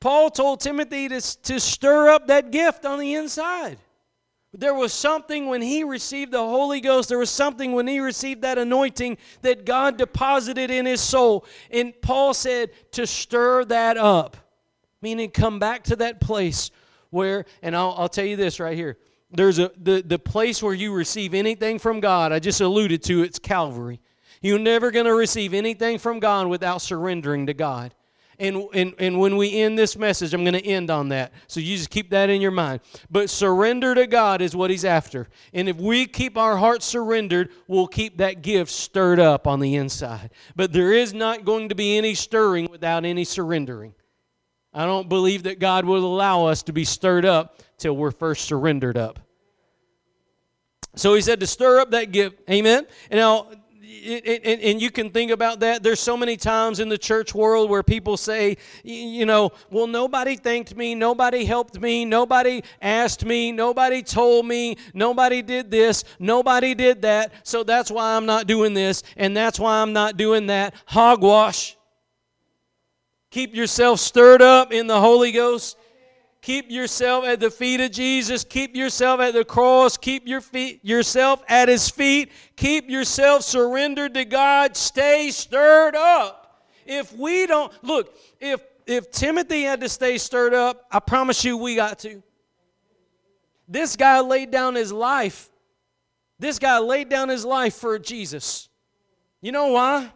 Paul 0.00 0.30
told 0.30 0.60
Timothy 0.60 1.08
to, 1.08 1.20
to 1.42 1.60
stir 1.60 2.08
up 2.08 2.26
that 2.28 2.50
gift 2.50 2.86
on 2.86 2.98
the 2.98 3.14
inside. 3.14 3.78
There 4.52 4.74
was 4.74 4.92
something 4.92 5.46
when 5.46 5.62
he 5.62 5.84
received 5.84 6.32
the 6.32 6.38
Holy 6.38 6.80
Ghost, 6.80 7.08
there 7.08 7.18
was 7.18 7.30
something 7.30 7.72
when 7.72 7.86
he 7.86 8.00
received 8.00 8.42
that 8.42 8.58
anointing 8.58 9.18
that 9.42 9.64
God 9.64 9.96
deposited 9.96 10.70
in 10.70 10.86
his 10.86 11.00
soul. 11.00 11.44
And 11.70 11.92
Paul 12.02 12.34
said 12.34 12.70
to 12.92 13.06
stir 13.06 13.64
that 13.66 13.96
up, 13.96 14.36
meaning 15.02 15.30
come 15.30 15.60
back 15.60 15.84
to 15.84 15.96
that 15.96 16.20
place 16.20 16.72
where, 17.10 17.44
and 17.62 17.76
I'll, 17.76 17.94
I'll 17.96 18.08
tell 18.08 18.24
you 18.24 18.36
this 18.36 18.58
right 18.58 18.76
here. 18.76 18.98
There's 19.30 19.60
a 19.60 19.70
the, 19.80 20.02
the 20.04 20.18
place 20.18 20.60
where 20.60 20.74
you 20.74 20.92
receive 20.92 21.34
anything 21.34 21.78
from 21.78 22.00
God, 22.00 22.32
I 22.32 22.40
just 22.40 22.60
alluded 22.60 23.04
to, 23.04 23.22
it's 23.22 23.38
Calvary. 23.38 24.00
You're 24.42 24.58
never 24.58 24.90
going 24.90 25.06
to 25.06 25.14
receive 25.14 25.54
anything 25.54 25.98
from 25.98 26.18
God 26.18 26.48
without 26.48 26.82
surrendering 26.82 27.46
to 27.46 27.54
God. 27.54 27.94
And, 28.40 28.66
and, 28.72 28.94
and 28.98 29.20
when 29.20 29.36
we 29.36 29.60
end 29.60 29.78
this 29.78 29.98
message, 29.98 30.32
I'm 30.32 30.44
going 30.44 30.54
to 30.54 30.66
end 30.66 30.90
on 30.90 31.10
that. 31.10 31.32
So 31.46 31.60
you 31.60 31.76
just 31.76 31.90
keep 31.90 32.08
that 32.10 32.30
in 32.30 32.40
your 32.40 32.50
mind. 32.50 32.80
But 33.10 33.28
surrender 33.28 33.94
to 33.94 34.06
God 34.06 34.40
is 34.40 34.56
what 34.56 34.70
He's 34.70 34.84
after. 34.84 35.28
And 35.52 35.68
if 35.68 35.76
we 35.76 36.06
keep 36.06 36.38
our 36.38 36.56
hearts 36.56 36.86
surrendered, 36.86 37.50
we'll 37.68 37.86
keep 37.86 38.16
that 38.16 38.40
gift 38.40 38.70
stirred 38.70 39.20
up 39.20 39.46
on 39.46 39.60
the 39.60 39.76
inside. 39.76 40.30
But 40.56 40.72
there 40.72 40.90
is 40.90 41.12
not 41.12 41.44
going 41.44 41.68
to 41.68 41.74
be 41.74 41.98
any 41.98 42.14
stirring 42.14 42.68
without 42.70 43.04
any 43.04 43.24
surrendering. 43.24 43.94
I 44.72 44.86
don't 44.86 45.10
believe 45.10 45.42
that 45.42 45.58
God 45.58 45.84
will 45.84 46.04
allow 46.04 46.46
us 46.46 46.62
to 46.62 46.72
be 46.72 46.84
stirred 46.84 47.26
up 47.26 47.58
till 47.76 47.94
we're 47.94 48.10
first 48.10 48.46
surrendered 48.46 48.96
up. 48.96 49.18
So 50.96 51.14
he 51.14 51.20
said 51.20 51.40
to 51.40 51.46
stir 51.46 51.80
up 51.80 51.90
that 51.90 52.10
gift. 52.10 52.40
Amen. 52.48 52.86
And 53.10 53.20
now 53.20 53.48
and, 54.04 54.60
and 54.60 54.82
you 54.82 54.90
can 54.90 55.10
think 55.10 55.30
about 55.30 55.60
that. 55.60 55.82
There's 55.82 56.00
so 56.00 56.16
many 56.16 56.36
times 56.36 56.80
in 56.80 56.88
the 56.88 56.98
church 56.98 57.34
world 57.34 57.70
where 57.70 57.82
people 57.82 58.16
say, 58.16 58.56
you 58.82 59.26
know, 59.26 59.50
well, 59.70 59.86
nobody 59.86 60.36
thanked 60.36 60.76
me, 60.76 60.94
nobody 60.94 61.44
helped 61.44 61.80
me, 61.80 62.04
nobody 62.04 62.62
asked 62.80 63.24
me, 63.24 63.52
nobody 63.52 64.02
told 64.02 64.46
me, 64.46 64.76
nobody 64.94 65.42
did 65.42 65.70
this, 65.70 66.04
nobody 66.18 66.74
did 66.74 67.02
that, 67.02 67.32
so 67.42 67.62
that's 67.62 67.90
why 67.90 68.16
I'm 68.16 68.26
not 68.26 68.46
doing 68.46 68.74
this, 68.74 69.02
and 69.16 69.36
that's 69.36 69.58
why 69.58 69.80
I'm 69.82 69.92
not 69.92 70.16
doing 70.16 70.46
that. 70.46 70.74
Hogwash. 70.86 71.76
Keep 73.30 73.54
yourself 73.54 74.00
stirred 74.00 74.42
up 74.42 74.72
in 74.72 74.88
the 74.88 75.00
Holy 75.00 75.30
Ghost. 75.30 75.76
Keep 76.42 76.70
yourself 76.70 77.24
at 77.26 77.38
the 77.38 77.50
feet 77.50 77.80
of 77.80 77.90
Jesus. 77.90 78.44
Keep 78.44 78.74
yourself 78.74 79.20
at 79.20 79.34
the 79.34 79.44
cross. 79.44 79.96
Keep 79.98 80.26
your 80.26 80.40
feet, 80.40 80.82
yourself 80.82 81.42
at 81.48 81.68
his 81.68 81.90
feet. 81.90 82.32
Keep 82.56 82.88
yourself 82.88 83.42
surrendered 83.42 84.14
to 84.14 84.24
God. 84.24 84.76
Stay 84.76 85.30
stirred 85.30 85.94
up. 85.94 86.64
If 86.86 87.12
we 87.12 87.46
don't 87.46 87.72
look, 87.84 88.16
if 88.40 88.62
if 88.86 89.10
Timothy 89.10 89.62
had 89.62 89.80
to 89.82 89.88
stay 89.88 90.18
stirred 90.18 90.54
up, 90.54 90.86
I 90.90 90.98
promise 90.98 91.44
you 91.44 91.56
we 91.56 91.76
got 91.76 92.00
to. 92.00 92.22
This 93.68 93.94
guy 93.94 94.20
laid 94.20 94.50
down 94.50 94.74
his 94.74 94.92
life. 94.92 95.48
This 96.40 96.58
guy 96.58 96.78
laid 96.78 97.08
down 97.08 97.28
his 97.28 97.44
life 97.44 97.74
for 97.74 97.98
Jesus. 97.98 98.68
You 99.40 99.52
know 99.52 99.68
why? 99.68 100.10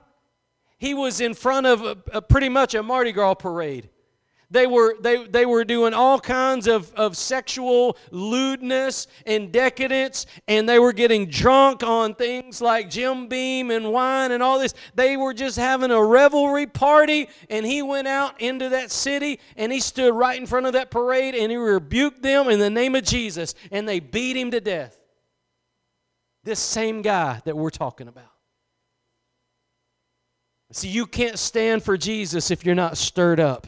He 0.79 0.93
was 0.93 1.21
in 1.21 1.35
front 1.35 1.67
of 1.67 1.83
a, 1.83 1.97
a 2.13 2.23
pretty 2.23 2.49
much 2.49 2.75
a 2.75 2.83
Mardi 2.83 3.13
Gras 3.13 3.35
parade. 3.35 3.91
They 4.55 4.69
were, 4.69 4.95
they, 5.01 5.27
they 5.27 5.47
were 5.47 5.65
doing 5.65 5.95
all 5.95 6.21
kinds 6.21 6.69
of, 6.69 6.95
of 6.95 7.17
sexual 7.17 7.97
lewdness 8.13 9.09
and 9.27 9.51
decadence, 9.51 10.27
and 10.47 10.69
they 10.69 10.79
were 10.79 10.93
getting 10.93 11.27
drunk 11.27 11.83
on 11.83 12.15
things 12.15 12.61
like 12.61 12.89
Jim 12.89 13.27
Beam 13.27 13.73
and 13.73 13.91
wine 13.91 14.31
and 14.31 14.45
all 14.45 14.61
this. 14.61 14.73
They 14.95 15.17
were 15.17 15.35
just 15.35 15.57
having 15.57 15.91
a 15.91 16.01
revelry 16.01 16.69
party, 16.69 17.29
and 17.51 17.67
he 17.67 17.83
went 17.83 18.07
out 18.07 18.41
into 18.41 18.69
that 18.69 18.93
city 18.93 19.41
and 19.57 19.73
he 19.73 19.81
stood 19.81 20.15
right 20.15 20.39
in 20.39 20.47
front 20.47 20.67
of 20.67 20.75
that 20.75 20.89
parade 20.89 21.35
and 21.35 21.51
he 21.51 21.57
rebuked 21.57 22.23
them 22.23 22.49
in 22.49 22.61
the 22.61 22.71
name 22.71 22.95
of 22.95 23.03
Jesus, 23.03 23.57
and 23.73 23.89
they 23.89 23.99
beat 23.99 24.37
him 24.37 24.53
to 24.53 24.61
death. 24.61 24.97
This 26.45 26.61
same 26.61 27.03
guy 27.03 27.43
that 27.45 27.57
we're 27.57 27.71
talking 27.71 28.07
about. 28.07 28.31
See, 30.71 30.91
you 30.91 31.07
can't 31.07 31.41
stand 31.41 31.83
for 31.83 31.97
Jesus 31.97 32.53
if 32.53 32.65
you're 32.65 32.77
not 32.77 32.97
stirred 32.97 33.41
up. 33.41 33.67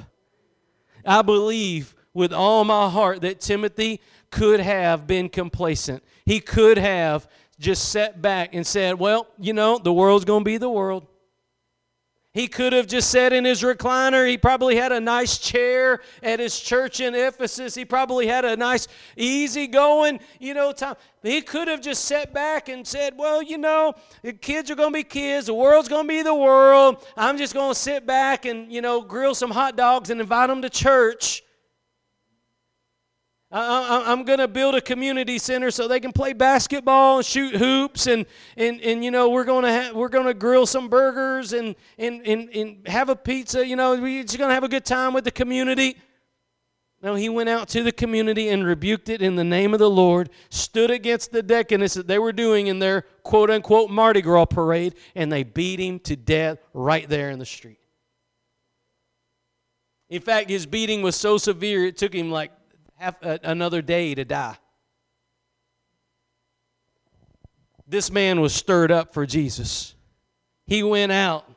I 1.07 1.23
believe 1.23 1.95
with 2.13 2.33
all 2.33 2.65
my 2.65 2.89
heart 2.89 3.21
that 3.23 3.41
Timothy 3.41 4.01
could 4.31 4.61
have 4.61 5.07
been 5.07 5.29
complacent. 5.29 6.03
He 6.25 6.41
could 6.41 6.79
have 6.79 7.29
just 7.59 7.91
sat 7.91 8.21
back 8.21 8.55
and 8.55 8.67
said, 8.67 8.99
Well, 8.99 9.27
you 9.39 9.53
know, 9.53 9.79
the 9.79 9.93
world's 9.93 10.25
going 10.25 10.43
to 10.43 10.45
be 10.45 10.59
the 10.59 10.71
world. 10.71 11.07
He 12.37 12.49
could 12.49 12.75
have 12.75 12.87
just 12.87 13.11
sat 13.11 13.33
in 13.33 13.47
his 13.47 13.63
recliner. 13.63 14.29
He 14.29 14.37
probably 14.37 14.77
had 14.77 14.93
a 14.93 15.01
nice 15.01 15.39
chair 15.39 16.01
at 16.23 16.39
his 16.39 16.61
church 16.61 17.01
in 17.01 17.15
Ephesus. 17.15 17.75
He 17.75 17.87
probably 17.87 18.27
had 18.27 18.45
a 18.45 18.55
nice, 18.59 18.89
easy 19.17 19.67
going, 19.67 20.21
you 20.39 20.53
know, 20.53 20.71
time. 20.73 20.97
He 21.23 21.41
could 21.41 21.67
have 21.67 21.81
just 21.81 22.05
sat 22.05 22.35
back 22.35 22.69
and 22.69 22.87
said, 22.87 23.15
Well, 23.17 23.43
you 23.43 23.57
know, 23.57 23.95
the 24.21 24.35
kids 24.35 24.71
are 24.71 24.75
going 24.75 24.91
to 24.91 24.99
be 24.99 25.03
kids. 25.03 25.47
The 25.47 25.55
world's 25.55 25.89
going 25.89 26.05
to 26.05 26.09
be 26.09 26.21
the 26.21 26.35
world. 26.35 27.03
I'm 27.17 27.39
just 27.39 27.55
going 27.55 27.73
to 27.73 27.81
sit 27.81 28.05
back 28.05 28.45
and, 28.45 28.71
you 28.71 28.83
know, 28.83 29.01
grill 29.01 29.35
some 29.35 29.51
hot 29.51 29.75
dogs 29.75 30.11
and 30.11 30.21
invite 30.21 30.51
them 30.51 30.61
to 30.61 30.69
church. 30.69 31.43
I, 33.51 34.13
am 34.13 34.25
going 34.25 34.41
to 34.41 34.49
build 34.49 34.75
a 34.75 34.81
community 34.81 35.39
center 35.39 35.71
so 35.71 35.87
they 35.87 36.01
can 36.01 36.13
play 36.13 36.33
basketball 36.33 37.19
and 37.19 37.27
shoot 37.27 37.55
hoops 37.55 38.09
and, 38.09 38.27
and, 38.57 38.81
and 38.81 39.05
you 39.05 39.13
know 39.13 39.31
we're 39.31 39.45
going 39.45 39.65
to 39.65 39.73
ha- 39.73 39.93
we're 39.95 40.09
going 40.09 40.27
to 40.27 40.35
grill 40.35 40.67
some 40.67 40.89
burgers 40.89 41.53
and, 41.53 41.77
and, 41.97 42.27
and, 42.27 42.49
and 42.51 42.89
have 42.89 43.09
a 43.09 43.15
pizza 43.15 43.65
you 43.65 43.77
know 43.77 43.95
we're 43.97 44.25
just 44.25 44.37
going 44.37 44.51
to 44.51 44.55
have 44.55 44.65
a 44.65 44.69
good 44.69 44.85
time 44.85 45.15
with 45.15 45.23
the 45.23 45.31
community 45.31 45.97
No, 47.03 47.15
he 47.15 47.29
went 47.29 47.49
out 47.49 47.69
to 47.69 47.83
the 47.83 47.93
community 47.93 48.49
and 48.49 48.67
rebuked 48.67 49.09
it 49.09 49.23
in 49.23 49.37
the 49.37 49.45
name 49.45 49.75
of 49.75 49.79
the 49.79 49.91
Lord, 49.91 50.31
stood 50.49 50.91
against 50.91 51.31
the 51.31 51.43
decadence 51.43 51.95
that 51.95 52.09
they 52.09 52.19
were 52.19 52.33
doing 52.33 52.67
in 52.67 52.81
their 52.81 53.03
quote 53.23 53.51
unquote 53.51 53.91
Mardi 53.91 54.23
Gras 54.23 54.47
parade, 54.47 54.95
and 55.15 55.31
they 55.31 55.45
beat 55.45 55.79
him 55.79 56.01
to 56.01 56.17
death 56.17 56.59
right 56.73 57.09
there 57.09 57.31
in 57.31 57.39
the 57.39 57.47
street. 57.47 57.79
In 60.09 60.21
fact, 60.23 60.51
his 60.51 60.67
beating 60.67 61.03
was 61.03 61.17
so 61.17 61.37
severe 61.37 61.85
it 61.85 61.97
took 61.97 62.15
him 62.15 62.31
like 62.31 62.51
half 62.97 63.17
uh, 63.23 63.39
another 63.43 63.83
day 63.83 64.15
to 64.15 64.25
die. 64.25 64.57
This 67.87 68.11
man 68.11 68.41
was 68.41 68.53
stirred 68.53 68.91
up 68.91 69.15
for 69.15 69.27
Jesus. 69.27 69.95
He 70.67 70.83
went 70.83 71.13
out 71.13 71.49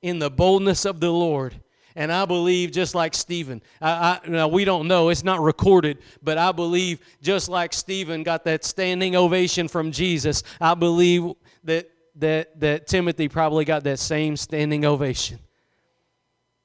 in 0.00 0.18
the 0.18 0.30
boldness 0.30 0.84
of 0.84 1.00
the 1.00 1.10
Lord. 1.10 1.60
And 1.94 2.10
I 2.10 2.24
believe, 2.24 2.72
just 2.72 2.94
like 2.94 3.14
Stephen, 3.14 3.60
I, 3.80 4.20
I, 4.24 4.28
now 4.28 4.48
we 4.48 4.64
don't 4.64 4.88
know, 4.88 5.10
it's 5.10 5.24
not 5.24 5.40
recorded, 5.40 5.98
but 6.22 6.38
I 6.38 6.52
believe, 6.52 7.00
just 7.20 7.48
like 7.48 7.74
Stephen 7.74 8.22
got 8.22 8.44
that 8.44 8.64
standing 8.64 9.14
ovation 9.14 9.68
from 9.68 9.92
Jesus, 9.92 10.42
I 10.60 10.74
believe 10.74 11.32
that, 11.64 11.90
that, 12.16 12.58
that 12.60 12.86
Timothy 12.86 13.28
probably 13.28 13.64
got 13.66 13.84
that 13.84 13.98
same 13.98 14.36
standing 14.36 14.86
ovation. 14.86 15.38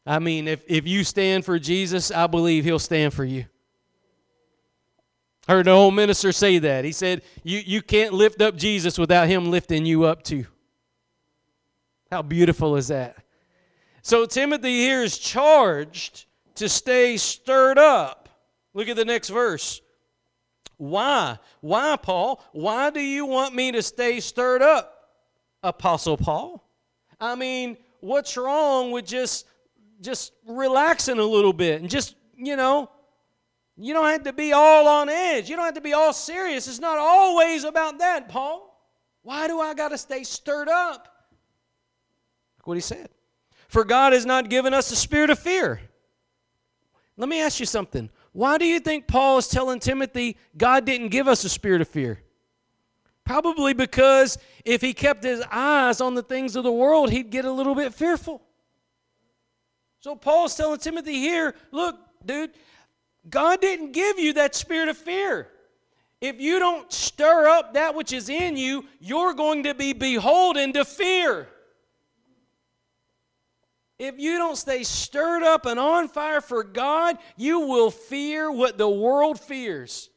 I 0.05 0.19
mean, 0.19 0.47
if, 0.47 0.63
if 0.65 0.87
you 0.87 1.03
stand 1.03 1.43
for 1.43 1.59
Jesus, 1.59 2.09
I 2.09 2.27
believe 2.27 2.63
he'll 2.63 2.79
stand 2.79 3.13
for 3.13 3.25
you. 3.25 3.45
Heard 5.47 5.67
an 5.67 5.73
old 5.73 5.95
minister 5.95 6.31
say 6.31 6.59
that. 6.59 6.83
He 6.83 6.91
said, 6.91 7.21
you, 7.43 7.59
you 7.65 7.81
can't 7.81 8.13
lift 8.13 8.41
up 8.41 8.57
Jesus 8.57 8.97
without 8.97 9.27
him 9.27 9.49
lifting 9.49 9.85
you 9.85 10.03
up 10.03 10.23
too. 10.23 10.45
How 12.11 12.21
beautiful 12.21 12.75
is 12.75 12.89
that? 12.89 13.17
So 14.01 14.25
Timothy 14.25 14.77
here 14.77 15.03
is 15.03 15.17
charged 15.17 16.25
to 16.55 16.67
stay 16.67 17.17
stirred 17.17 17.77
up. 17.77 18.29
Look 18.73 18.89
at 18.89 18.95
the 18.95 19.05
next 19.05 19.29
verse. 19.29 19.81
Why? 20.77 21.39
Why, 21.61 21.95
Paul? 21.95 22.43
Why 22.51 22.89
do 22.89 22.99
you 22.99 23.25
want 23.25 23.55
me 23.55 23.71
to 23.71 23.81
stay 23.81 24.19
stirred 24.19 24.61
up, 24.61 25.09
Apostle 25.63 26.17
Paul? 26.17 26.63
I 27.19 27.35
mean, 27.35 27.77
what's 27.99 28.37
wrong 28.37 28.91
with 28.91 29.05
just 29.05 29.45
just 30.01 30.33
relaxing 30.45 31.17
a 31.17 31.23
little 31.23 31.53
bit 31.53 31.81
and 31.81 31.89
just, 31.89 32.15
you 32.35 32.55
know, 32.55 32.89
you 33.77 33.93
don't 33.93 34.07
have 34.07 34.23
to 34.23 34.33
be 34.33 34.53
all 34.53 34.87
on 34.87 35.07
edge. 35.07 35.49
You 35.49 35.55
don't 35.55 35.65
have 35.65 35.75
to 35.75 35.81
be 35.81 35.93
all 35.93 36.11
serious. 36.11 36.67
It's 36.67 36.79
not 36.79 36.97
always 36.97 37.63
about 37.63 37.99
that, 37.99 38.27
Paul. 38.27 38.63
Why 39.21 39.47
do 39.47 39.59
I 39.59 39.73
got 39.73 39.89
to 39.89 39.97
stay 39.97 40.23
stirred 40.23 40.67
up? 40.67 41.07
Look 42.57 42.67
what 42.67 42.77
he 42.77 42.81
said. 42.81 43.09
For 43.67 43.83
God 43.83 44.13
has 44.13 44.25
not 44.25 44.49
given 44.49 44.73
us 44.73 44.91
a 44.91 44.95
spirit 44.95 45.29
of 45.29 45.37
fear. 45.37 45.81
Let 47.17 47.29
me 47.29 47.41
ask 47.41 47.59
you 47.59 47.65
something. 47.65 48.09
Why 48.31 48.57
do 48.57 48.65
you 48.65 48.79
think 48.79 49.07
Paul 49.07 49.37
is 49.39 49.47
telling 49.47 49.79
Timothy 49.79 50.37
God 50.55 50.85
didn't 50.85 51.09
give 51.09 51.27
us 51.27 51.43
a 51.43 51.49
spirit 51.49 51.81
of 51.81 51.87
fear? 51.87 52.21
Probably 53.25 53.73
because 53.73 54.37
if 54.63 54.81
he 54.81 54.93
kept 54.93 55.23
his 55.23 55.43
eyes 55.51 55.99
on 55.99 56.15
the 56.15 56.23
things 56.23 56.55
of 56.55 56.63
the 56.63 56.71
world, 56.71 57.11
he'd 57.11 57.29
get 57.29 57.45
a 57.45 57.51
little 57.51 57.75
bit 57.75 57.93
fearful. 57.93 58.41
So 59.99 60.15
Paul's 60.15 60.55
telling 60.55 60.79
Timothy 60.79 61.15
here 61.15 61.53
look, 61.71 61.97
dude, 62.25 62.51
God 63.29 63.61
didn't 63.61 63.91
give 63.91 64.19
you 64.19 64.33
that 64.33 64.55
spirit 64.55 64.89
of 64.89 64.97
fear. 64.97 65.49
If 66.19 66.41
you 66.41 66.59
don't 66.59 66.91
stir 66.91 67.47
up 67.47 67.73
that 67.73 67.93
which 67.93 68.11
is 68.11 68.29
in 68.29 68.57
you, 68.57 68.85
you're 68.99 69.33
going 69.33 69.63
to 69.63 69.73
be 69.73 69.93
beholden 69.93 70.73
to 70.73 70.85
fear. 70.85 71.47
If 73.99 74.19
you 74.19 74.37
don't 74.37 74.55
stay 74.55 74.83
stirred 74.83 75.43
up 75.43 75.65
and 75.65 75.79
on 75.79 76.07
fire 76.07 76.41
for 76.41 76.63
God, 76.63 77.17
you 77.35 77.61
will 77.61 77.91
fear 77.91 78.51
what 78.51 78.77
the 78.77 78.89
world 78.89 79.39
fears. 79.39 80.09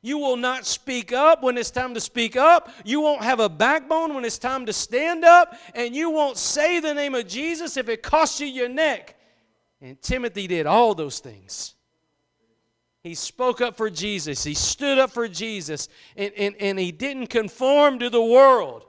You 0.00 0.18
will 0.18 0.36
not 0.36 0.64
speak 0.64 1.12
up 1.12 1.42
when 1.42 1.56
it's 1.56 1.70
time 1.70 1.94
to 1.94 2.00
speak 2.00 2.36
up. 2.36 2.70
You 2.84 3.00
won't 3.00 3.22
have 3.22 3.40
a 3.40 3.48
backbone 3.48 4.14
when 4.14 4.24
it's 4.24 4.38
time 4.38 4.66
to 4.66 4.72
stand 4.72 5.24
up. 5.24 5.54
And 5.74 5.94
you 5.94 6.10
won't 6.10 6.36
say 6.36 6.78
the 6.78 6.94
name 6.94 7.14
of 7.14 7.26
Jesus 7.26 7.76
if 7.76 7.88
it 7.88 8.02
costs 8.02 8.40
you 8.40 8.46
your 8.46 8.68
neck. 8.68 9.16
And 9.80 10.00
Timothy 10.00 10.46
did 10.46 10.66
all 10.66 10.94
those 10.94 11.18
things. 11.18 11.74
He 13.02 13.14
spoke 13.14 13.60
up 13.60 13.76
for 13.76 13.90
Jesus, 13.90 14.44
he 14.44 14.54
stood 14.54 14.98
up 14.98 15.10
for 15.10 15.28
Jesus, 15.28 15.88
and, 16.16 16.32
and, 16.36 16.56
and 16.58 16.78
he 16.78 16.92
didn't 16.92 17.28
conform 17.28 18.00
to 18.00 18.10
the 18.10 18.22
world. 18.22 18.84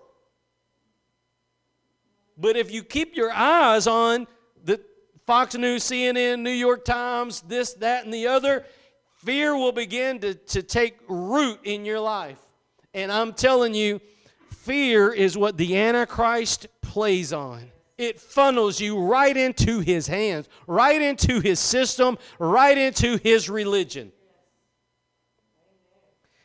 But 2.37 2.55
if 2.55 2.71
you 2.71 2.83
keep 2.83 3.15
your 3.15 3.31
eyes 3.31 3.85
on 3.85 4.25
the 4.63 4.81
Fox 5.27 5.55
News, 5.55 5.83
CNN, 5.83 6.39
New 6.39 6.49
York 6.49 6.85
Times, 6.85 7.41
this, 7.41 7.73
that, 7.75 8.05
and 8.05 8.13
the 8.13 8.27
other, 8.27 8.65
fear 9.17 9.55
will 9.55 9.73
begin 9.73 10.19
to, 10.19 10.33
to 10.33 10.63
take 10.63 10.97
root 11.07 11.59
in 11.63 11.85
your 11.85 11.99
life. 11.99 12.39
And 12.93 13.11
I'm 13.11 13.33
telling 13.33 13.75
you, 13.75 14.01
fear 14.49 15.11
is 15.11 15.37
what 15.37 15.57
the 15.57 15.77
Antichrist 15.77 16.67
plays 16.81 17.31
on 17.33 17.69
it 17.99 18.19
funnels 18.19 18.79
you 18.79 18.97
right 18.97 19.35
into 19.35 19.81
his 19.81 20.07
hands, 20.07 20.47
right 20.65 21.01
into 21.01 21.41
his 21.41 21.59
system, 21.59 22.17
right 22.39 22.77
into 22.77 23.17
his 23.17 23.49
religion. 23.49 24.11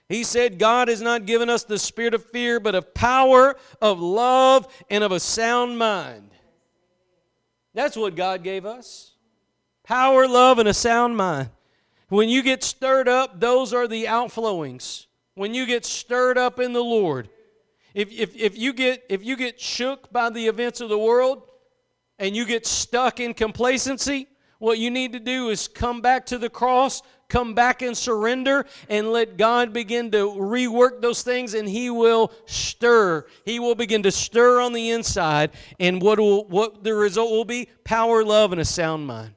He 0.09 0.24
said, 0.24 0.59
God 0.59 0.88
has 0.88 1.00
not 1.00 1.26
given 1.26 1.48
us 1.48 1.64
the 1.64 1.78
spirit 1.78 2.12
of 2.12 2.24
fear, 2.26 2.61
but 2.61 2.74
of 2.74 2.92
power, 2.92 3.57
of 3.80 4.00
love, 4.00 4.66
and 4.90 5.02
of 5.02 5.12
a 5.12 5.20
sound 5.20 5.78
mind. 5.78 6.30
That's 7.72 7.96
what 7.96 8.14
God 8.14 8.42
gave 8.42 8.66
us 8.66 9.12
power, 9.84 10.26
love, 10.26 10.59
and 10.59 10.68
a 10.68 10.74
sound 10.74 11.16
mind. 11.16 11.50
When 12.09 12.28
you 12.28 12.42
get 12.42 12.62
stirred 12.64 13.09
up, 13.09 13.38
those 13.40 13.72
are 13.72 13.86
the 13.86 14.07
outflowings. 14.07 15.07
When 15.34 15.55
you 15.55 15.66
get 15.66 15.84
stirred 15.84 16.38
up 16.38 16.59
in 16.59 16.72
the 16.72 16.84
Lord, 16.84 17.28
if, 17.95 18.11
if, 18.11 18.36
if, 18.36 18.59
you 18.59 18.72
get, 18.72 19.05
if 19.09 19.24
you 19.24 19.36
get 19.36 19.61
shook 19.61 20.12
by 20.12 20.28
the 20.28 20.47
events 20.49 20.80
of 20.80 20.88
the 20.88 20.99
world 20.99 21.42
and 22.18 22.34
you 22.34 22.45
get 22.45 22.66
stuck 22.66 23.20
in 23.20 23.34
complacency, 23.34 24.26
what 24.59 24.78
you 24.78 24.90
need 24.90 25.12
to 25.12 25.20
do 25.20 25.51
is 25.51 25.68
come 25.68 26.01
back 26.01 26.26
to 26.26 26.38
the 26.38 26.49
cross, 26.49 27.03
come 27.28 27.55
back 27.55 27.82
and 27.82 27.97
surrender, 27.97 28.66
and 28.88 29.12
let 29.12 29.36
God 29.36 29.72
begin 29.72 30.11
to 30.12 30.28
rework 30.30 31.03
those 31.03 31.22
things, 31.22 31.55
and 31.55 31.68
He 31.68 31.90
will 31.90 32.32
stir. 32.47 33.26
He 33.45 33.59
will 33.59 33.74
begin 33.74 34.03
to 34.05 34.11
stir 34.11 34.61
on 34.61 34.72
the 34.72 34.90
inside, 34.90 35.51
and 35.78 36.01
what 36.01 36.18
will 36.18 36.47
what 36.47 36.82
the 36.82 36.95
result 36.95 37.30
will 37.30 37.45
be? 37.45 37.68
Power, 37.84 38.24
love, 38.24 38.53
and 38.53 38.61
a 38.61 38.64
sound 38.64 39.07
mind. 39.07 39.34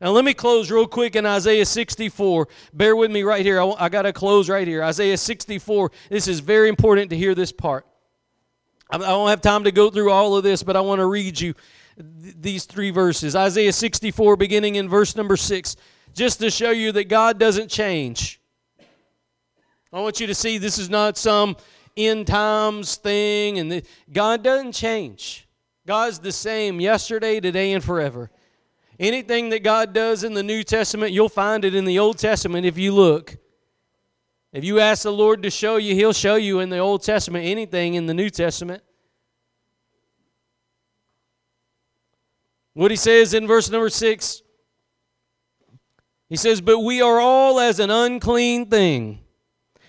Now, 0.00 0.10
let 0.10 0.24
me 0.24 0.32
close 0.32 0.70
real 0.70 0.86
quick 0.86 1.16
in 1.16 1.26
Isaiah 1.26 1.66
64. 1.66 2.46
Bear 2.72 2.94
with 2.94 3.10
me 3.10 3.24
right 3.24 3.44
here. 3.44 3.60
I, 3.60 3.66
I 3.78 3.88
got 3.88 4.02
to 4.02 4.12
close 4.12 4.48
right 4.48 4.66
here. 4.66 4.84
Isaiah 4.84 5.16
64. 5.16 5.90
This 6.08 6.28
is 6.28 6.38
very 6.38 6.68
important 6.68 7.10
to 7.10 7.16
hear 7.16 7.34
this 7.34 7.50
part. 7.50 7.84
I 8.90 8.98
don't 8.98 9.28
have 9.28 9.42
time 9.42 9.64
to 9.64 9.72
go 9.72 9.90
through 9.90 10.10
all 10.10 10.36
of 10.36 10.42
this, 10.44 10.62
but 10.62 10.76
I 10.76 10.80
want 10.80 11.00
to 11.00 11.06
read 11.06 11.38
you 11.38 11.54
th- 11.96 12.34
these 12.40 12.64
three 12.64 12.90
verses. 12.90 13.36
Isaiah 13.36 13.72
64, 13.72 14.36
beginning 14.36 14.76
in 14.76 14.88
verse 14.88 15.14
number 15.14 15.36
6, 15.36 15.76
just 16.14 16.40
to 16.40 16.50
show 16.50 16.70
you 16.70 16.92
that 16.92 17.04
God 17.04 17.38
doesn't 17.38 17.68
change. 17.68 18.40
I 19.92 20.00
want 20.00 20.20
you 20.20 20.26
to 20.26 20.34
see 20.34 20.58
this 20.58 20.78
is 20.78 20.88
not 20.88 21.18
some 21.18 21.56
end 21.96 22.26
times 22.26 22.96
thing, 22.96 23.58
and 23.58 23.70
the, 23.70 23.82
God 24.10 24.42
doesn't 24.42 24.72
change. 24.72 25.46
God's 25.86 26.18
the 26.18 26.32
same 26.32 26.80
yesterday, 26.80 27.40
today, 27.40 27.72
and 27.72 27.82
forever. 27.82 28.30
Anything 28.98 29.50
that 29.50 29.62
God 29.62 29.92
does 29.92 30.24
in 30.24 30.34
the 30.34 30.42
New 30.42 30.62
Testament, 30.62 31.12
you'll 31.12 31.28
find 31.28 31.64
it 31.64 31.74
in 31.74 31.84
the 31.84 31.98
Old 31.98 32.18
Testament 32.18 32.66
if 32.66 32.76
you 32.76 32.92
look. 32.92 33.36
If 34.52 34.64
you 34.64 34.80
ask 34.80 35.02
the 35.02 35.12
Lord 35.12 35.42
to 35.42 35.50
show 35.50 35.76
you, 35.76 35.94
He'll 35.94 36.12
show 36.12 36.36
you 36.36 36.60
in 36.60 36.70
the 36.70 36.78
Old 36.78 37.02
Testament 37.02 37.44
anything 37.44 37.94
in 37.94 38.06
the 38.06 38.14
New 38.14 38.30
Testament. 38.30 38.82
What 42.72 42.90
he 42.90 42.96
says 42.96 43.34
in 43.34 43.46
verse 43.46 43.70
number 43.70 43.90
six, 43.90 44.40
he 46.28 46.36
says, 46.36 46.60
But 46.60 46.78
we 46.78 47.02
are 47.02 47.18
all 47.18 47.58
as 47.58 47.80
an 47.80 47.90
unclean 47.90 48.66
thing, 48.66 49.20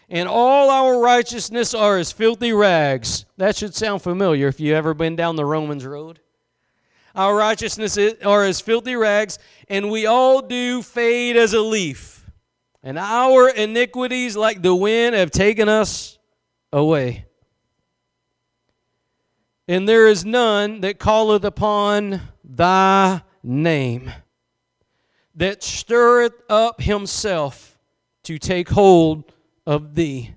and 0.10 0.28
all 0.28 0.72
our 0.72 1.00
righteousness 1.00 1.74
are 1.76 1.98
as 1.98 2.12
filthy 2.12 2.52
rags. 2.52 3.26
That 3.38 3.56
should 3.56 3.76
sound 3.76 4.02
familiar 4.02 4.48
if 4.48 4.60
you've 4.60 4.76
ever 4.76 4.94
been 4.94 5.16
down 5.16 5.36
the 5.36 5.46
Romans 5.46 5.86
road. 5.86 6.20
Our 7.16 7.36
righteousness 7.36 7.98
are 8.26 8.44
as 8.44 8.60
filthy 8.60 8.96
rags, 8.96 9.38
and 9.68 9.92
we 9.92 10.06
all 10.06 10.42
do 10.42 10.82
fade 10.82 11.38
as 11.38 11.54
a 11.54 11.62
leaf 11.62 12.19
and 12.84 12.98
our 12.98 13.50
iniquities, 13.50 14.38
like 14.38 14.62
the 14.62 14.76
wind, 14.76 15.16
have 15.16 15.32
taken 15.32 15.68
us 15.68 16.18
away. 16.72 17.26
And 19.68 19.88
there 19.88 20.08
is 20.08 20.26
none 20.26 20.82
that 20.82 21.00
calleth 21.00 21.44
upon 21.44 22.22
thy 22.44 23.22
name, 23.44 24.12
that 25.36 25.62
stirreth 25.62 26.42
up 26.50 26.82
himself 26.82 27.78
to 28.24 28.38
take 28.38 28.70
hold 28.70 29.32
of 29.68 29.96
thee. 29.96 30.34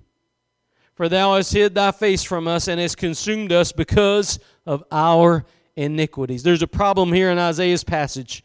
For 0.95 1.09
thou 1.09 1.35
hast 1.35 1.53
hid 1.53 1.73
thy 1.73 1.91
face 1.91 2.23
from 2.23 2.47
us 2.47 2.67
and 2.67 2.79
hast 2.79 2.97
consumed 2.97 3.51
us 3.51 3.71
because 3.71 4.37
of 4.65 4.83
our 4.91 5.45
iniquities. 5.75 6.43
There's 6.43 6.61
a 6.61 6.67
problem 6.67 7.11
here 7.11 7.31
in 7.31 7.39
Isaiah's 7.39 7.83
passage. 7.83 8.43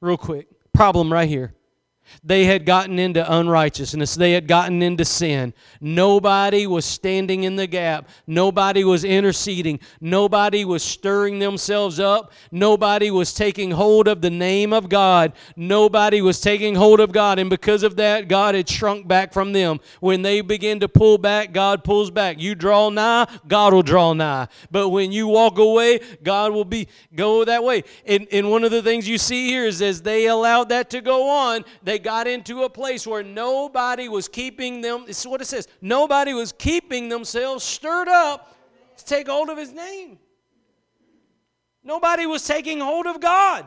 Real 0.00 0.16
quick. 0.16 0.48
Problem 0.72 1.12
right 1.12 1.28
here. 1.28 1.52
They 2.22 2.44
had 2.44 2.66
gotten 2.66 2.98
into 2.98 3.30
unrighteousness. 3.32 4.14
They 4.14 4.32
had 4.32 4.46
gotten 4.46 4.82
into 4.82 5.04
sin. 5.04 5.54
Nobody 5.80 6.66
was 6.66 6.84
standing 6.84 7.44
in 7.44 7.56
the 7.56 7.66
gap. 7.66 8.08
Nobody 8.26 8.84
was 8.84 9.04
interceding. 9.04 9.80
Nobody 10.00 10.64
was 10.64 10.82
stirring 10.82 11.38
themselves 11.38 11.98
up. 11.98 12.32
Nobody 12.50 13.10
was 13.10 13.32
taking 13.32 13.70
hold 13.70 14.08
of 14.08 14.20
the 14.20 14.30
name 14.30 14.72
of 14.72 14.88
God. 14.88 15.32
Nobody 15.56 16.20
was 16.20 16.40
taking 16.40 16.74
hold 16.74 17.00
of 17.00 17.12
God. 17.12 17.38
And 17.38 17.48
because 17.48 17.82
of 17.82 17.96
that, 17.96 18.28
God 18.28 18.54
had 18.54 18.68
shrunk 18.68 19.08
back 19.08 19.32
from 19.32 19.52
them. 19.52 19.80
When 20.00 20.22
they 20.22 20.40
begin 20.40 20.80
to 20.80 20.88
pull 20.88 21.18
back, 21.18 21.52
God 21.52 21.84
pulls 21.84 22.10
back. 22.10 22.40
You 22.40 22.54
draw 22.54 22.90
nigh, 22.90 23.26
God 23.48 23.72
will 23.72 23.82
draw 23.82 24.12
nigh. 24.12 24.48
But 24.70 24.88
when 24.90 25.12
you 25.12 25.28
walk 25.28 25.58
away, 25.58 26.00
God 26.22 26.52
will 26.52 26.64
be 26.64 26.88
go 27.14 27.44
that 27.44 27.62
way. 27.64 27.84
And, 28.06 28.26
and 28.32 28.50
one 28.50 28.64
of 28.64 28.70
the 28.70 28.82
things 28.82 29.08
you 29.08 29.18
see 29.18 29.48
here 29.48 29.64
is 29.64 29.80
as 29.80 30.02
they 30.02 30.26
allowed 30.26 30.68
that 30.70 30.90
to 30.90 31.00
go 31.00 31.28
on, 31.28 31.64
they 31.82 31.98
got 32.02 32.26
into 32.26 32.64
a 32.64 32.70
place 32.70 33.06
where 33.06 33.22
nobody 33.22 34.08
was 34.08 34.28
keeping 34.28 34.80
them. 34.80 35.04
This 35.06 35.20
is 35.20 35.26
what 35.26 35.40
it 35.40 35.46
says. 35.46 35.68
Nobody 35.80 36.32
was 36.32 36.52
keeping 36.52 37.08
themselves 37.08 37.62
stirred 37.64 38.08
up 38.08 38.56
to 38.96 39.04
take 39.04 39.28
hold 39.28 39.48
of 39.48 39.58
his 39.58 39.72
name. 39.72 40.18
Nobody 41.84 42.26
was 42.26 42.46
taking 42.46 42.80
hold 42.80 43.06
of 43.06 43.20
God. 43.20 43.66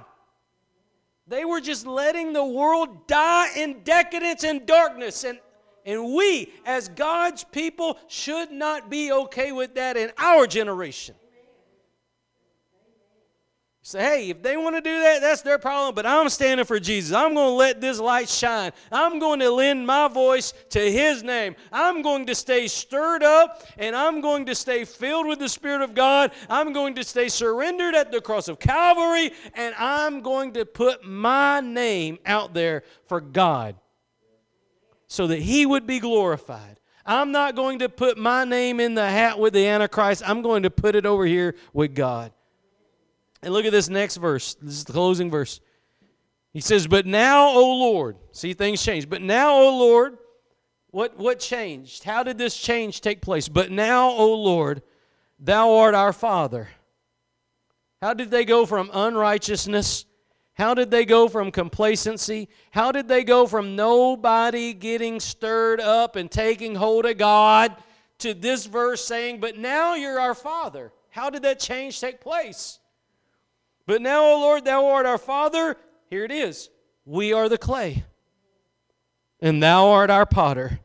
They 1.28 1.46
were 1.46 1.62
just 1.62 1.88
letting 1.88 2.34
the 2.34 2.46
world 2.46 3.08
die 3.08 3.50
in 3.56 3.84
decadence 3.84 4.44
and 4.44 4.66
darkness. 4.66 5.24
And, 5.24 5.40
and 5.86 6.14
we, 6.14 6.54
as 6.66 6.90
God's 6.90 7.44
people, 7.44 7.98
should 8.08 8.52
not 8.52 8.90
be 8.90 9.12
okay 9.12 9.52
with 9.52 9.76
that 9.76 9.96
in 9.98 10.12
our 10.18 10.46
generation 10.48 11.16
say, 13.86 14.00
hey, 14.02 14.30
if 14.30 14.42
they 14.42 14.56
want 14.56 14.78
to 14.78 14.82
do 14.82 14.98
that, 15.02 15.20
that's 15.20 15.42
their 15.42 15.60
problem, 15.60 15.94
but 15.94 16.06
I'm 16.06 16.30
standing 16.30 16.66
for 16.66 16.80
Jesus. 16.80 17.14
I'm 17.14 17.34
going 17.34 17.50
to 17.50 17.56
let 17.56 17.82
this 17.82 18.00
light 18.00 18.30
shine. 18.30 18.72
I'm 18.90 19.20
going 19.20 19.42
to 19.42 19.52
lend 19.52 19.86
my 19.86 20.08
voice 20.08 20.54
to 20.70 20.80
His 20.80 21.22
name. 21.22 21.56
I'm 21.70 22.02
going 22.02 22.26
to 22.28 22.34
stay 22.34 22.68
stirred 22.68 23.24
up 23.24 23.62
and 23.78 23.94
I'm 23.94 24.22
going 24.22 24.46
to 24.46 24.56
stay 24.56 24.86
filled 24.86 25.28
with 25.28 25.40
the 25.40 25.50
Spirit 25.50 25.82
of 25.82 25.94
God. 25.94 26.32
I'm 26.50 26.72
going 26.72 26.96
to 26.96 27.04
stay 27.04 27.28
surrendered 27.28 27.94
at 27.94 28.12
the 28.12 28.22
cross 28.22 28.48
of 28.48 28.58
Calvary 28.58 29.32
and 29.54 29.76
I'm 29.78 30.22
going 30.22 30.54
to 30.54 30.66
put 30.66 31.04
my 31.04 31.60
name 31.60 32.20
out 32.26 32.54
there 32.54 32.84
for 33.08 33.20
God 33.20 33.76
so 35.08 35.28
that 35.28 35.42
He 35.42 35.66
would 35.66 35.86
be 35.86 36.00
glorified. 36.00 36.80
I'm 37.06 37.34
not 37.34 37.58
going 37.58 37.80
to 37.80 37.90
put 37.90 38.18
my 38.18 38.46
name 38.46 38.80
in 38.80 38.94
the 38.94 39.10
hat 39.10 39.38
with 39.38 39.52
the 39.52 39.68
Antichrist. 39.68 40.24
I'm 40.26 40.42
going 40.42 40.64
to 40.64 40.70
put 40.70 40.96
it 40.96 41.06
over 41.06 41.26
here 41.26 41.56
with 41.74 41.94
God. 41.94 42.32
And 43.44 43.54
look 43.54 43.66
at 43.66 43.72
this 43.72 43.90
next 43.90 44.18
verse. 44.18 44.56
This 44.56 44.76
is 44.76 44.86
the 44.86 44.94
closing 44.94 45.30
verse. 45.30 45.60
He 46.54 46.62
says, 46.62 46.88
But 46.88 47.06
now, 47.06 47.50
O 47.50 47.76
Lord, 47.76 48.16
see 48.32 48.54
things 48.54 48.84
change. 48.84 49.10
But 49.10 49.22
now, 49.22 49.56
O 49.56 49.78
Lord, 49.78 50.18
what, 50.92 51.18
what 51.18 51.40
changed? 51.40 52.04
How 52.04 52.24
did 52.24 52.38
this 52.38 52.58
change 52.58 53.02
take 53.02 53.22
place? 53.22 53.50
But 53.50 53.72
now, 53.72 54.10
O 54.10 54.34
Lord, 54.34 54.82
thou 55.40 55.74
art 55.74 55.96
our 55.96 56.14
Father. 56.14 56.70
How 58.02 58.14
did 58.14 58.32
they 58.32 58.46
go 58.46 58.66
from 58.66 58.92
unrighteousness? 58.94 60.06
How 60.54 60.74
did 60.74 60.92
they 60.92 61.04
go 61.04 61.28
from 61.28 61.52
complacency? 61.52 62.48
How 62.72 62.92
did 62.92 63.08
they 63.08 63.24
go 63.24 63.48
from 63.48 63.76
nobody 63.76 64.74
getting 64.74 65.20
stirred 65.20 65.82
up 65.82 66.16
and 66.16 66.30
taking 66.30 66.76
hold 66.76 67.06
of 67.06 67.18
God 67.18 67.76
to 68.20 68.34
this 68.34 68.68
verse 68.68 69.04
saying, 69.04 69.40
But 69.40 69.58
now 69.58 69.96
you're 69.96 70.20
our 70.20 70.36
Father? 70.36 70.94
How 71.10 71.30
did 71.30 71.42
that 71.42 71.60
change 71.60 72.00
take 72.00 72.22
place? 72.22 72.80
But 73.86 74.02
now, 74.02 74.24
O 74.24 74.40
Lord, 74.40 74.66
thou 74.66 74.86
art 74.88 75.06
our 75.06 75.18
Father. 75.18 75.78
Here 76.10 76.24
it 76.24 76.32
is. 76.32 76.70
We 77.06 77.34
are 77.34 77.50
the 77.50 77.58
clay, 77.58 78.06
and 79.42 79.62
thou 79.62 79.90
art 79.90 80.10
our 80.10 80.26
potter, 80.26 80.80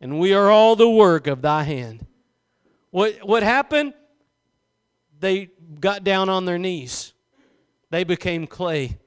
and 0.00 0.18
we 0.18 0.32
are 0.32 0.50
all 0.50 0.74
the 0.74 0.88
work 0.88 1.26
of 1.26 1.42
thy 1.42 1.64
hand. 1.64 2.06
What, 2.90 3.18
what 3.22 3.42
happened? 3.42 3.92
They 5.18 5.50
got 5.78 6.02
down 6.02 6.30
on 6.30 6.46
their 6.46 6.58
knees. 6.58 7.12
They 7.90 8.04
became 8.04 8.46
clay. 8.46 8.98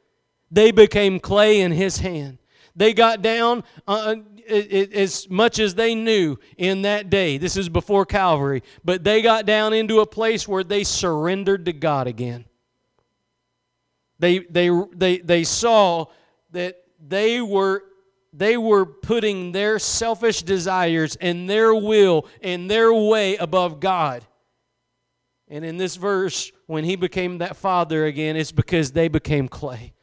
They 0.52 0.72
became 0.72 1.20
clay 1.20 1.62
in 1.62 1.72
his 1.72 1.98
hand. 1.98 2.38
They 2.76 2.94
got 2.94 3.22
down 3.22 3.64
uh, 3.88 4.16
as 4.48 5.30
much 5.30 5.58
as 5.58 5.74
they 5.74 5.96
knew 5.96 6.38
in 6.58 6.84
that 6.84 7.10
day. 7.10 7.38
This 7.38 7.58
is 7.58 7.70
before 7.70 8.06
Calvary. 8.06 8.62
But 8.86 9.04
they 9.04 9.22
got 9.22 9.46
down 9.46 9.74
into 9.74 10.02
a 10.02 10.06
place 10.06 10.48
where 10.48 10.64
they 10.64 10.84
surrendered 10.84 11.66
to 11.66 11.74
God 11.74 12.08
again. 12.08 12.46
They, 14.20 14.40
they, 14.40 14.70
they, 14.94 15.18
they 15.18 15.44
saw 15.44 16.06
that 16.52 16.78
they 17.06 17.42
were, 17.42 17.84
they 18.32 18.58
were 18.58 18.86
putting 18.86 19.52
their 19.52 19.80
selfish 19.80 20.44
desires 20.44 21.16
and 21.18 21.50
their 21.50 21.74
will 21.74 22.28
and 22.42 22.70
their 22.70 22.94
way 22.94 23.36
above 23.38 23.80
God. 23.80 24.26
And 25.48 25.66
in 25.66 25.78
this 25.78 25.98
verse, 25.98 26.52
when 26.68 26.84
he 26.84 26.96
became 26.96 27.40
that 27.40 27.56
father 27.56 28.06
again, 28.06 28.36
it's 28.36 28.52
because 28.52 28.92
they 28.92 29.08
became 29.08 29.48
clay. 29.48 29.94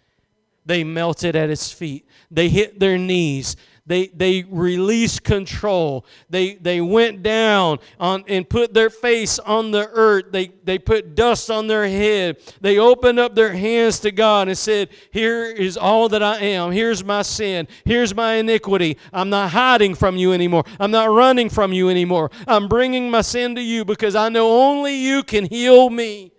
They 0.66 0.84
melted 0.84 1.34
at 1.34 1.48
his 1.48 1.72
feet. 1.72 2.06
They 2.30 2.48
hit 2.48 2.78
their 2.78 2.98
knees. 2.98 3.56
They, 3.90 4.06
they 4.06 4.44
released 4.44 5.24
control. 5.24 6.06
They, 6.28 6.54
they 6.54 6.80
went 6.80 7.24
down 7.24 7.80
on, 7.98 8.22
and 8.28 8.48
put 8.48 8.72
their 8.72 8.88
face 8.88 9.40
on 9.40 9.72
the 9.72 9.90
earth. 9.90 10.26
They, 10.30 10.52
they 10.62 10.78
put 10.78 11.16
dust 11.16 11.50
on 11.50 11.66
their 11.66 11.88
head. 11.88 12.36
They 12.60 12.78
opened 12.78 13.18
up 13.18 13.34
their 13.34 13.52
hands 13.52 13.98
to 14.00 14.12
God 14.12 14.46
and 14.46 14.56
said, 14.56 14.90
Here 15.10 15.44
is 15.44 15.76
all 15.76 16.08
that 16.10 16.22
I 16.22 16.38
am. 16.38 16.70
Here's 16.70 17.02
my 17.02 17.22
sin. 17.22 17.66
Here's 17.84 18.14
my 18.14 18.34
iniquity. 18.34 18.96
I'm 19.12 19.28
not 19.28 19.50
hiding 19.50 19.96
from 19.96 20.16
you 20.16 20.32
anymore. 20.32 20.62
I'm 20.78 20.92
not 20.92 21.10
running 21.10 21.48
from 21.50 21.72
you 21.72 21.88
anymore. 21.88 22.30
I'm 22.46 22.68
bringing 22.68 23.10
my 23.10 23.22
sin 23.22 23.56
to 23.56 23.60
you 23.60 23.84
because 23.84 24.14
I 24.14 24.28
know 24.28 24.52
only 24.52 24.94
you 24.94 25.24
can 25.24 25.46
heal 25.46 25.90
me. 25.90 26.30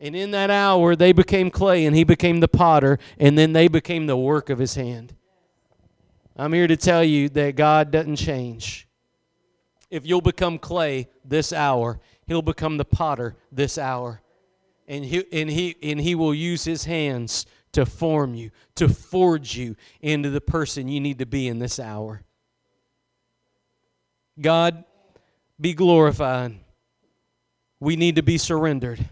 And 0.00 0.16
in 0.16 0.30
that 0.30 0.48
hour, 0.48 0.96
they 0.96 1.12
became 1.12 1.50
clay 1.50 1.84
and 1.84 1.94
he 1.94 2.02
became 2.02 2.40
the 2.40 2.48
potter, 2.48 2.98
and 3.18 3.36
then 3.36 3.52
they 3.52 3.68
became 3.68 4.06
the 4.06 4.16
work 4.16 4.48
of 4.48 4.58
his 4.58 4.74
hand. 4.76 5.12
I'm 6.38 6.52
here 6.52 6.66
to 6.66 6.76
tell 6.76 7.02
you 7.02 7.30
that 7.30 7.56
God 7.56 7.90
doesn't 7.90 8.16
change. 8.16 8.86
If 9.90 10.04
you'll 10.04 10.20
become 10.20 10.58
clay 10.58 11.08
this 11.24 11.52
hour, 11.52 11.98
He'll 12.26 12.42
become 12.42 12.76
the 12.76 12.84
potter 12.84 13.36
this 13.50 13.78
hour. 13.78 14.20
And 14.88 15.04
he, 15.04 15.24
and, 15.32 15.50
he, 15.50 15.76
and 15.82 16.00
he 16.00 16.14
will 16.14 16.34
use 16.34 16.64
His 16.64 16.84
hands 16.84 17.46
to 17.72 17.86
form 17.86 18.34
you, 18.34 18.50
to 18.74 18.88
forge 18.88 19.56
you 19.56 19.76
into 20.00 20.30
the 20.30 20.40
person 20.40 20.88
you 20.88 21.00
need 21.00 21.18
to 21.20 21.26
be 21.26 21.48
in 21.48 21.58
this 21.58 21.80
hour. 21.80 22.22
God, 24.40 24.84
be 25.60 25.72
glorified. 25.72 26.58
We 27.80 27.96
need 27.96 28.16
to 28.16 28.22
be 28.22 28.38
surrendered. 28.38 29.08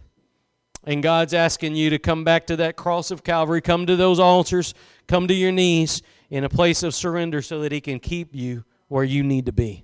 And 0.84 1.02
God's 1.02 1.32
asking 1.32 1.76
you 1.76 1.90
to 1.90 1.98
come 1.98 2.24
back 2.24 2.46
to 2.48 2.56
that 2.56 2.76
cross 2.76 3.10
of 3.10 3.24
Calvary, 3.24 3.62
come 3.62 3.86
to 3.86 3.96
those 3.96 4.18
altars, 4.18 4.74
come 5.06 5.26
to 5.28 5.34
your 5.34 5.52
knees 5.52 6.02
in 6.34 6.42
a 6.42 6.48
place 6.48 6.82
of 6.82 6.92
surrender 6.92 7.40
so 7.40 7.60
that 7.60 7.70
He 7.70 7.80
can 7.80 8.00
keep 8.00 8.34
you 8.34 8.64
where 8.88 9.04
you 9.04 9.22
need 9.22 9.46
to 9.46 9.52
be. 9.52 9.83